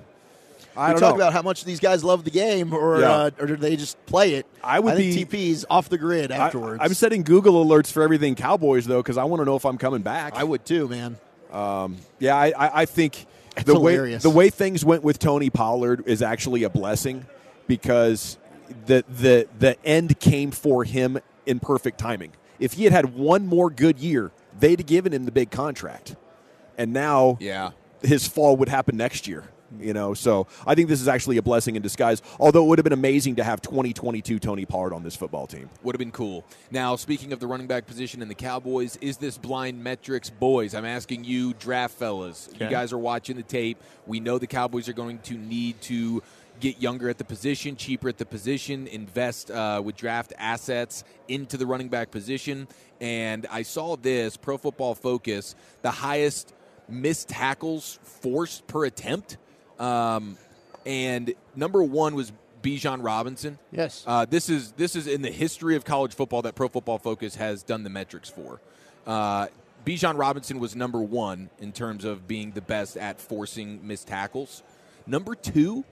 I 0.77 0.89
we 0.89 0.93
don't 0.93 1.01
talk 1.01 1.11
know. 1.11 1.23
about 1.23 1.33
how 1.33 1.43
much 1.43 1.65
these 1.65 1.81
guys 1.81 2.05
love 2.05 2.25
the 2.25 2.31
game, 2.31 2.73
or 2.73 3.01
Yeah. 3.01 3.11
uh, 3.13 3.31
or 3.41 3.47
do 3.47 3.57
they 3.57 3.75
just 3.77 4.05
play 4.07 4.35
it? 4.35 4.47
I 4.63 4.79
would 4.81 4.97
think 4.97 5.31
be- 5.31 5.39
TP's 5.55 5.65
off 5.69 5.89
the 5.89 5.99
grid 5.99 6.31
I- 6.33 6.37
afterwards. 6.37 6.81
I'm 6.83 6.95
setting 6.95 7.23
Google 7.25 7.65
alerts 7.65 7.91
for 7.91 8.03
everything 8.03 8.35
Cowboys 8.37 8.87
though, 8.87 9.03
because 9.03 9.17
I 9.19 9.25
want 9.25 9.41
to 9.41 9.45
know 9.45 9.57
if 9.57 9.65
I'm 9.65 9.79
coming 9.79 10.03
back. 10.03 10.35
I 10.37 10.45
would 10.45 10.65
too, 10.65 10.87
man. 10.89 11.17
Um, 11.53 11.97
yeah, 12.21 12.37
I, 12.37 12.47
I, 12.51 12.81
I 12.83 12.85
think 12.85 13.27
That's 13.55 13.67
the 13.67 13.79
way 13.79 14.17
the 14.17 14.31
way 14.31 14.51
things 14.51 14.85
went 14.85 15.03
with 15.03 15.19
Tony 15.19 15.51
Pollard 15.51 16.03
is 16.07 16.23
actually 16.23 16.65
a 16.65 16.71
blessing 16.71 17.27
because 17.67 18.39
the 18.87 19.05
the 19.09 19.49
the 19.59 19.77
end 19.85 20.19
came 20.21 20.51
for 20.51 20.85
him 20.85 21.19
in 21.47 21.61
perfect 21.61 21.99
timing. 21.99 22.33
If 22.59 22.75
he 22.75 22.85
had 22.85 22.93
had 22.93 23.15
one 23.15 23.47
more 23.47 23.71
good 23.71 23.99
year, 23.99 24.31
they'd 24.59 24.79
have 24.81 24.87
given 24.87 25.13
him 25.13 25.25
the 25.25 25.33
big 25.33 25.51
contract, 25.51 26.17
and 26.79 26.93
now 26.93 27.37
Yeah. 27.41 27.71
his 28.03 28.27
fall 28.27 28.57
would 28.57 28.69
happen 28.69 28.97
next 28.97 29.27
year. 29.27 29.45
You 29.81 29.93
know, 29.93 30.15
so 30.15 30.47
I 30.67 30.75
think 30.75 30.89
this 30.89 31.01
is 31.01 31.09
actually 31.09 31.37
a 31.37 31.43
blessing 31.43 31.77
in 31.77 31.83
disguise. 31.83 32.23
Although 32.39 32.65
it 32.65 32.69
would 32.69 32.79
have 32.79 32.85
been 32.85 32.93
amazing 32.93 33.37
to 33.37 33.45
have 33.45 33.61
2022 33.63 34.39
Tony 34.39 34.65
Pollard 34.65 34.93
on 34.93 35.03
this 35.03 35.17
football 35.17 35.47
team. 35.47 35.69
Would 35.83 35.95
have 35.95 35.99
been 35.99 36.13
cool. 36.13 36.45
Now, 36.71 36.97
speaking 36.97 37.33
of 37.33 37.41
the 37.41 37.47
running 37.47 37.67
back 37.67 37.87
position 37.87 38.23
in 38.23 38.29
the 38.29 38.35
Cowboys, 38.35 38.97
is 39.01 39.17
this 39.17 39.39
blind 39.39 39.83
metrics, 39.83 40.31
boys? 40.31 40.75
I'm 40.75 40.85
asking 40.85 41.25
you, 41.25 41.55
draft 41.55 41.95
fellas. 41.95 42.49
You 42.53 42.69
guys 42.69 42.93
are 42.93 42.99
watching 42.99 43.37
the 43.37 43.43
tape. 43.43 43.79
We 44.07 44.21
know 44.21 44.39
the 44.39 44.47
Cowboys 44.47 44.89
are 44.89 44.93
going 44.93 45.19
to 45.21 45.35
need 45.35 45.81
to 45.83 46.23
get 46.61 46.81
younger 46.81 47.09
at 47.09 47.19
the 47.19 47.25
position, 47.25 47.77
cheaper 47.77 48.09
at 48.09 48.19
the 48.19 48.27
position, 48.27 48.87
invest 48.87 49.51
uh, 49.51 49.83
with 49.85 49.97
draft 49.97 50.33
assets 50.39 51.05
into 51.29 51.57
the 51.57 51.67
running 51.67 51.89
back 51.89 52.11
position. 52.11 52.69
And 53.01 53.47
I 53.51 53.63
saw 53.63 53.97
this 53.97 54.37
Pro 54.37 54.57
Football 54.57 54.95
Focus, 54.95 55.55
the 55.83 55.91
highest 55.91 56.55
missed 56.89 57.29
tackles 57.29 57.99
forced 58.03 58.67
per 58.67 58.85
attempt. 58.85 59.37
Um, 59.79 60.37
and 60.87 61.35
number 61.57 61.83
one 61.83 62.15
was 62.15 62.33
Bijan 62.63 63.05
Robinson. 63.05 63.59
Yes. 63.73 64.05
Uh, 64.07 64.25
this 64.25 64.49
is 64.49 64.73
this 64.73 64.97
is 64.97 65.07
in 65.07 65.23
the 65.23 65.31
history 65.31 65.77
of 65.77 65.85
college 65.85 66.15
football 66.15 66.43
that 66.43 66.55
Pro 66.55 66.69
Football 66.69 66.99
Focus 66.99 67.37
has 67.37 67.63
done 67.63 67.85
the 67.85 67.91
metrics 67.91 68.29
for. 68.29 68.61
Uh, 69.07 69.49
Bijan 69.85 70.19
Robinson 70.19 70.59
was 70.59 70.75
number 70.75 71.01
one 71.01 71.51
in 71.59 71.73
terms 71.73 72.05
of 72.05 72.27
being 72.27 72.53
the 72.53 72.63
best 72.63 72.97
at 72.97 73.21
forcing 73.21 73.87
missed 73.87 74.09
tackles. 74.09 74.63
Number 75.07 75.35
two, 75.35 75.85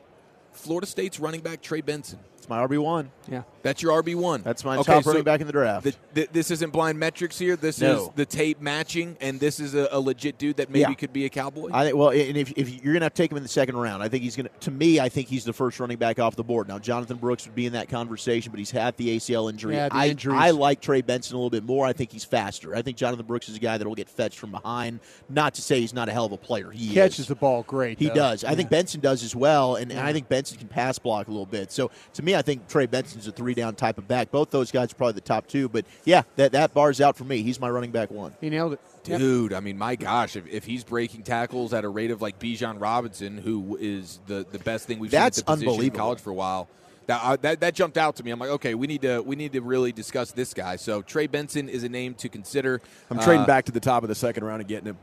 Florida 0.52 0.86
State's 0.86 1.20
running 1.20 1.42
back 1.42 1.60
Trey 1.60 1.82
Benson. 1.82 2.18
It's 2.42 2.48
my 2.48 2.58
RB 2.66 2.76
one. 2.82 3.12
Yeah. 3.30 3.42
That's 3.62 3.80
your 3.82 4.02
RB 4.02 4.16
one. 4.16 4.42
That's 4.42 4.64
my 4.64 4.82
top 4.82 5.06
running 5.06 5.22
back 5.22 5.40
in 5.40 5.46
the 5.46 5.52
draft. 5.52 5.86
this 6.12 6.50
isn't 6.50 6.70
blind 6.72 6.98
metrics 6.98 7.38
here. 7.38 7.54
This 7.54 7.80
No. 7.80 8.06
is 8.06 8.08
the 8.16 8.26
tape 8.26 8.60
matching, 8.60 9.16
and 9.20 9.38
this 9.38 9.60
is 9.60 9.76
a, 9.76 9.86
a 9.92 10.00
legit 10.00 10.38
dude 10.38 10.56
that 10.56 10.68
maybe 10.68 10.80
Yeah. 10.80 10.94
could 10.94 11.12
be 11.12 11.24
a 11.24 11.28
Cowboy. 11.28 11.70
I 11.72 11.84
think. 11.84 11.96
Well, 11.96 12.08
and 12.08 12.36
if, 12.36 12.50
if 12.56 12.82
you're 12.82 12.94
going 12.94 13.08
to 13.08 13.10
take 13.10 13.30
him 13.30 13.36
in 13.36 13.44
the 13.44 13.48
second 13.48 13.76
round, 13.76 14.02
I 14.02 14.08
think 14.08 14.24
he's 14.24 14.34
going 14.34 14.46
to. 14.48 14.52
To 14.62 14.72
me, 14.72 14.98
I 14.98 15.08
think 15.08 15.28
he's 15.28 15.44
the 15.44 15.52
first 15.52 15.78
running 15.78 15.98
back 15.98 16.18
off 16.18 16.34
the 16.34 16.42
board. 16.42 16.66
Now, 16.66 16.80
Jonathan 16.80 17.16
Brooks 17.16 17.46
would 17.46 17.54
be 17.54 17.66
in 17.66 17.74
that 17.74 17.88
conversation, 17.88 18.50
but 18.50 18.58
he's 18.58 18.72
had 18.72 18.96
the 18.96 19.16
ACL 19.16 19.48
injury. 19.48 19.76
Yeah, 19.76 19.88
the 19.88 19.94
I, 19.94 20.08
injuries. 20.08 20.40
I 20.40 20.50
like 20.50 20.80
Trey 20.80 21.00
Benson 21.00 21.36
a 21.36 21.38
little 21.38 21.48
bit 21.50 21.62
more. 21.62 21.86
I 21.86 21.92
think 21.92 22.10
he's 22.10 22.24
faster. 22.24 22.74
I 22.74 22.82
think 22.82 22.96
Jonathan 22.96 23.24
Brooks 23.24 23.48
is 23.48 23.54
a 23.54 23.60
guy 23.60 23.78
that 23.78 23.86
will 23.86 23.94
get 23.94 24.08
fetched 24.08 24.40
from 24.40 24.50
behind. 24.50 24.98
Not 25.28 25.54
to 25.54 25.62
say 25.62 25.78
he's 25.80 25.94
not 25.94 26.08
a 26.08 26.12
hell 26.12 26.26
of 26.26 26.32
a 26.32 26.36
player. 26.38 26.72
He 26.72 26.92
Catches 26.92 27.20
is. 27.20 27.26
the 27.28 27.36
ball 27.36 27.62
great. 27.62 28.00
He 28.00 28.08
though. 28.08 28.14
does. 28.14 28.42
I 28.42 28.56
think 28.56 28.68
Benson 28.68 29.00
does 29.00 29.22
as 29.22 29.36
well, 29.36 29.76
and, 29.76 29.92
and 29.92 30.00
I 30.00 30.12
think 30.12 30.28
Benson 30.28 30.58
can 30.58 30.66
pass 30.66 30.98
block 30.98 31.28
a 31.28 31.30
little 31.30 31.46
bit. 31.46 31.70
So 31.70 31.92
to 32.14 32.22
me, 32.24 32.31
I 32.36 32.42
think 32.42 32.68
Trey 32.68 32.86
Benson's 32.86 33.26
a 33.26 33.32
three 33.32 33.54
down 33.54 33.74
type 33.74 33.98
of 33.98 34.06
back. 34.08 34.30
Both 34.30 34.50
those 34.50 34.70
guys 34.70 34.92
are 34.92 34.94
probably 34.94 35.14
the 35.14 35.20
top 35.22 35.46
two. 35.46 35.68
But 35.68 35.84
yeah, 36.04 36.22
that 36.36 36.52
that 36.52 36.74
bar's 36.74 37.00
out 37.00 37.16
for 37.16 37.24
me. 37.24 37.42
He's 37.42 37.58
my 37.60 37.68
running 37.70 37.90
back 37.90 38.10
one. 38.10 38.34
He 38.40 38.50
nailed 38.50 38.74
it. 38.74 38.80
Yep. 39.04 39.18
Dude, 39.18 39.52
I 39.52 39.58
mean, 39.60 39.76
my 39.78 39.96
gosh, 39.96 40.36
if, 40.36 40.46
if 40.46 40.64
he's 40.64 40.84
breaking 40.84 41.24
tackles 41.24 41.74
at 41.74 41.84
a 41.84 41.88
rate 41.88 42.12
of 42.12 42.22
like 42.22 42.38
Bijan 42.38 42.80
Robinson, 42.80 43.36
who 43.36 43.76
is 43.80 44.20
the, 44.26 44.46
the 44.52 44.60
best 44.60 44.86
thing 44.86 45.00
we've 45.00 45.10
That's 45.10 45.38
seen 45.38 45.42
at 45.42 45.46
the 45.46 45.52
position 45.54 45.64
in 45.64 45.72
unbelievable. 45.72 45.98
college 45.98 46.20
for 46.20 46.30
a 46.30 46.34
while, 46.34 46.68
that, 47.06 47.20
uh, 47.24 47.36
that 47.42 47.60
that 47.60 47.74
jumped 47.74 47.98
out 47.98 48.14
to 48.16 48.22
me. 48.22 48.30
I'm 48.30 48.38
like, 48.38 48.50
okay, 48.50 48.74
we 48.76 48.86
need 48.86 49.02
to 49.02 49.20
we 49.20 49.34
need 49.34 49.52
to 49.54 49.60
really 49.60 49.90
discuss 49.90 50.30
this 50.30 50.54
guy. 50.54 50.76
So 50.76 51.02
Trey 51.02 51.26
Benson 51.26 51.68
is 51.68 51.82
a 51.82 51.88
name 51.88 52.14
to 52.14 52.28
consider. 52.28 52.80
I'm 53.10 53.18
trading 53.18 53.42
Uh, 53.42 53.46
back 53.46 53.64
to 53.64 53.72
the 53.72 53.80
top 53.80 54.04
of 54.04 54.08
the 54.08 54.14
second 54.14 54.44
round 54.44 54.60
and 54.60 54.68
getting 54.68 54.86
him. 54.86 54.98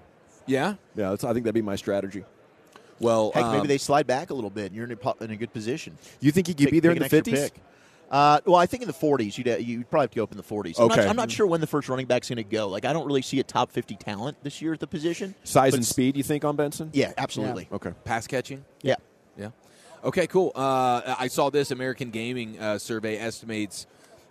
Yeah, 0.47 0.75
Yeah, 0.95 1.09
that's, 1.11 1.23
I 1.25 1.33
think 1.33 1.43
that'd 1.43 1.53
be 1.53 1.61
my 1.61 1.75
strategy. 1.75 2.23
Well, 2.99 3.31
Heck, 3.33 3.45
maybe 3.45 3.57
um, 3.59 3.67
they 3.67 3.77
slide 3.77 4.07
back 4.07 4.29
a 4.29 4.33
little 4.33 4.49
bit, 4.49 4.67
and 4.67 4.75
you're 4.75 4.85
in 4.85 4.91
a, 4.91 5.23
in 5.23 5.31
a 5.31 5.35
good 5.35 5.53
position. 5.53 5.97
You 6.19 6.31
think 6.31 6.47
he 6.47 6.53
could 6.53 6.65
Take- 6.65 6.71
be 6.71 6.79
there 6.79 6.91
in 6.91 6.99
the 6.99 7.09
50s? 7.09 7.51
Uh, 8.12 8.39
well, 8.45 8.55
I 8.55 8.65
think 8.65 8.81
in 8.81 8.88
the 8.88 8.93
40s, 8.93 9.38
you'd, 9.38 9.47
uh, 9.47 9.57
you'd 9.57 9.88
probably 9.89 10.05
have 10.05 10.12
to 10.12 10.15
go 10.15 10.23
up 10.23 10.31
in 10.31 10.38
the 10.38 10.43
40s. 10.43 10.79
I'm 10.79 10.88
not, 10.88 10.97
Okay. 10.97 11.07
I'm 11.07 11.15
not 11.15 11.29
sure 11.29 11.45
when 11.45 11.62
the 11.62 11.67
first 11.67 11.89
running 11.89 12.07
back's 12.07 12.27
going 12.27 12.38
to 12.38 12.43
go. 12.43 12.67
Like, 12.67 12.83
I 12.83 12.91
don't 12.91 13.05
really 13.05 13.21
see 13.21 13.39
a 13.39 13.43
top 13.43 13.71
50 13.71 13.95
talent 13.97 14.38
this 14.41 14.63
year 14.63 14.73
at 14.73 14.79
the 14.79 14.88
position. 14.88 15.35
Size 15.43 15.75
and 15.75 15.85
speed, 15.85 16.17
you 16.17 16.23
think, 16.23 16.43
on 16.43 16.55
Benson? 16.55 16.89
Yeah, 16.91 17.13
absolutely. 17.17 17.67
Okay. 17.71 17.91
pass 18.05 18.25
catching. 18.25 18.65
Yeah. 18.81 18.95
Yeah. 19.38 19.51
Okay, 20.03 20.25
cool. 20.25 20.51
Uh, 20.55 21.15
I 21.19 21.27
saw 21.27 21.51
this 21.51 21.69
American 21.69 22.09
Gaming 22.09 22.59
uh, 22.59 22.79
survey 22.79 23.17
estimates 23.17 23.85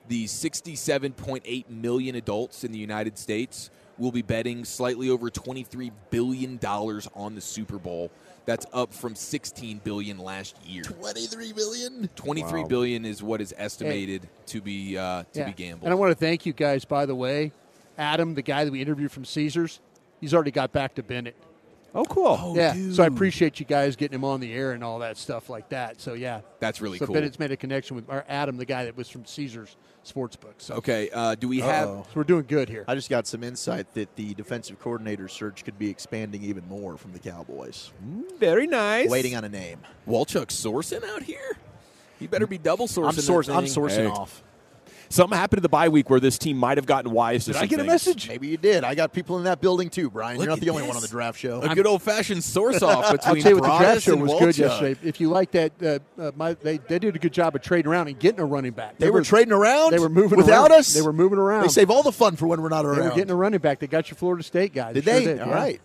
the 0.08 0.24
67.8 0.24 1.68
million 1.68 2.14
adults 2.16 2.64
in 2.64 2.72
the 2.72 2.78
United 2.78 3.18
States 3.18 3.70
will 3.98 4.12
be 4.12 4.22
betting 4.22 4.64
slightly 4.64 5.10
over 5.10 5.28
23 5.30 5.92
billion 6.10 6.56
dollars 6.56 7.08
on 7.14 7.34
the 7.34 7.40
Super 7.40 7.78
Bowl. 7.78 8.10
That's 8.48 8.64
up 8.72 8.94
from 8.94 9.14
16 9.14 9.82
billion 9.84 10.16
last 10.16 10.56
year. 10.64 10.82
23 10.82 11.52
billion? 11.52 12.08
23 12.16 12.62
Wow. 12.62 12.66
billion 12.66 13.04
is 13.04 13.22
what 13.22 13.42
is 13.42 13.52
estimated 13.58 14.26
to 14.46 14.62
be 14.62 14.96
uh, 14.96 15.24
to 15.34 15.40
Yeah. 15.40 15.46
be 15.48 15.52
gambled. 15.52 15.82
And 15.84 15.92
I 15.92 15.94
want 15.96 16.12
to 16.12 16.14
thank 16.14 16.46
you 16.46 16.54
guys, 16.54 16.86
by 16.86 17.04
the 17.04 17.14
way. 17.14 17.52
Adam, 17.98 18.34
the 18.36 18.40
guy 18.40 18.64
that 18.64 18.70
we 18.72 18.80
interviewed 18.80 19.12
from 19.12 19.26
Caesars, 19.26 19.80
he's 20.18 20.32
already 20.32 20.50
got 20.50 20.72
back 20.72 20.94
to 20.94 21.02
Bennett. 21.02 21.36
Oh, 21.94 22.04
cool. 22.04 22.54
yeah. 22.56 22.74
So 22.92 23.02
I 23.02 23.06
appreciate 23.06 23.58
you 23.60 23.66
guys 23.66 23.96
getting 23.96 24.14
him 24.14 24.24
on 24.24 24.40
the 24.40 24.52
air 24.52 24.72
and 24.72 24.84
all 24.84 24.98
that 25.00 25.16
stuff 25.16 25.48
like 25.48 25.70
that. 25.70 26.00
So 26.00 26.12
yeah, 26.12 26.42
That's 26.60 26.80
really 26.80 26.98
so 26.98 27.06
cool. 27.06 27.14
Bennett's 27.14 27.38
made 27.38 27.50
a 27.50 27.56
connection 27.56 27.96
with 27.96 28.08
our 28.10 28.24
Adam, 28.28 28.56
the 28.56 28.66
guy 28.66 28.84
that 28.84 28.96
was 28.96 29.08
from 29.08 29.24
Caesars 29.24 29.76
Sportsbook. 30.04 30.54
So, 30.58 30.74
Okay, 30.76 31.08
uh, 31.12 31.34
do 31.34 31.48
we 31.48 31.60
have 31.60 31.88
so 31.88 32.06
we're 32.14 32.24
doing 32.24 32.44
good 32.46 32.68
here. 32.68 32.84
I 32.86 32.94
just 32.94 33.10
got 33.10 33.26
some 33.26 33.42
insight 33.42 33.92
that 33.94 34.14
the 34.16 34.34
defensive 34.34 34.78
coordinator 34.78 35.28
search 35.28 35.64
could 35.64 35.78
be 35.78 35.88
expanding 35.90 36.42
even 36.44 36.66
more 36.68 36.96
from 36.96 37.12
the 37.12 37.18
Cowboys. 37.18 37.90
Very 38.38 38.66
nice. 38.66 39.08
Waiting 39.10 39.34
on 39.34 39.44
a 39.44 39.48
name. 39.48 39.80
Wolchuk 40.06 40.46
sourcing 40.48 41.04
out 41.04 41.22
here? 41.22 41.56
You 42.20 42.28
better 42.28 42.46
be 42.46 42.58
double 42.58 42.86
sourcing. 42.86 43.08
I'm, 43.08 43.14
that 43.16 43.22
source, 43.22 43.48
I'm 43.48 43.64
sourcing 43.64 43.96
Hey. 44.04 44.06
off. 44.06 44.42
Something 45.10 45.38
happened 45.38 45.58
in 45.58 45.62
the 45.62 45.68
bye 45.68 45.88
week 45.88 46.10
where 46.10 46.20
this 46.20 46.36
team 46.36 46.58
might 46.58 46.76
have 46.76 46.86
gotten 46.86 47.10
wise 47.12 47.46
to 47.46 47.52
Did 47.52 47.56
I 47.56 47.60
some 47.60 47.68
get 47.68 47.80
a 47.80 47.84
message? 47.84 48.28
Maybe 48.28 48.48
you 48.48 48.56
did. 48.58 48.84
I 48.84 48.94
got 48.94 49.12
people 49.12 49.38
in 49.38 49.44
that 49.44 49.60
building 49.60 49.88
too, 49.88 50.10
Brian. 50.10 50.36
Look 50.36 50.44
You're 50.44 50.50
not 50.50 50.58
at 50.58 50.64
the 50.64 50.70
only 50.70 50.82
this. 50.82 50.88
one 50.88 50.96
on 50.96 51.02
the 51.02 51.08
draft 51.08 51.38
show. 51.38 51.62
A 51.62 51.74
good 51.74 51.86
old 51.86 52.02
fashioned 52.02 52.44
source 52.44 52.82
off 52.82 53.04
I'll 53.06 53.12
between 53.12 53.42
tell 53.42 53.52
you 53.52 53.58
what 53.58 53.72
the 53.72 53.78
draft 53.78 54.02
show 54.02 54.12
and 54.12 54.22
was 54.22 54.32
good 54.38 54.58
yesterday. 54.58 55.00
If 55.02 55.20
you 55.20 55.30
like 55.30 55.50
that, 55.52 55.72
uh, 55.82 55.98
uh, 56.20 56.32
my, 56.36 56.54
they, 56.54 56.76
they 56.78 56.98
did 56.98 57.16
a 57.16 57.18
good 57.18 57.32
job 57.32 57.54
of 57.54 57.62
trading 57.62 57.90
around 57.90 58.08
and 58.08 58.18
getting 58.18 58.40
a 58.40 58.44
running 58.44 58.72
back. 58.72 58.98
They 58.98 59.10
were 59.10 59.22
trading 59.22 59.52
around. 59.52 59.92
They 59.92 59.98
were 59.98 60.08
moving 60.08 60.36
without 60.38 60.70
around. 60.70 60.78
us. 60.80 60.92
They 60.92 61.02
were 61.02 61.12
moving 61.12 61.38
around. 61.38 61.62
They 61.62 61.68
save 61.68 61.90
all 61.90 62.02
the 62.02 62.12
fun 62.12 62.36
for 62.36 62.46
when 62.46 62.60
we're 62.60 62.68
not 62.68 62.84
around. 62.84 62.98
They 62.98 63.08
were 63.08 63.14
getting 63.14 63.30
a 63.30 63.36
running 63.36 63.60
back. 63.60 63.78
They 63.78 63.86
got 63.86 64.10
your 64.10 64.16
Florida 64.16 64.42
State 64.42 64.74
guy. 64.74 64.92
did 64.92 65.04
sure 65.04 65.12
they? 65.14 65.24
Did, 65.24 65.40
All 65.40 65.48
yeah. 65.48 65.54
right. 65.54 65.80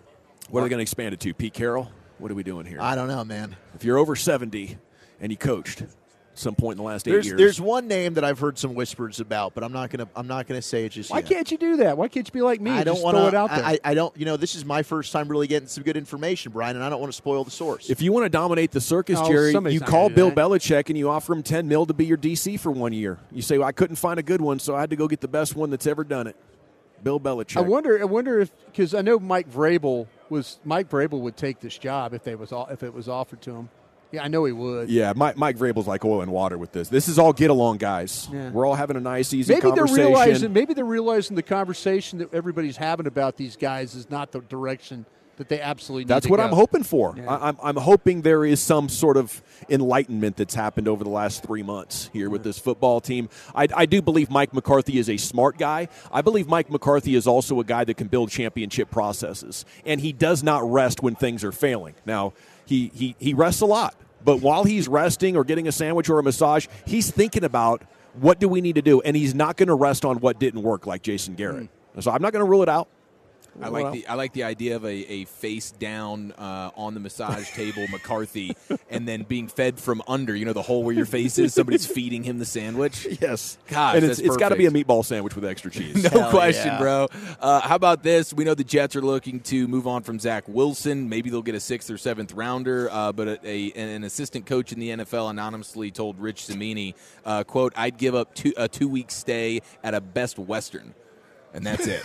What 0.50 0.60
are 0.60 0.64
they 0.64 0.70
going 0.70 0.80
to 0.80 0.84
expand 0.84 1.14
it 1.14 1.20
to? 1.22 1.34
Pete 1.34 1.54
Carroll? 1.54 1.90
What 2.20 2.32
are 2.32 2.36
we 2.36 2.44
doing 2.44 2.66
here? 2.66 2.80
I 2.82 2.96
don't 2.96 3.08
know, 3.08 3.24
man. 3.24 3.56
if 3.76 3.84
you're 3.84 3.98
over 3.98 4.16
70 4.16 4.78
and 5.20 5.32
you 5.32 5.38
coached 5.38 5.82
at 5.82 5.90
some 6.36 6.56
point 6.56 6.74
in 6.74 6.78
the 6.78 6.84
last 6.84 7.08
eight 7.08 7.12
There's 7.12 7.26
years. 7.28 7.38
there's 7.38 7.62
one 7.62 7.88
name 7.88 8.15
that 8.15 8.24
I've 8.24 8.39
heard 8.39 8.58
some 8.58 8.74
whispers 8.74 9.19
about, 9.19 9.54
but 9.54 9.63
I'm 9.63 9.72
not 9.72 9.89
gonna 9.89 10.08
I'm 10.15 10.28
not 10.28 10.48
gonna 10.48 10.62
say 10.62 10.86
it 10.86 10.89
just 10.89 11.12
Why 11.12 11.17
yet. 11.19 11.28
can't 11.30 11.52
you 11.52 11.58
do 11.58 11.78
that? 11.78 11.98
Why 11.98 12.08
can't 12.08 12.28
you 12.28 12.32
be 12.32 12.41
like 12.41 12.60
me? 12.60 12.72
I 12.72 12.84
don't 12.84 12.96
just 12.96 13.04
want 13.04 13.17
throw 13.17 13.28
it 13.28 13.34
out 13.34 13.50
there. 13.52 13.63
I, 13.63 13.80
I 13.84 13.93
don't. 13.93 14.15
You 14.17 14.26
know, 14.26 14.38
this 14.38 14.56
is 14.56 14.65
my 14.65 14.84
first 14.84 15.12
time 15.12 15.28
really 15.28 15.48
getting 15.48 15.67
some 15.67 15.84
good 15.84 15.98
information, 15.98 16.52
Brian, 16.52 16.76
and 16.76 16.84
I 16.84 16.89
don't 16.89 17.00
want 17.00 17.12
to 17.12 17.17
spoil 17.17 17.43
the 17.43 17.52
source. 17.52 17.89
if 17.89 18.02
you 18.02 18.12
want 18.12 18.26
to 18.26 18.30
dominate 18.30 18.72
the 18.72 18.82
circus, 18.82 19.19
Oh, 19.22 19.28
Jerry, 19.28 19.54
you 19.72 19.80
call 19.80 20.10
Bill 20.10 20.30
that. 20.30 20.36
Belichick 20.38 20.89
and 20.89 20.98
you 20.98 21.10
offer 21.10 21.34
him 21.34 21.43
10 21.43 21.67
mil 21.67 21.86
to 21.86 21.93
be 21.93 22.06
your 22.06 22.17
DC 22.17 22.60
for 22.60 22.72
one 22.72 22.93
year. 22.93 23.19
You 23.32 23.41
say, 23.41 23.58
well, 23.58 23.67
I 23.67 23.72
couldn't 23.72 23.98
find 23.98 24.19
a 24.19 24.24
good 24.24 24.41
one, 24.41 24.60
so 24.60 24.76
I 24.76 24.80
had 24.82 24.89
to 24.89 24.96
go 24.96 25.08
get 25.08 25.22
the 25.22 25.28
best 25.28 25.56
one 25.56 25.69
that's 25.69 25.86
ever 25.88 26.04
done 26.04 26.28
it. 26.28 26.36
Bill 27.04 27.19
Belichick. 27.19 27.58
I 27.58 27.62
wonder. 27.62 28.00
I 28.02 28.06
wonder 28.06 28.39
if 28.39 28.52
because 28.65 28.96
I 28.96 29.02
know 29.02 29.19
Mike 29.19 29.52
Vrabel 29.52 30.08
was 30.30 30.60
Mike 30.63 30.89
Vrabel 30.89 31.19
would 31.19 31.36
take 31.38 31.60
this 31.60 31.78
job 31.78 32.13
if 32.13 32.24
they 32.24 32.34
was 32.36 32.52
all, 32.54 32.67
if 32.67 32.82
it 32.82 32.93
was 32.93 33.10
offered 33.10 33.41
to 33.41 33.52
him. 33.52 33.69
Yeah, 34.13 34.23
I 34.23 34.28
know 34.28 34.45
he 34.45 34.52
would. 34.52 34.91
Yeah, 34.91 35.13
Mike, 35.15 35.38
Mike 35.38 35.58
Vrabel's 35.58 35.88
like 35.88 36.06
oil 36.06 36.21
and 36.21 36.32
water 36.32 36.56
with 36.56 36.71
this. 36.71 36.88
This 36.88 37.08
is 37.08 37.17
all 37.17 37.34
get 37.34 37.49
along, 37.49 37.80
guys. 37.80 38.30
Yeah. 38.32 38.52
We're 38.52 38.67
all 38.67 38.76
having 38.76 38.95
a 38.95 38.99
nice, 38.99 39.34
easy 39.34 39.52
Maybe 39.52 39.71
they're 39.71 39.86
realizing. 39.86 40.54
Maybe 40.54 40.76
they're 40.76 40.86
realizing 40.86 41.36
the 41.36 41.41
conversation 41.41 42.19
that 42.19 42.32
everybody's 42.32 42.78
having 42.78 43.08
about 43.08 43.38
these 43.38 43.56
guys 43.56 43.95
is 43.95 44.12
not 44.12 44.32
the 44.32 44.41
direction 44.41 45.08
that 45.38 45.49
they 45.49 45.60
absolutely 45.60 46.04
need. 46.04 46.10
That's 46.10 46.28
what 46.28 46.38
go. 46.38 46.43
I'm 46.43 46.54
hoping 46.54 46.84
for. 46.84 47.15
Yeah. 47.17 47.28
I, 47.28 47.47
I'm, 47.47 47.58
I'm 47.63 47.76
hoping 47.76 48.21
there 48.21 48.45
is 48.45 48.62
some 48.62 48.88
sort 48.88 49.17
of 49.17 49.41
enlightenment 49.67 50.38
that's 50.38 50.54
happened 50.54 50.88
over 50.88 51.04
the 51.04 51.10
last 51.10 51.43
three 51.43 51.63
months 51.63 52.12
here 52.13 52.30
with 52.30 52.43
this 52.43 52.60
football 52.60 53.02
team. 53.02 53.30
I, 53.55 53.68
I 53.76 53.88
do 53.88 54.03
believe 54.03 54.30
Mike 54.30 54.53
McCarthy 54.53 54.99
is 54.99 55.09
a 55.09 55.18
smart 55.18 55.57
guy. 55.57 55.88
I 56.11 56.22
believe 56.22 56.47
Mike 56.47 56.70
McCarthy 56.70 57.16
is 57.16 57.26
also 57.26 57.59
a 57.59 57.64
guy 57.64 57.84
that 57.84 57.95
can 57.95 58.09
build 58.09 58.30
championship 58.30 58.91
processes, 58.91 59.66
and 59.88 59.99
he 60.01 60.14
does 60.14 60.43
not 60.43 60.72
rest 60.72 61.01
when 61.01 61.16
things 61.16 61.43
are 61.43 61.51
failing. 61.51 61.95
Now, 62.05 62.34
he, 62.74 62.91
he, 62.93 63.15
he 63.19 63.34
rests 63.36 63.61
a 63.61 63.65
lot, 63.67 63.95
but 64.26 64.41
while 64.41 64.63
he's 64.63 64.88
resting 64.88 65.38
or 65.38 65.43
getting 65.43 65.67
a 65.67 65.71
sandwich 65.71 66.09
or 66.09 66.17
a 66.17 66.24
massage, 66.24 66.67
he's 66.86 67.11
thinking 67.11 67.43
about 67.43 67.84
what 68.19 68.39
do 68.39 68.49
we 68.49 68.61
need 68.61 68.76
to 68.76 68.82
do, 68.82 68.99
and 69.01 69.15
he's 69.15 69.36
not 69.36 69.57
going 69.57 69.67
to 69.67 69.76
rest 69.76 70.05
on 70.05 70.19
what 70.19 70.39
didn't 70.39 70.63
work, 70.63 70.88
like 70.88 71.03
Jason 71.03 71.36
Garrett. 71.36 71.69
Hmm. 71.93 71.99
So 71.99 72.09
I'm 72.09 72.21
not 72.21 72.34
going 72.34 72.43
to 72.43 72.49
rule 72.49 72.63
it 72.63 72.69
out. 72.69 72.88
I 73.62 73.68
like 73.68 73.84
Well. 73.84 73.93
the 73.93 74.08
I 74.08 74.16
like 74.16 74.34
the 74.34 74.43
idea 74.43 74.76
of 74.76 74.84
a, 74.84 74.89
a 74.89 75.26
face 75.26 75.72
down 75.72 76.32
uh, 76.34 76.72
on 76.76 76.93
the 76.93 76.99
massage 76.99 77.51
table 77.51 77.86
McCarthy, 77.89 78.56
and 78.89 79.08
then 79.08 79.24
being 79.24 79.47
fed 79.47 79.80
from 79.80 80.01
under. 80.08 80.36
You 80.36 80.45
know 80.45 80.54
the 80.54 80.62
hole 80.62 80.84
where 80.84 80.95
your 80.95 81.06
face 81.06 81.38
is. 81.38 81.54
Somebody's 81.54 81.86
feeding 81.93 82.24
him 82.24 82.39
the 82.39 82.45
sandwich. 82.45 83.06
Yes, 83.22 83.58
Gosh, 83.68 83.95
and 83.95 84.06
it's, 84.06 84.20
it's 84.20 84.38
got 84.38 84.49
to 84.49 84.56
be 84.56 84.66
a 84.66 84.72
meatball 84.72 85.06
sandwich 85.06 85.36
with 85.36 85.45
extra 85.45 85.70
cheese. 85.72 86.04
No 86.14 86.30
question, 86.30 86.78
bro. 86.78 87.08
Uh, 87.39 87.60
how 87.62 87.76
about 87.76 88.04
this? 88.04 88.34
We 88.34 88.43
know 88.43 88.54
the 88.56 88.64
Jets 88.64 88.95
are 88.95 89.01
looking 89.01 89.39
to 89.41 89.68
move 89.68 89.88
on 89.88 90.04
from 90.04 90.20
Zach 90.20 90.43
Wilson. 90.47 91.10
Maybe 91.10 91.30
they'll 91.30 91.41
get 91.41 91.56
a 91.56 91.60
sixth 91.60 91.89
or 91.89 91.97
seventh 91.97 92.34
rounder. 92.34 92.89
Uh, 92.91 93.12
but 93.12 93.28
a, 93.28 93.39
a, 93.47 93.72
an 93.74 94.04
assistant 94.04 94.45
coach 94.45 94.72
in 94.72 94.80
the 94.80 94.89
NFL 94.89 95.30
anonymously 95.30 95.91
told 95.91 96.20
Rich 96.20 96.45
Cimini, 96.45 96.95
uh, 97.26 97.43
"quote 97.43 97.74
I'd 97.76 97.97
give 97.97 98.16
up 98.16 98.34
two, 98.36 98.54
a 98.58 98.68
two 98.68 98.88
week 98.88 99.12
stay 99.12 99.62
at 99.84 99.93
a 99.93 100.01
Best 100.01 100.38
Western, 100.39 100.93
and 101.54 101.66
that's 101.66 101.88
it." 101.88 102.04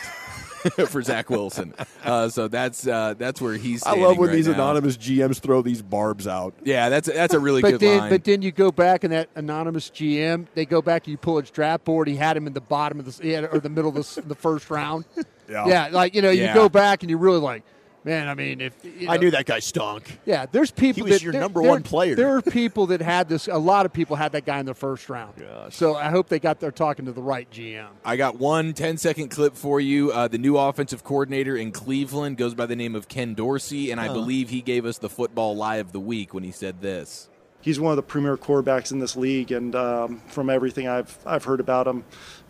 for 0.89 1.03
Zach 1.03 1.31
Wilson, 1.31 1.75
uh, 2.05 2.29
so 2.29 2.49
that's 2.49 2.87
uh, 2.87 3.15
that's 3.17 3.41
where 3.41 3.55
he's. 3.55 3.83
I 3.85 3.95
love 3.97 4.19
when 4.19 4.29
right 4.29 4.35
these 4.37 4.47
now. 4.49 4.55
anonymous 4.55 4.97
GMs 4.97 5.41
throw 5.41 5.63
these 5.63 5.83
barbs 5.83 6.27
out. 6.27 6.55
Yeah, 6.65 6.89
that's 6.89 7.07
that's 7.13 7.35
a 7.35 7.41
really 7.41 7.63
but 7.63 7.73
good 7.73 7.81
then, 7.81 7.99
line. 7.99 8.11
but 8.11 8.25
then 8.25 8.43
you 8.43 8.53
go 8.53 8.71
back 8.73 9.05
and 9.05 9.13
that 9.13 9.29
anonymous 9.35 9.91
GM, 9.91 10.47
they 10.55 10.65
go 10.67 10.83
back 10.83 11.07
and 11.07 11.13
you 11.13 11.19
pull 11.19 11.39
his 11.41 11.51
draft 11.51 11.85
board. 11.85 12.09
He 12.09 12.17
had 12.17 12.37
him 12.37 12.47
in 12.47 12.53
the 12.53 12.61
bottom 12.61 12.99
of 12.99 13.05
the 13.19 13.49
or 13.53 13.61
the 13.61 13.69
middle 13.69 13.97
of 13.97 14.15
the, 14.15 14.23
the 14.23 14.35
first 14.35 14.71
round. 14.71 15.05
Yeah. 15.51 15.67
yeah, 15.67 15.89
like 15.91 16.15
you 16.15 16.21
know, 16.21 16.29
Yeah. 16.29 16.49
you 16.49 16.55
go 16.55 16.69
back 16.69 17.03
and 17.03 17.09
you 17.09 17.17
really 17.17 17.39
like, 17.39 17.63
man. 18.09 18.29
I 18.29 18.35
mean, 18.35 18.61
if 18.61 18.73
you 18.85 19.09
I 19.09 19.17
knew 19.19 19.31
that 19.33 19.47
guy 19.47 19.59
stunk. 19.59 20.19
Yeah, 20.25 20.47
there's 20.51 20.71
people. 20.71 20.97
He 20.97 21.03
was 21.03 21.13
that, 21.21 21.23
your 21.23 21.33
there- 21.33 21.41
number 21.43 21.61
there- 21.63 21.71
one 21.71 21.83
player. 21.83 22.15
There 22.17 22.37
are 22.37 22.43
people 22.43 22.87
that 22.87 23.01
had 23.03 23.29
this. 23.29 23.47
A 23.49 23.57
lot 23.59 23.87
of 23.87 23.93
people 23.93 24.17
had 24.17 24.33
that 24.33 24.45
guy 24.47 24.59
in 24.59 24.67
the 24.67 24.75
first 24.75 25.09
round. 25.09 25.35
So 25.71 25.95
I 25.95 26.09
hope 26.09 26.29
they 26.29 26.39
got 26.39 26.61
there 26.61 26.73
talking 26.73 27.05
to 27.05 27.13
the 27.13 27.23
right 27.23 27.49
GM. 27.51 27.89
I 28.05 28.17
got 28.17 28.39
one 28.39 28.73
10 28.73 28.97
second 28.97 29.29
clip 29.29 29.55
for 29.57 29.81
you. 29.81 30.11
Uh, 30.11 30.27
the 30.29 30.39
new 30.39 30.57
offensive 30.57 31.05
coordinator 31.05 31.57
in 31.57 31.71
Cleveland 31.73 32.37
goes 32.39 32.55
by 32.55 32.67
the 32.67 32.77
name 32.77 32.95
of 32.95 33.09
Ken 33.09 33.35
Dorsey, 33.35 33.91
and 33.91 34.01
I 34.01 34.07
Huh. 34.07 34.15
believe 34.15 34.49
he 34.51 34.63
gave 34.63 34.85
us 34.87 34.99
the 34.99 35.09
football 35.11 35.55
lie 35.55 35.77
of 35.77 35.93
the 35.93 36.01
week 36.01 36.33
when 36.35 36.43
he 36.45 36.51
said 36.51 36.81
this. 36.81 37.29
He's 37.61 37.81
one 37.81 37.91
of 37.93 37.97
the 37.97 38.03
premier 38.03 38.37
quarterbacks 38.37 38.93
in 38.93 39.01
this 39.01 39.17
league, 39.17 39.51
and 39.53 39.75
um, 39.75 40.23
from 40.29 40.49
everything 40.49 40.87
I've 40.89 41.19
I've 41.27 41.45
heard 41.45 41.59
about 41.61 41.87
him, 41.89 42.05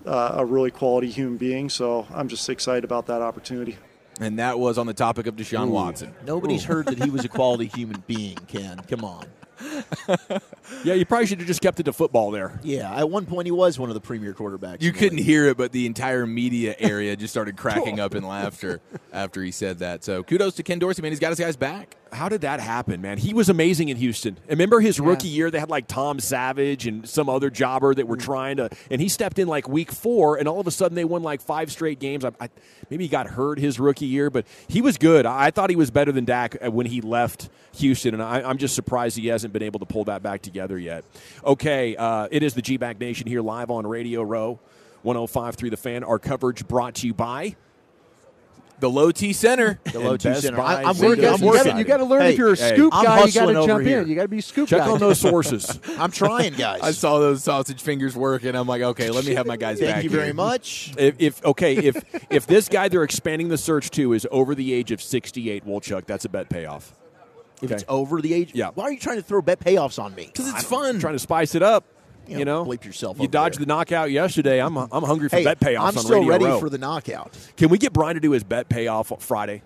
uh, 0.07 0.35
a 0.37 0.45
really 0.45 0.71
quality 0.71 1.11
human 1.11 1.39
being. 1.39 1.71
So 1.71 2.07
I'm 2.15 2.29
just 2.29 2.49
excited 2.49 2.85
about 2.85 3.07
that 3.07 3.23
opportunity. 3.23 3.79
And 4.21 4.39
that 4.39 4.59
was 4.59 4.79
on 4.79 4.87
the 4.87 4.95
topic 4.95 5.27
of 5.27 5.37
Deshaun 5.37 5.69
Ooh. 5.69 5.73
Watson. 5.73 6.15
Nobody's 6.27 6.65
heard 6.65 6.87
that 6.87 7.03
he 7.03 7.11
was 7.11 7.25
a 7.25 7.29
quality 7.29 7.67
human 7.75 8.03
being, 8.07 8.37
Ken. 8.49 8.79
Come 8.89 9.05
on. 9.05 9.25
Yeah, 10.85 10.95
you 10.95 11.07
probably 11.07 11.27
should 11.27 11.39
have 11.39 11.47
just 11.47 11.63
kept 11.63 11.81
it 11.81 11.85
to 11.85 11.93
football 11.93 12.31
there. 12.31 12.61
Yeah, 12.63 12.95
at 12.95 13.09
one 13.09 13.27
point 13.27 13.47
he 13.47 13.51
was 13.51 13.79
one 13.79 13.89
of 13.91 13.95
the 13.95 14.01
premier 14.01 14.35
quarterbacks. 14.35 14.83
You 14.83 14.93
couldn't 14.93 15.17
league. 15.17 15.27
hear 15.27 15.47
it, 15.47 15.57
but 15.57 15.73
the 15.73 15.87
entire 15.87 16.27
media 16.27 16.77
area 16.79 17.17
just 17.17 17.33
started 17.33 17.57
cracking 17.57 17.99
up 17.99 18.15
in 18.15 18.23
laughter 18.23 18.81
after 19.13 19.43
he 19.43 19.51
said 19.51 19.79
that. 19.79 20.05
So 20.05 20.23
kudos 20.23 20.55
to 20.57 20.63
Ken 20.63 20.79
Dorsey, 20.79 21.03
man. 21.03 21.11
He's 21.11 21.21
got 21.21 21.31
his 21.31 21.41
guys 21.41 21.57
back. 21.57 21.97
How 22.13 22.29
did 22.29 22.43
that 22.43 22.61
happen, 22.61 23.01
man? 23.01 23.19
He 23.19 23.35
was 23.35 23.49
amazing 23.49 23.89
in 23.89 23.97
Houston. 23.97 24.39
Remember 24.49 24.81
his 24.81 24.99
rookie 24.99 25.29
year? 25.29 25.51
They 25.51 25.61
had 25.61 25.71
like 25.71 25.87
Tom 25.87 26.21
Savage 26.21 26.87
and 26.87 27.09
some 27.09 27.29
other 27.29 27.51
jobber 27.51 27.95
that 27.95 28.07
were 28.07 28.17
trying 28.17 28.57
to, 28.59 28.71
and 28.91 29.01
he 29.01 29.09
stepped 29.09 29.39
in 29.39 29.49
like 29.49 29.69
week 29.69 29.93
four, 29.93 30.37
and 30.37 30.49
all 30.49 30.61
of 30.61 30.67
a 30.67 30.71
sudden 30.71 30.95
they 30.95 31.05
won 31.05 31.23
like 31.23 31.41
five 31.41 31.71
straight 31.71 31.99
games. 31.99 32.25
I, 32.25 32.33
I, 32.41 32.49
maybe 32.91 33.05
he 33.05 33.09
got 33.09 33.27
hurt 33.27 33.59
his 33.59 33.79
rookie 33.79 34.07
year, 34.07 34.31
but 34.31 34.47
he 34.69 34.81
was 34.81 34.99
good. 34.99 35.27
I, 35.27 35.47
I 35.47 35.51
thought 35.51 35.71
he 35.71 35.77
was 35.77 35.91
better 35.91 36.13
than 36.13 36.25
Dak 36.25 36.57
uh, 36.65 36.71
when 36.71 36.87
he 36.87 37.01
left 37.01 37.49
Houston, 37.77 38.15
and 38.15 38.23
I, 38.23 38.43
I'm 38.43 38.59
just 38.59 38.75
surprised 38.75 39.17
he 39.17 39.29
hasn't 39.29 39.53
been 39.53 39.63
able 39.63 39.81
to 39.81 39.87
pull 39.87 40.05
that 40.05 40.23
back 40.23 40.43
together 40.43 40.79
yet. 40.79 41.05
Okay, 41.45 41.97
uh, 41.97 42.29
it 42.31 42.43
is 42.43 42.55
the 42.55 42.63
G 42.63 42.77
Bag 42.77 43.01
Nation 43.01 43.27
here 43.27 43.43
live 43.43 43.71
on 43.71 43.87
Radio 43.87 44.23
Row, 44.23 44.59
105.3 45.05 45.71
The 45.71 45.77
Fan. 45.77 46.05
Our 46.05 46.19
coverage 46.19 46.67
brought 46.67 46.97
to 46.97 47.07
you 47.07 47.15
by 47.15 47.57
the 48.81 48.89
Low 48.91 49.11
T 49.11 49.33
Center. 49.33 49.79
The 49.93 49.99
Low 50.01 50.13
And 50.13 50.21
T 50.21 50.35
Center. 50.35 50.61
I, 50.61 50.83
I'm 50.85 50.99
working. 50.99 51.25
I'm 51.27 51.41
You 51.41 51.47
working. 51.47 51.65
gotta, 51.65 51.79
you 51.79 51.85
got 51.85 51.97
to 51.99 52.05
learn 52.05 52.23
Hey, 52.23 52.33
if 52.33 52.39
you're 52.39 52.53
a 52.53 52.57
hey, 52.57 52.75
scoop 52.75 52.95
I'm 52.95 53.05
guy. 53.05 53.25
You 53.25 53.33
got 53.33 53.47
to 53.47 53.67
jump 53.67 53.85
here. 53.87 54.03
in. 54.03 54.09
You 54.09 54.15
got 54.15 54.23
to 54.23 54.29
be 54.29 54.39
a 54.39 54.43
scoop 54.43 54.69
Check 54.69 54.81
guy. 54.81 54.91
on 54.91 54.99
those 54.99 55.19
sources. 55.21 55.79
I'm 55.99 56.11
trying, 56.11 56.55
guys. 56.55 56.81
I 56.83 56.91
saw 56.93 57.19
those 57.19 57.43
sausage 57.43 57.81
fingers 57.83 58.15
working. 58.17 58.55
I'm 58.55 58.67
like, 58.69 58.83
okay, 58.83 59.11
let 59.11 59.25
me 59.25 59.35
have 59.35 59.47
my 59.47 59.57
guys 59.57 59.79
Thank 59.81 59.95
back. 59.97 60.05
you 60.05 60.11
very 60.11 60.27
here. 60.27 60.35
much. 60.35 60.95
If, 60.97 61.17
if 61.19 61.45
okay, 61.45 61.77
if 61.77 62.05
if 62.31 62.47
this 62.47 62.69
guy 62.69 62.89
they're 62.89 63.03
expanding 63.05 63.49
the 63.49 63.59
search 63.59 63.91
to 63.93 64.13
is 64.13 64.27
over 64.31 64.55
the 64.55 64.73
age 64.73 64.91
of 64.93 65.03
68, 65.03 65.67
Wolchuk, 65.67 66.07
that's 66.07 66.25
a 66.25 66.29
bet 66.29 66.49
payoff. 66.49 66.95
If 67.61 67.73
it's 67.73 67.85
over 67.89 68.21
the 68.23 68.33
age, 68.35 68.53
Yeah. 68.55 68.71
Why 68.75 68.85
are 68.85 68.93
you 68.93 69.01
trying 69.01 69.17
to 69.17 69.23
throw 69.23 69.43
bet 69.43 69.59
payoffs 69.59 70.01
on 70.01 70.15
me? 70.15 70.27
Because 70.27 70.49
it's 70.49 70.63
fun. 70.63 71.01
Trying 71.01 71.15
to 71.15 71.19
spice 71.19 71.57
it 71.57 71.63
up. 71.63 71.85
You 72.29 72.39
You, 72.41 72.45
know, 72.45 72.65
know, 72.65 72.71
bleep 72.71 72.85
yourself 72.85 73.19
You 73.21 73.27
dodged 73.29 73.59
there. 73.59 73.65
the 73.67 73.69
knockout 73.69 74.11
yesterday. 74.11 74.61
I'm 74.61 74.77
I'm 74.77 75.03
hungry 75.03 75.29
for 75.29 75.37
Hey, 75.37 75.45
bet 75.45 75.61
payoffs 75.61 75.79
I'm 75.81 75.85
on 75.87 75.99
still 75.99 76.19
Radio 76.19 76.29
ready 76.31 76.45
Row. 76.45 76.61
for 76.61 76.69
the 76.71 76.79
knockout. 76.79 77.37
Can 77.57 77.69
we 77.69 77.79
get 77.79 77.93
Brian 77.93 78.15
to 78.15 78.21
do 78.21 78.33
his 78.33 78.45
bet 78.45 78.69
payoff 78.69 79.13
Friday? 79.21 79.63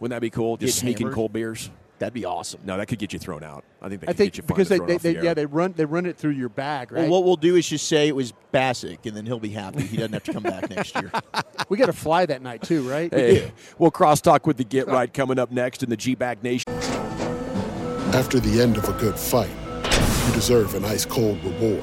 Wouldn't 0.00 0.14
that 0.16 0.20
be 0.22 0.30
cool? 0.30 0.56
Just 0.56 0.76
Get 0.76 0.80
sneaking 0.80 1.06
hammered? 1.08 1.14
cold 1.14 1.32
beers. 1.32 1.70
That'd 1.98 2.14
be 2.14 2.24
awesome. 2.24 2.60
No, 2.64 2.76
that 2.76 2.86
could 2.86 3.00
get 3.00 3.12
you 3.12 3.18
thrown 3.18 3.42
out. 3.42 3.64
I 3.82 3.88
think 3.88 4.02
they 4.02 4.06
I 4.06 4.12
think 4.12 4.34
get 4.34 4.36
you 4.36 4.42
because 4.44 4.68
they, 4.68 4.78
they, 4.78 4.98
they 4.98 5.14
the 5.14 5.24
yeah 5.24 5.34
they 5.34 5.46
run 5.46 5.74
they 5.76 5.84
run 5.84 6.06
it 6.06 6.16
through 6.16 6.30
your 6.30 6.48
bag 6.48 6.92
right. 6.92 7.00
Well, 7.02 7.10
what 7.10 7.24
we'll 7.24 7.34
do 7.34 7.56
is 7.56 7.68
just 7.68 7.88
say 7.88 8.06
it 8.06 8.14
was 8.14 8.32
Bassick, 8.52 9.04
and 9.04 9.16
then 9.16 9.26
he'll 9.26 9.40
be 9.40 9.48
happy. 9.48 9.82
He 9.82 9.96
doesn't 9.96 10.12
have 10.12 10.22
to 10.22 10.32
come 10.32 10.44
back 10.44 10.70
next 10.70 10.94
year. 10.94 11.10
we 11.68 11.76
got 11.76 11.86
to 11.86 11.92
fly 11.92 12.24
that 12.26 12.40
night 12.40 12.62
too, 12.62 12.88
right? 12.88 13.12
Hey, 13.12 13.50
we'll 13.78 13.90
crosstalk 13.90 14.46
with 14.46 14.56
the 14.58 14.64
Get 14.64 14.86
Right 14.86 15.12
coming 15.12 15.40
up 15.40 15.50
next 15.50 15.82
in 15.82 15.90
the 15.90 15.96
G 15.96 16.14
Bag 16.14 16.42
Nation. 16.44 16.72
After 18.14 18.38
the 18.40 18.62
end 18.62 18.76
of 18.76 18.88
a 18.88 18.92
good 18.92 19.18
fight, 19.18 19.50
you 20.28 20.32
deserve 20.34 20.74
an 20.76 20.84
ice 20.84 21.04
cold 21.04 21.42
reward. 21.44 21.82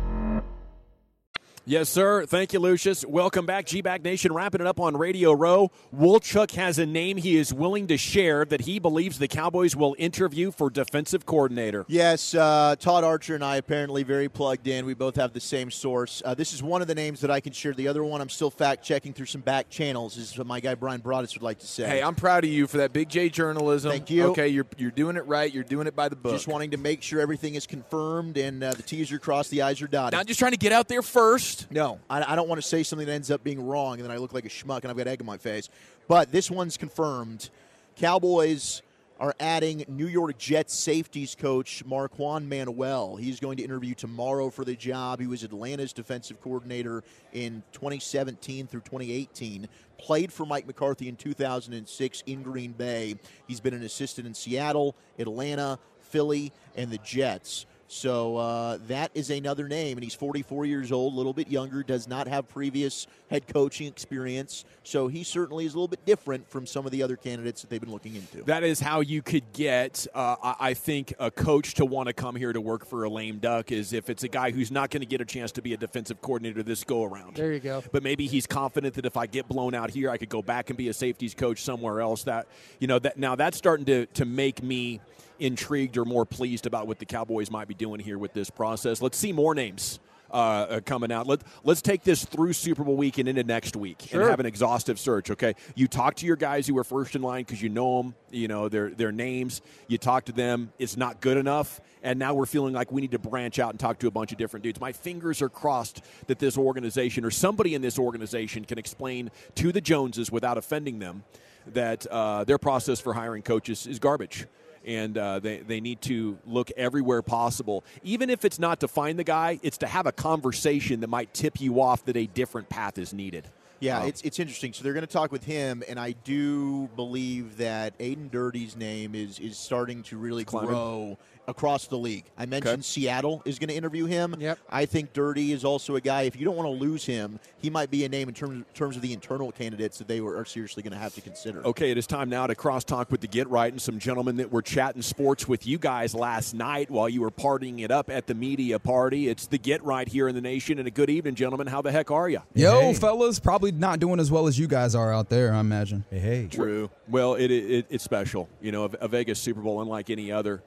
Yes, 1.63 1.89
sir. 1.89 2.25
Thank 2.25 2.53
you, 2.53 2.59
Lucius. 2.59 3.05
Welcome 3.05 3.45
back, 3.45 3.67
G 3.67 3.81
Bag 3.81 4.03
Nation. 4.03 4.33
Wrapping 4.33 4.61
it 4.61 4.67
up 4.67 4.79
on 4.79 4.97
Radio 4.97 5.31
Row. 5.31 5.69
Wolchuk 5.95 6.51
has 6.55 6.79
a 6.79 6.87
name 6.87 7.17
he 7.17 7.37
is 7.37 7.53
willing 7.53 7.85
to 7.87 7.97
share 7.97 8.45
that 8.45 8.61
he 8.61 8.79
believes 8.79 9.19
the 9.19 9.27
Cowboys 9.27 9.75
will 9.75 9.95
interview 9.99 10.49
for 10.49 10.71
defensive 10.71 11.27
coordinator. 11.27 11.85
Yes, 11.87 12.33
uh, 12.33 12.75
Todd 12.79 13.03
Archer 13.03 13.35
and 13.35 13.43
I 13.45 13.57
apparently 13.57 14.01
very 14.01 14.27
plugged 14.27 14.67
in. 14.67 14.87
We 14.87 14.95
both 14.95 15.15
have 15.17 15.33
the 15.33 15.39
same 15.39 15.69
source. 15.69 16.23
Uh, 16.25 16.33
this 16.33 16.51
is 16.51 16.63
one 16.63 16.81
of 16.81 16.87
the 16.87 16.95
names 16.95 17.21
that 17.21 17.29
I 17.29 17.39
can 17.39 17.53
share. 17.53 17.73
The 17.73 17.87
other 17.87 18.03
one 18.03 18.21
I'm 18.21 18.29
still 18.29 18.49
fact 18.49 18.83
checking 18.83 19.13
through 19.13 19.27
some 19.27 19.41
back 19.41 19.69
channels. 19.69 20.17
Is 20.17 20.35
what 20.35 20.47
my 20.47 20.61
guy 20.61 20.73
Brian 20.73 21.01
Broaddus 21.01 21.35
would 21.35 21.43
like 21.43 21.59
to 21.59 21.67
say. 21.67 21.87
Hey, 21.87 22.01
I'm 22.01 22.15
proud 22.15 22.43
of 22.43 22.49
you 22.49 22.65
for 22.65 22.77
that 22.77 22.91
big 22.91 23.07
J 23.07 23.29
journalism. 23.29 23.91
Thank 23.91 24.09
you. 24.09 24.25
Okay, 24.31 24.47
you're 24.47 24.67
you're 24.77 24.89
doing 24.89 25.15
it 25.15 25.27
right. 25.27 25.53
You're 25.53 25.63
doing 25.63 25.85
it 25.85 25.95
by 25.95 26.09
the 26.09 26.15
book. 26.15 26.33
just 26.33 26.47
wanting 26.47 26.71
to 26.71 26.77
make 26.77 27.03
sure 27.03 27.21
everything 27.21 27.53
is 27.53 27.67
confirmed 27.67 28.37
and 28.37 28.63
uh, 28.63 28.73
the 28.73 28.81
T's 28.81 29.11
are 29.11 29.19
crossed, 29.19 29.51
the 29.51 29.61
I's 29.61 29.79
are 29.83 29.87
dotted. 29.87 30.17
Not 30.17 30.25
just 30.25 30.39
trying 30.39 30.53
to 30.53 30.57
get 30.57 30.71
out 30.71 30.87
there 30.87 31.03
first. 31.03 31.51
No, 31.69 31.99
I, 32.09 32.33
I 32.33 32.35
don't 32.35 32.47
want 32.47 32.61
to 32.61 32.67
say 32.67 32.83
something 32.83 33.07
that 33.07 33.13
ends 33.13 33.31
up 33.31 33.43
being 33.43 33.65
wrong 33.65 33.95
and 33.95 34.03
then 34.03 34.11
I 34.11 34.17
look 34.17 34.33
like 34.33 34.45
a 34.45 34.49
schmuck 34.49 34.81
and 34.81 34.91
I've 34.91 34.97
got 34.97 35.07
egg 35.07 35.19
in 35.19 35.25
my 35.25 35.37
face. 35.37 35.69
But 36.07 36.31
this 36.31 36.49
one's 36.49 36.77
confirmed. 36.77 37.49
Cowboys 37.95 38.81
are 39.21 39.35
adding 39.39 39.85
New 39.87 40.07
York 40.07 40.35
Jets 40.39 40.73
safeties 40.73 41.35
coach 41.35 41.85
Marquand 41.85 42.49
Manuel. 42.49 43.17
He's 43.17 43.39
going 43.39 43.57
to 43.57 43.63
interview 43.63 43.93
tomorrow 43.93 44.49
for 44.49 44.65
the 44.65 44.75
job. 44.75 45.19
He 45.19 45.27
was 45.27 45.43
Atlanta's 45.43 45.93
defensive 45.93 46.41
coordinator 46.41 47.03
in 47.31 47.61
2017 47.71 48.65
through 48.65 48.81
2018. 48.81 49.67
Played 49.99 50.33
for 50.33 50.47
Mike 50.47 50.65
McCarthy 50.65 51.07
in 51.07 51.15
2006 51.15 52.23
in 52.25 52.41
Green 52.41 52.71
Bay. 52.71 53.13
He's 53.47 53.59
been 53.59 53.75
an 53.75 53.83
assistant 53.83 54.25
in 54.25 54.33
Seattle, 54.33 54.95
Atlanta, 55.19 55.77
Philly, 55.99 56.51
and 56.75 56.89
the 56.89 56.97
Jets. 56.97 57.67
So 57.91 58.37
uh, 58.37 58.77
that 58.87 59.11
is 59.13 59.29
another 59.29 59.67
name, 59.67 59.97
and 59.97 60.03
he's 60.03 60.15
44 60.15 60.65
years 60.65 60.93
old, 60.93 61.13
a 61.13 61.17
little 61.17 61.33
bit 61.33 61.49
younger, 61.49 61.83
does 61.83 62.07
not 62.07 62.25
have 62.25 62.47
previous 62.47 63.05
head 63.29 63.53
coaching 63.53 63.85
experience. 63.85 64.63
So 64.83 65.09
he 65.09 65.25
certainly 65.25 65.65
is 65.65 65.73
a 65.73 65.75
little 65.75 65.89
bit 65.89 66.05
different 66.05 66.49
from 66.49 66.65
some 66.65 66.85
of 66.85 66.93
the 66.93 67.03
other 67.03 67.17
candidates 67.17 67.59
that 67.61 67.69
they've 67.69 67.81
been 67.81 67.91
looking 67.91 68.15
into. 68.15 68.43
That 68.43 68.63
is 68.63 68.79
how 68.79 69.01
you 69.01 69.21
could 69.21 69.43
get, 69.51 70.07
uh, 70.15 70.37
I 70.41 70.55
I 70.71 70.73
think, 70.73 71.13
a 71.19 71.29
coach 71.29 71.73
to 71.75 71.85
want 71.85 72.07
to 72.07 72.13
come 72.13 72.37
here 72.37 72.53
to 72.53 72.61
work 72.61 72.85
for 72.85 73.03
a 73.03 73.09
lame 73.09 73.39
duck 73.39 73.73
is 73.73 73.91
if 73.91 74.09
it's 74.09 74.23
a 74.23 74.29
guy 74.29 74.51
who's 74.51 74.71
not 74.71 74.89
going 74.89 75.01
to 75.01 75.05
get 75.05 75.19
a 75.19 75.25
chance 75.25 75.51
to 75.53 75.61
be 75.61 75.73
a 75.73 75.77
defensive 75.77 76.21
coordinator 76.21 76.63
this 76.63 76.85
go 76.85 77.03
around. 77.03 77.35
There 77.35 77.51
you 77.51 77.59
go. 77.59 77.83
But 77.91 78.03
maybe 78.03 78.25
he's 78.25 78.47
confident 78.47 78.93
that 78.93 79.05
if 79.05 79.17
I 79.17 79.25
get 79.25 79.49
blown 79.49 79.75
out 79.75 79.89
here, 79.89 80.09
I 80.09 80.15
could 80.15 80.29
go 80.29 80.41
back 80.41 80.69
and 80.69 80.77
be 80.77 80.87
a 80.87 80.93
safeties 80.93 81.33
coach 81.33 81.61
somewhere 81.61 81.99
else. 81.99 82.23
That 82.23 82.47
you 82.79 82.87
know 82.87 82.99
that 82.99 83.17
now 83.17 83.35
that's 83.35 83.57
starting 83.57 83.85
to 83.87 84.05
to 84.05 84.23
make 84.23 84.63
me 84.63 85.01
intrigued 85.41 85.97
or 85.97 86.05
more 86.05 86.25
pleased 86.25 86.65
about 86.65 86.87
what 86.87 86.99
the 86.99 87.05
Cowboys 87.05 87.49
might 87.51 87.67
be 87.67 87.73
doing 87.73 87.99
here 87.99 88.17
with 88.17 88.33
this 88.33 88.49
process. 88.49 89.01
Let's 89.01 89.17
see 89.17 89.33
more 89.33 89.55
names. 89.55 89.99
Uh, 90.33 90.35
uh, 90.69 90.79
coming 90.79 91.11
out. 91.11 91.27
Let, 91.27 91.41
let's 91.65 91.81
take 91.81 92.05
this 92.05 92.23
through 92.23 92.53
Super 92.53 92.85
Bowl 92.85 92.95
week 92.95 93.17
and 93.17 93.27
into 93.27 93.43
next 93.43 93.75
week 93.75 94.03
Sure. 94.07 94.21
and 94.21 94.29
have 94.29 94.39
an 94.39 94.45
exhaustive 94.45 94.97
search. 94.97 95.29
Okay, 95.29 95.55
you 95.75 95.89
talk 95.89 96.15
to 96.15 96.25
your 96.25 96.37
guys 96.37 96.65
who 96.65 96.77
are 96.77 96.85
first 96.85 97.17
in 97.17 97.21
line 97.21 97.43
because 97.43 97.61
you 97.61 97.67
know 97.67 98.01
them, 98.01 98.15
you 98.31 98.47
know 98.47 98.69
their 98.69 98.91
their 98.91 99.11
names. 99.11 99.61
You 99.89 99.97
talk 99.97 100.23
to 100.27 100.31
them. 100.31 100.71
It's 100.79 100.95
not 100.95 101.19
good 101.19 101.35
enough, 101.35 101.81
and 102.01 102.17
now 102.17 102.33
we're 102.33 102.45
feeling 102.45 102.73
like 102.73 102.93
we 102.93 103.01
need 103.01 103.11
to 103.11 103.19
branch 103.19 103.59
out 103.59 103.71
and 103.71 103.79
talk 103.79 103.99
to 103.99 104.07
a 104.07 104.11
bunch 104.11 104.31
of 104.31 104.37
different 104.37 104.63
dudes. 104.63 104.79
My 104.79 104.93
fingers 104.93 105.41
are 105.41 105.49
crossed 105.49 106.01
that 106.27 106.39
this 106.39 106.57
organization 106.57 107.25
or 107.25 107.31
somebody 107.31 107.75
in 107.75 107.81
this 107.81 107.99
organization 107.99 108.63
can 108.63 108.77
explain 108.77 109.31
to 109.55 109.73
the 109.73 109.81
Joneses 109.81 110.31
without 110.31 110.57
offending 110.57 110.99
them 110.99 111.25
that 111.73 112.07
uh, 112.07 112.45
their 112.45 112.57
process 112.57 113.01
for 113.01 113.13
hiring 113.13 113.41
coaches 113.43 113.85
is 113.85 113.99
garbage 113.99 114.47
and 114.85 115.17
uh, 115.17 115.39
they, 115.39 115.59
they 115.59 115.79
need 115.81 116.01
to 116.01 116.37
look 116.45 116.71
everywhere 116.77 117.21
possible. 117.21 117.83
Even 118.03 118.29
if 118.29 118.45
it's 118.45 118.59
not 118.59 118.79
to 118.81 118.87
find 118.87 119.17
the 119.19 119.23
guy, 119.23 119.59
it's 119.63 119.77
to 119.79 119.87
have 119.87 120.05
a 120.05 120.11
conversation 120.11 121.01
that 121.01 121.07
might 121.09 121.33
tip 121.33 121.59
you 121.61 121.81
off 121.81 122.05
that 122.05 122.17
a 122.17 122.25
different 122.27 122.69
path 122.69 122.97
is 122.97 123.13
needed. 123.13 123.47
Yeah, 123.79 124.01
Um, 124.01 124.07
it's 124.09 124.21
it's 124.21 124.37
interesting. 124.39 124.73
So 124.73 124.83
they're 124.83 124.93
going 124.93 125.07
to 125.07 125.11
talk 125.11 125.31
with 125.31 125.43
him, 125.43 125.81
and 125.89 125.99
I 125.99 126.11
do 126.11 126.87
believe 126.95 127.57
that 127.57 127.95
Aden 127.99 128.29
Durde's 128.29 128.75
name 128.75 129.15
is 129.15 129.39
is 129.39 129.57
starting 129.57 130.03
to 130.03 130.17
really 130.17 130.43
grow 130.43 131.17
across 131.47 131.87
the 131.87 131.97
league. 131.97 132.25
I 132.37 132.45
mentioned 132.45 132.85
Seattle 132.85 133.41
is 133.45 133.59
going 133.59 133.69
to 133.69 133.75
interview 133.75 134.05
him. 134.05 134.35
Yep. 134.39 134.59
I 134.69 134.85
think 134.85 135.13
Durde 135.13 135.51
is 135.51 135.65
also 135.65 135.95
a 135.95 136.01
guy. 136.01 136.23
If 136.23 136.35
you 136.35 136.45
don't 136.45 136.55
want 136.55 136.67
to 136.67 136.73
lose 136.73 137.05
him, 137.05 137.39
he 137.57 137.69
might 137.69 137.91
be 137.91 138.05
a 138.05 138.09
name 138.09 138.27
in 138.27 138.33
terms 138.33 138.65
terms 138.73 138.95
of 138.95 139.01
the 139.01 139.13
internal 139.13 139.51
candidates 139.51 139.97
that 139.97 140.07
they 140.07 140.21
were 140.21 140.37
are 140.37 140.45
seriously 140.45 140.83
going 140.83 140.93
to 140.93 140.99
have 140.99 141.13
to 141.15 141.21
consider. 141.21 141.65
Okay, 141.65 141.91
it 141.91 141.97
is 141.97 142.07
time 142.07 142.29
now 142.29 142.47
to 142.47 142.55
crosstalk 142.55 143.09
with 143.09 143.21
the 143.21 143.27
Get 143.27 143.49
Right 143.49 143.71
and 143.71 143.81
some 143.81 143.99
gentlemen 143.99 144.37
that 144.37 144.51
were 144.51 144.61
chatting 144.61 145.01
sports 145.01 145.47
with 145.47 145.67
you 145.67 145.77
guys 145.77 146.13
last 146.15 146.53
night 146.53 146.89
while 146.89 147.09
you 147.09 147.21
were 147.21 147.31
partying 147.31 147.81
it 147.81 147.91
up 147.91 148.09
at 148.09 148.27
the 148.27 148.33
media 148.33 148.79
party. 148.79 149.27
It's 149.27 149.47
the 149.47 149.57
Get 149.57 149.83
Right 149.83 150.07
here 150.07 150.27
in 150.27 150.35
the 150.35 150.41
nation, 150.41 150.79
and 150.79 150.87
a 150.87 150.91
good 150.91 151.09
evening, 151.09 151.35
gentlemen. 151.35 151.67
How 151.67 151.81
the 151.81 151.91
heck 151.91 152.11
are 152.11 152.29
you? 152.29 152.41
Yo, 152.53 152.93
fellas, 152.93 153.39
probably 153.39 153.71
not 153.71 153.99
doing 153.99 154.19
as 154.19 154.31
well 154.31 154.47
as 154.47 154.57
you 154.57 154.67
guys 154.67 154.95
are 154.95 155.13
out 155.13 155.29
there, 155.29 155.53
I 155.53 155.59
imagine. 155.59 156.03
Hey, 156.09 156.19
hey. 156.19 156.47
True. 156.49 156.89
Well, 157.07 157.35
it, 157.35 157.51
it 157.51 157.85
it's 157.89 158.03
special. 158.03 158.49
You 158.61 158.71
know, 158.71 158.85
a, 158.85 158.89
a 159.01 159.07
Vegas 159.07 159.39
Super 159.39 159.61
Bowl 159.61 159.81
unlike 159.81 160.09
any 160.09 160.31
other. 160.31 160.63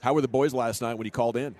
How 0.00 0.14
were 0.14 0.20
the 0.20 0.28
boys 0.28 0.54
last 0.54 0.80
night 0.82 0.94
when 0.94 1.04
he 1.06 1.10
called 1.10 1.36
in? 1.36 1.54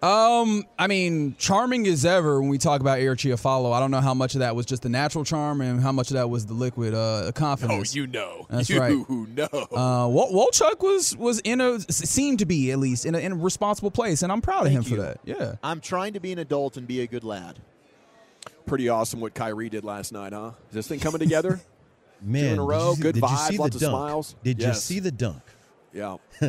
Um, 0.00 0.64
I 0.78 0.86
mean, 0.86 1.34
charming 1.38 1.84
as 1.88 2.04
ever 2.04 2.40
when 2.40 2.48
we 2.50 2.58
talk 2.58 2.80
about 2.80 3.00
Eric 3.00 3.18
Chiafalo. 3.18 3.72
I 3.72 3.80
don't 3.80 3.90
know 3.90 4.00
how 4.00 4.14
much 4.14 4.34
of 4.34 4.40
that 4.40 4.54
was 4.54 4.64
just 4.64 4.82
the 4.82 4.88
natural 4.88 5.24
charm 5.24 5.60
and 5.60 5.80
how 5.80 5.90
much 5.90 6.10
of 6.10 6.14
that 6.14 6.30
was 6.30 6.46
the 6.46 6.54
liquid 6.54 6.94
uh, 6.94 7.32
confidence. 7.34 7.92
Oh, 7.94 7.96
you 7.98 8.06
know. 8.06 8.46
That's 8.48 8.70
you 8.70 8.78
right. 8.80 8.92
know. 9.10 9.48
Uh, 9.52 10.06
Wol- 10.06 10.30
Wolchuk 10.32 10.78
was 10.80 11.16
was 11.16 11.40
in 11.40 11.60
a 11.60 11.80
seemed 11.90 12.38
to 12.38 12.46
be 12.46 12.70
at 12.70 12.78
least 12.78 13.06
in 13.06 13.16
a, 13.16 13.18
in 13.18 13.32
a 13.32 13.34
responsible 13.34 13.90
place, 13.90 14.22
and 14.22 14.30
I'm 14.30 14.40
proud 14.40 14.66
of 14.66 14.72
him 14.72 14.84
Thank 14.84 14.94
for 14.96 15.02
that. 15.02 15.18
Yeah. 15.24 15.56
I'm 15.64 15.80
trying 15.80 16.12
to 16.12 16.20
be 16.20 16.30
an 16.30 16.38
adult 16.38 16.76
and 16.76 16.86
be 16.86 17.00
a 17.00 17.06
good 17.08 17.24
lad. 17.24 17.58
Pretty 18.66 18.88
awesome 18.88 19.18
what 19.18 19.34
Kyrie 19.34 19.68
did 19.68 19.82
last 19.82 20.12
night, 20.12 20.32
huh? 20.32 20.52
Is 20.68 20.74
this 20.74 20.86
thing 20.86 21.00
coming 21.00 21.18
together? 21.18 21.60
Man, 22.22 22.44
Two 22.44 22.52
in 22.52 22.58
a 22.60 22.64
row, 22.64 22.94
see- 22.94 23.02
good 23.02 23.14
did 23.16 23.22
you 23.22 23.28
vibes, 23.28 23.48
see 23.48 23.56
the 23.56 23.62
lots 23.62 23.74
of 23.74 23.80
dunk? 23.80 23.90
smiles. 23.90 24.36
Did 24.44 24.62
you 24.62 24.74
see 24.74 25.00
the 25.00 25.10
dunk? 25.10 25.42
Yeah. 25.92 26.18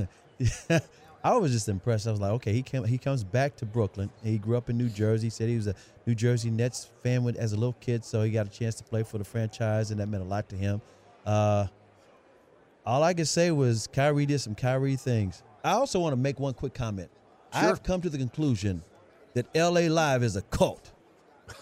I 1.23 1.35
was 1.35 1.51
just 1.51 1.67
impressed. 1.67 2.07
I 2.07 2.11
was 2.11 2.21
like, 2.21 2.31
okay, 2.33 2.53
he 2.53 2.61
came, 2.61 2.83
he 2.85 2.97
comes 2.97 3.23
back 3.23 3.55
to 3.57 3.65
Brooklyn. 3.65 4.09
He 4.23 4.37
grew 4.37 4.55
up 4.57 4.69
in 4.69 4.77
New 4.77 4.89
Jersey. 4.89 5.27
He 5.27 5.31
said 5.31 5.49
he 5.49 5.55
was 5.57 5.67
a 5.67 5.75
New 6.05 6.15
Jersey 6.15 6.49
Nets 6.49 6.89
fan 7.03 7.23
when, 7.23 7.35
as 7.35 7.51
a 7.51 7.55
little 7.57 7.75
kid, 7.81 8.05
so 8.05 8.21
he 8.23 8.31
got 8.31 8.47
a 8.47 8.49
chance 8.49 8.75
to 8.75 8.83
play 8.83 9.03
for 9.03 9.17
the 9.17 9.25
franchise, 9.25 9.91
and 9.91 9.99
that 9.99 10.07
meant 10.07 10.23
a 10.23 10.27
lot 10.27 10.47
to 10.49 10.55
him. 10.55 10.81
Uh, 11.25 11.67
all 12.85 13.03
I 13.03 13.13
could 13.13 13.27
say 13.27 13.51
was 13.51 13.87
Kyrie 13.91 14.25
did 14.25 14.39
some 14.39 14.55
Kyrie 14.55 14.95
things. 14.95 15.43
I 15.63 15.71
also 15.73 15.99
want 15.99 16.13
to 16.13 16.17
make 16.17 16.39
one 16.39 16.53
quick 16.53 16.73
comment. 16.73 17.09
I've 17.51 17.83
come 17.83 17.99
to 18.01 18.09
the 18.09 18.17
conclusion 18.17 18.81
that 19.33 19.45
LA 19.53 19.81
Live 19.93 20.23
is 20.23 20.35
a 20.35 20.41
cult. 20.43 20.91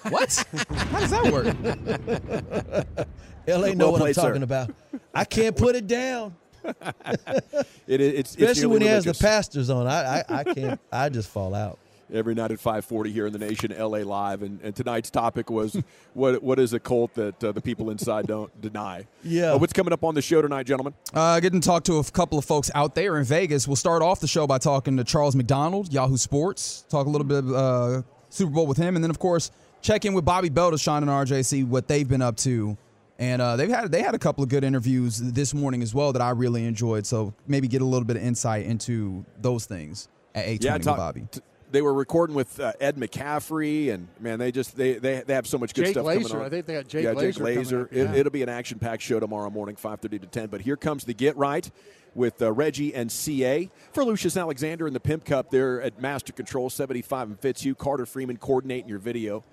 What? 0.10 0.46
How 0.70 1.00
does 1.00 1.12
that 1.12 1.32
work? 1.32 1.46
LA 3.48 3.68
know 3.74 3.86
Well 3.86 3.92
what 3.94 4.00
played, 4.02 4.10
I'm 4.10 4.14
sir. 4.16 4.22
talking 4.28 4.44
about. 4.44 4.70
I 5.16 5.24
can't 5.24 5.56
put 5.56 5.78
it 5.78 5.88
down. 5.88 6.36
It, 7.88 8.02
it's 8.02 8.32
Especially 8.32 8.50
it's 8.50 8.60
when 8.62 8.70
nearly 8.80 8.86
he 8.88 8.94
has 8.96 9.06
the 9.06 9.14
pastors 9.14 9.70
on. 9.70 9.88
I, 9.88 10.20
I, 10.20 10.24
I 10.30 10.44
can't. 10.44 10.80
I 10.92 11.08
just 11.08 11.30
fall 11.30 11.56
out. 11.56 11.80
every 12.14 12.36
night 12.36 12.52
at 12.52 12.60
5:40 12.60 13.14
here 13.14 13.28
in 13.28 13.32
the 13.34 13.40
nation, 13.40 13.74
LA 13.78 14.00
Live, 14.00 14.42
and, 14.42 14.60
and 14.62 14.76
tonight's 14.76 15.10
topic 15.10 15.50
was 15.50 15.82
what 16.14 16.44
what 16.44 16.60
is 16.60 16.74
a 16.74 16.80
cult 16.82 17.14
that 17.16 17.42
uh, 17.42 17.54
the 17.54 17.62
people 17.62 17.90
inside 17.90 18.28
don't 18.28 18.52
deny. 18.60 19.08
Yeah. 19.24 19.54
Uh, 19.54 19.58
what's 19.58 19.72
coming 19.72 19.94
up 19.94 20.04
on 20.04 20.16
the 20.16 20.22
show 20.22 20.42
tonight, 20.42 20.66
gentlemen? 20.66 20.94
Uh, 21.14 21.40
getting 21.40 21.62
to 21.62 21.66
talk 21.66 21.86
to 21.86 21.96
a 21.98 22.04
couple 22.04 22.38
of 22.38 22.44
folks 22.44 22.70
out 22.76 22.94
there 22.94 23.18
in 23.18 23.24
Vegas. 23.24 23.68
We'll 23.68 23.78
start 23.78 24.02
off 24.02 24.20
the 24.20 24.28
show 24.28 24.46
by 24.46 24.58
talking 24.58 24.98
to 24.98 25.06
Charles 25.06 25.34
McDonald, 25.36 25.94
Yahoo 25.94 26.18
Sports. 26.18 26.86
Talk 26.90 27.08
a 27.08 27.10
little 27.10 27.28
bit 27.28 27.46
of 27.46 27.54
uh, 27.54 28.02
Super 28.30 28.52
Bowl 28.52 28.68
with 28.68 28.78
him, 28.78 28.96
and 28.96 29.04
then 29.04 29.12
of 29.12 29.20
course 29.20 29.50
check 29.82 30.04
in 30.04 30.14
with 30.14 30.26
Bobby 30.26 30.50
Belt, 30.50 30.78
Shan 30.78 31.04
and 31.04 31.10
RJC 31.10 31.66
what 31.66 31.88
they've 31.88 32.08
been 32.08 32.22
up 32.22 32.36
to. 32.38 32.78
And 33.20 33.42
uh, 33.42 33.56
they've 33.56 33.70
had 33.70 33.92
they 33.92 34.04
had 34.04 34.14
a 34.14 34.20
couple 34.20 34.44
of 34.44 34.50
good 34.50 34.64
interviews 34.64 35.18
this 35.18 35.54
morning 35.54 35.82
as 35.82 35.94
well 35.94 36.14
that 36.14 36.22
I 36.22 36.30
really 36.32 36.66
enjoyed. 36.66 37.06
So 37.06 37.34
maybe 37.48 37.68
get 37.68 37.82
a 37.82 37.86
little 37.86 38.06
bit 38.06 38.16
of 38.16 38.22
insight 38.24 38.66
into 38.66 39.26
those 39.42 39.66
things 39.66 40.08
at 40.36 40.46
eight 40.46 40.62
twenty 40.62 40.84
talk- 40.84 40.94
with 40.94 40.98
Bobby. 40.98 41.28
t- 41.32 41.42
they 41.70 41.82
were 41.82 41.94
recording 41.94 42.34
with 42.34 42.60
uh, 42.62 42.72
Ed 42.80 42.96
McCaffrey, 42.96 43.92
and 43.94 44.08
man, 44.20 44.40
they 44.40 44.52
just 44.52 44.78
they 44.78 44.94
they, 44.94 45.22
they 45.26 45.34
have 45.34 45.48
so 45.48 45.58
much 45.58 45.74
good 45.74 45.86
Jake 45.86 45.94
stuff 45.96 46.06
Glazer. 46.06 46.22
coming 46.30 46.38
on. 46.38 46.46
I 46.46 46.50
think 46.50 46.66
they 46.66 46.74
got 46.76 46.88
Jake 46.88 47.04
yeah, 47.04 47.14
Glazer 47.14 47.22
Jake 47.22 47.36
coming 47.38 47.58
Glazer. 47.58 47.82
up, 47.86 47.92
It, 47.94 47.98
yeah. 48.04 48.14
It'll 48.14 48.32
be 48.32 48.44
an 48.44 48.50
action-packed 48.50 49.02
show 49.02 49.20
tomorrow 49.20 49.50
morning, 49.50 49.76
five 49.76 50.00
thirty 50.00 50.20
to 50.20 50.28
ten. 50.28 50.48
But 50.48 50.62
here 50.62 50.78
comes 50.78 51.04
the 51.04 51.14
Get 51.14 51.36
Right 51.36 51.70
with 52.16 52.42
uh, 52.42 52.52
Reggie 52.54 52.96
and 52.96 53.12
CA 53.12 53.70
for 53.92 54.06
Lucius 54.06 54.38
Alexander 54.38 54.88
in 54.88 54.94
the 54.94 55.00
Pimp 55.00 55.26
Cup. 55.26 55.50
There 55.52 55.82
at 55.82 56.00
Master 56.00 56.32
Control, 56.32 56.70
seventy-five 56.70 57.28
and 57.30 57.40
fits 57.40 57.66
you. 57.66 57.76
Carter 57.76 58.06
Freeman 58.06 58.38
coordinating 58.38 58.88
your 58.88 59.00
video. 59.00 59.44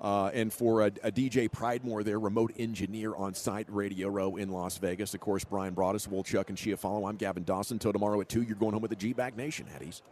Uh, 0.00 0.30
and 0.32 0.52
for 0.52 0.82
a, 0.82 0.86
a 1.02 1.10
DJ 1.10 1.50
Pridemore, 1.50 2.04
their 2.04 2.20
remote 2.20 2.52
engineer 2.58 3.14
on 3.16 3.34
site, 3.34 3.66
Radio 3.68 4.08
Row 4.08 4.36
in 4.36 4.50
Las 4.50 4.78
Vegas. 4.78 5.14
Of 5.14 5.20
course, 5.20 5.44
Brian 5.44 5.74
Broaddus, 5.74 6.08
Wolchuk, 6.08 6.48
and 6.48 6.56
Chiafalo. 6.56 7.08
I'm 7.08 7.16
Gavin 7.16 7.44
Dawson. 7.44 7.76
Until 7.76 7.92
tomorrow 7.92 8.20
at 8.20 8.28
2, 8.28 8.42
you're 8.42 8.56
going 8.56 8.72
home 8.72 8.82
with 8.82 8.90
the 8.90 8.96
G 8.96 9.12
Bag 9.12 9.36
Nation, 9.36 9.66
Hatties. 9.66 10.02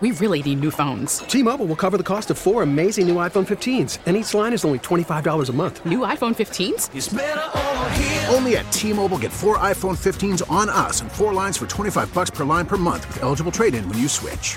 We 0.00 0.10
really 0.12 0.42
need 0.42 0.60
new 0.60 0.70
phones. 0.70 1.18
T-Mobile 1.18 1.66
will 1.66 1.76
cover 1.76 1.96
the 1.96 2.02
cost 2.02 2.30
of 2.30 2.38
four 2.38 2.62
amazing 2.62 3.06
new 3.06 3.16
iPhone 3.16 3.46
15s, 3.46 3.98
and 4.06 4.16
each 4.16 4.32
line 4.32 4.52
is 4.52 4.64
only 4.64 4.78
$25 4.78 5.48
a 5.48 5.52
month. 5.52 5.84
New 5.84 6.00
iPhone 6.00 6.34
15s? 6.34 8.32
Only 8.34 8.56
at 8.56 8.72
T-Mobile 8.72 9.18
get 9.18 9.32
four 9.32 9.58
iPhone 9.58 9.96
15s 9.96 10.50
on 10.50 10.70
us 10.70 11.02
and 11.02 11.12
four 11.12 11.34
lines 11.34 11.56
for 11.58 11.66
25 11.66 12.12
bucks 12.14 12.30
per 12.30 12.44
line 12.44 12.66
per 12.66 12.78
month 12.78 13.06
with 13.08 13.22
eligible 13.22 13.52
trade-in 13.52 13.88
when 13.88 13.98
you 13.98 14.08
switch. 14.08 14.56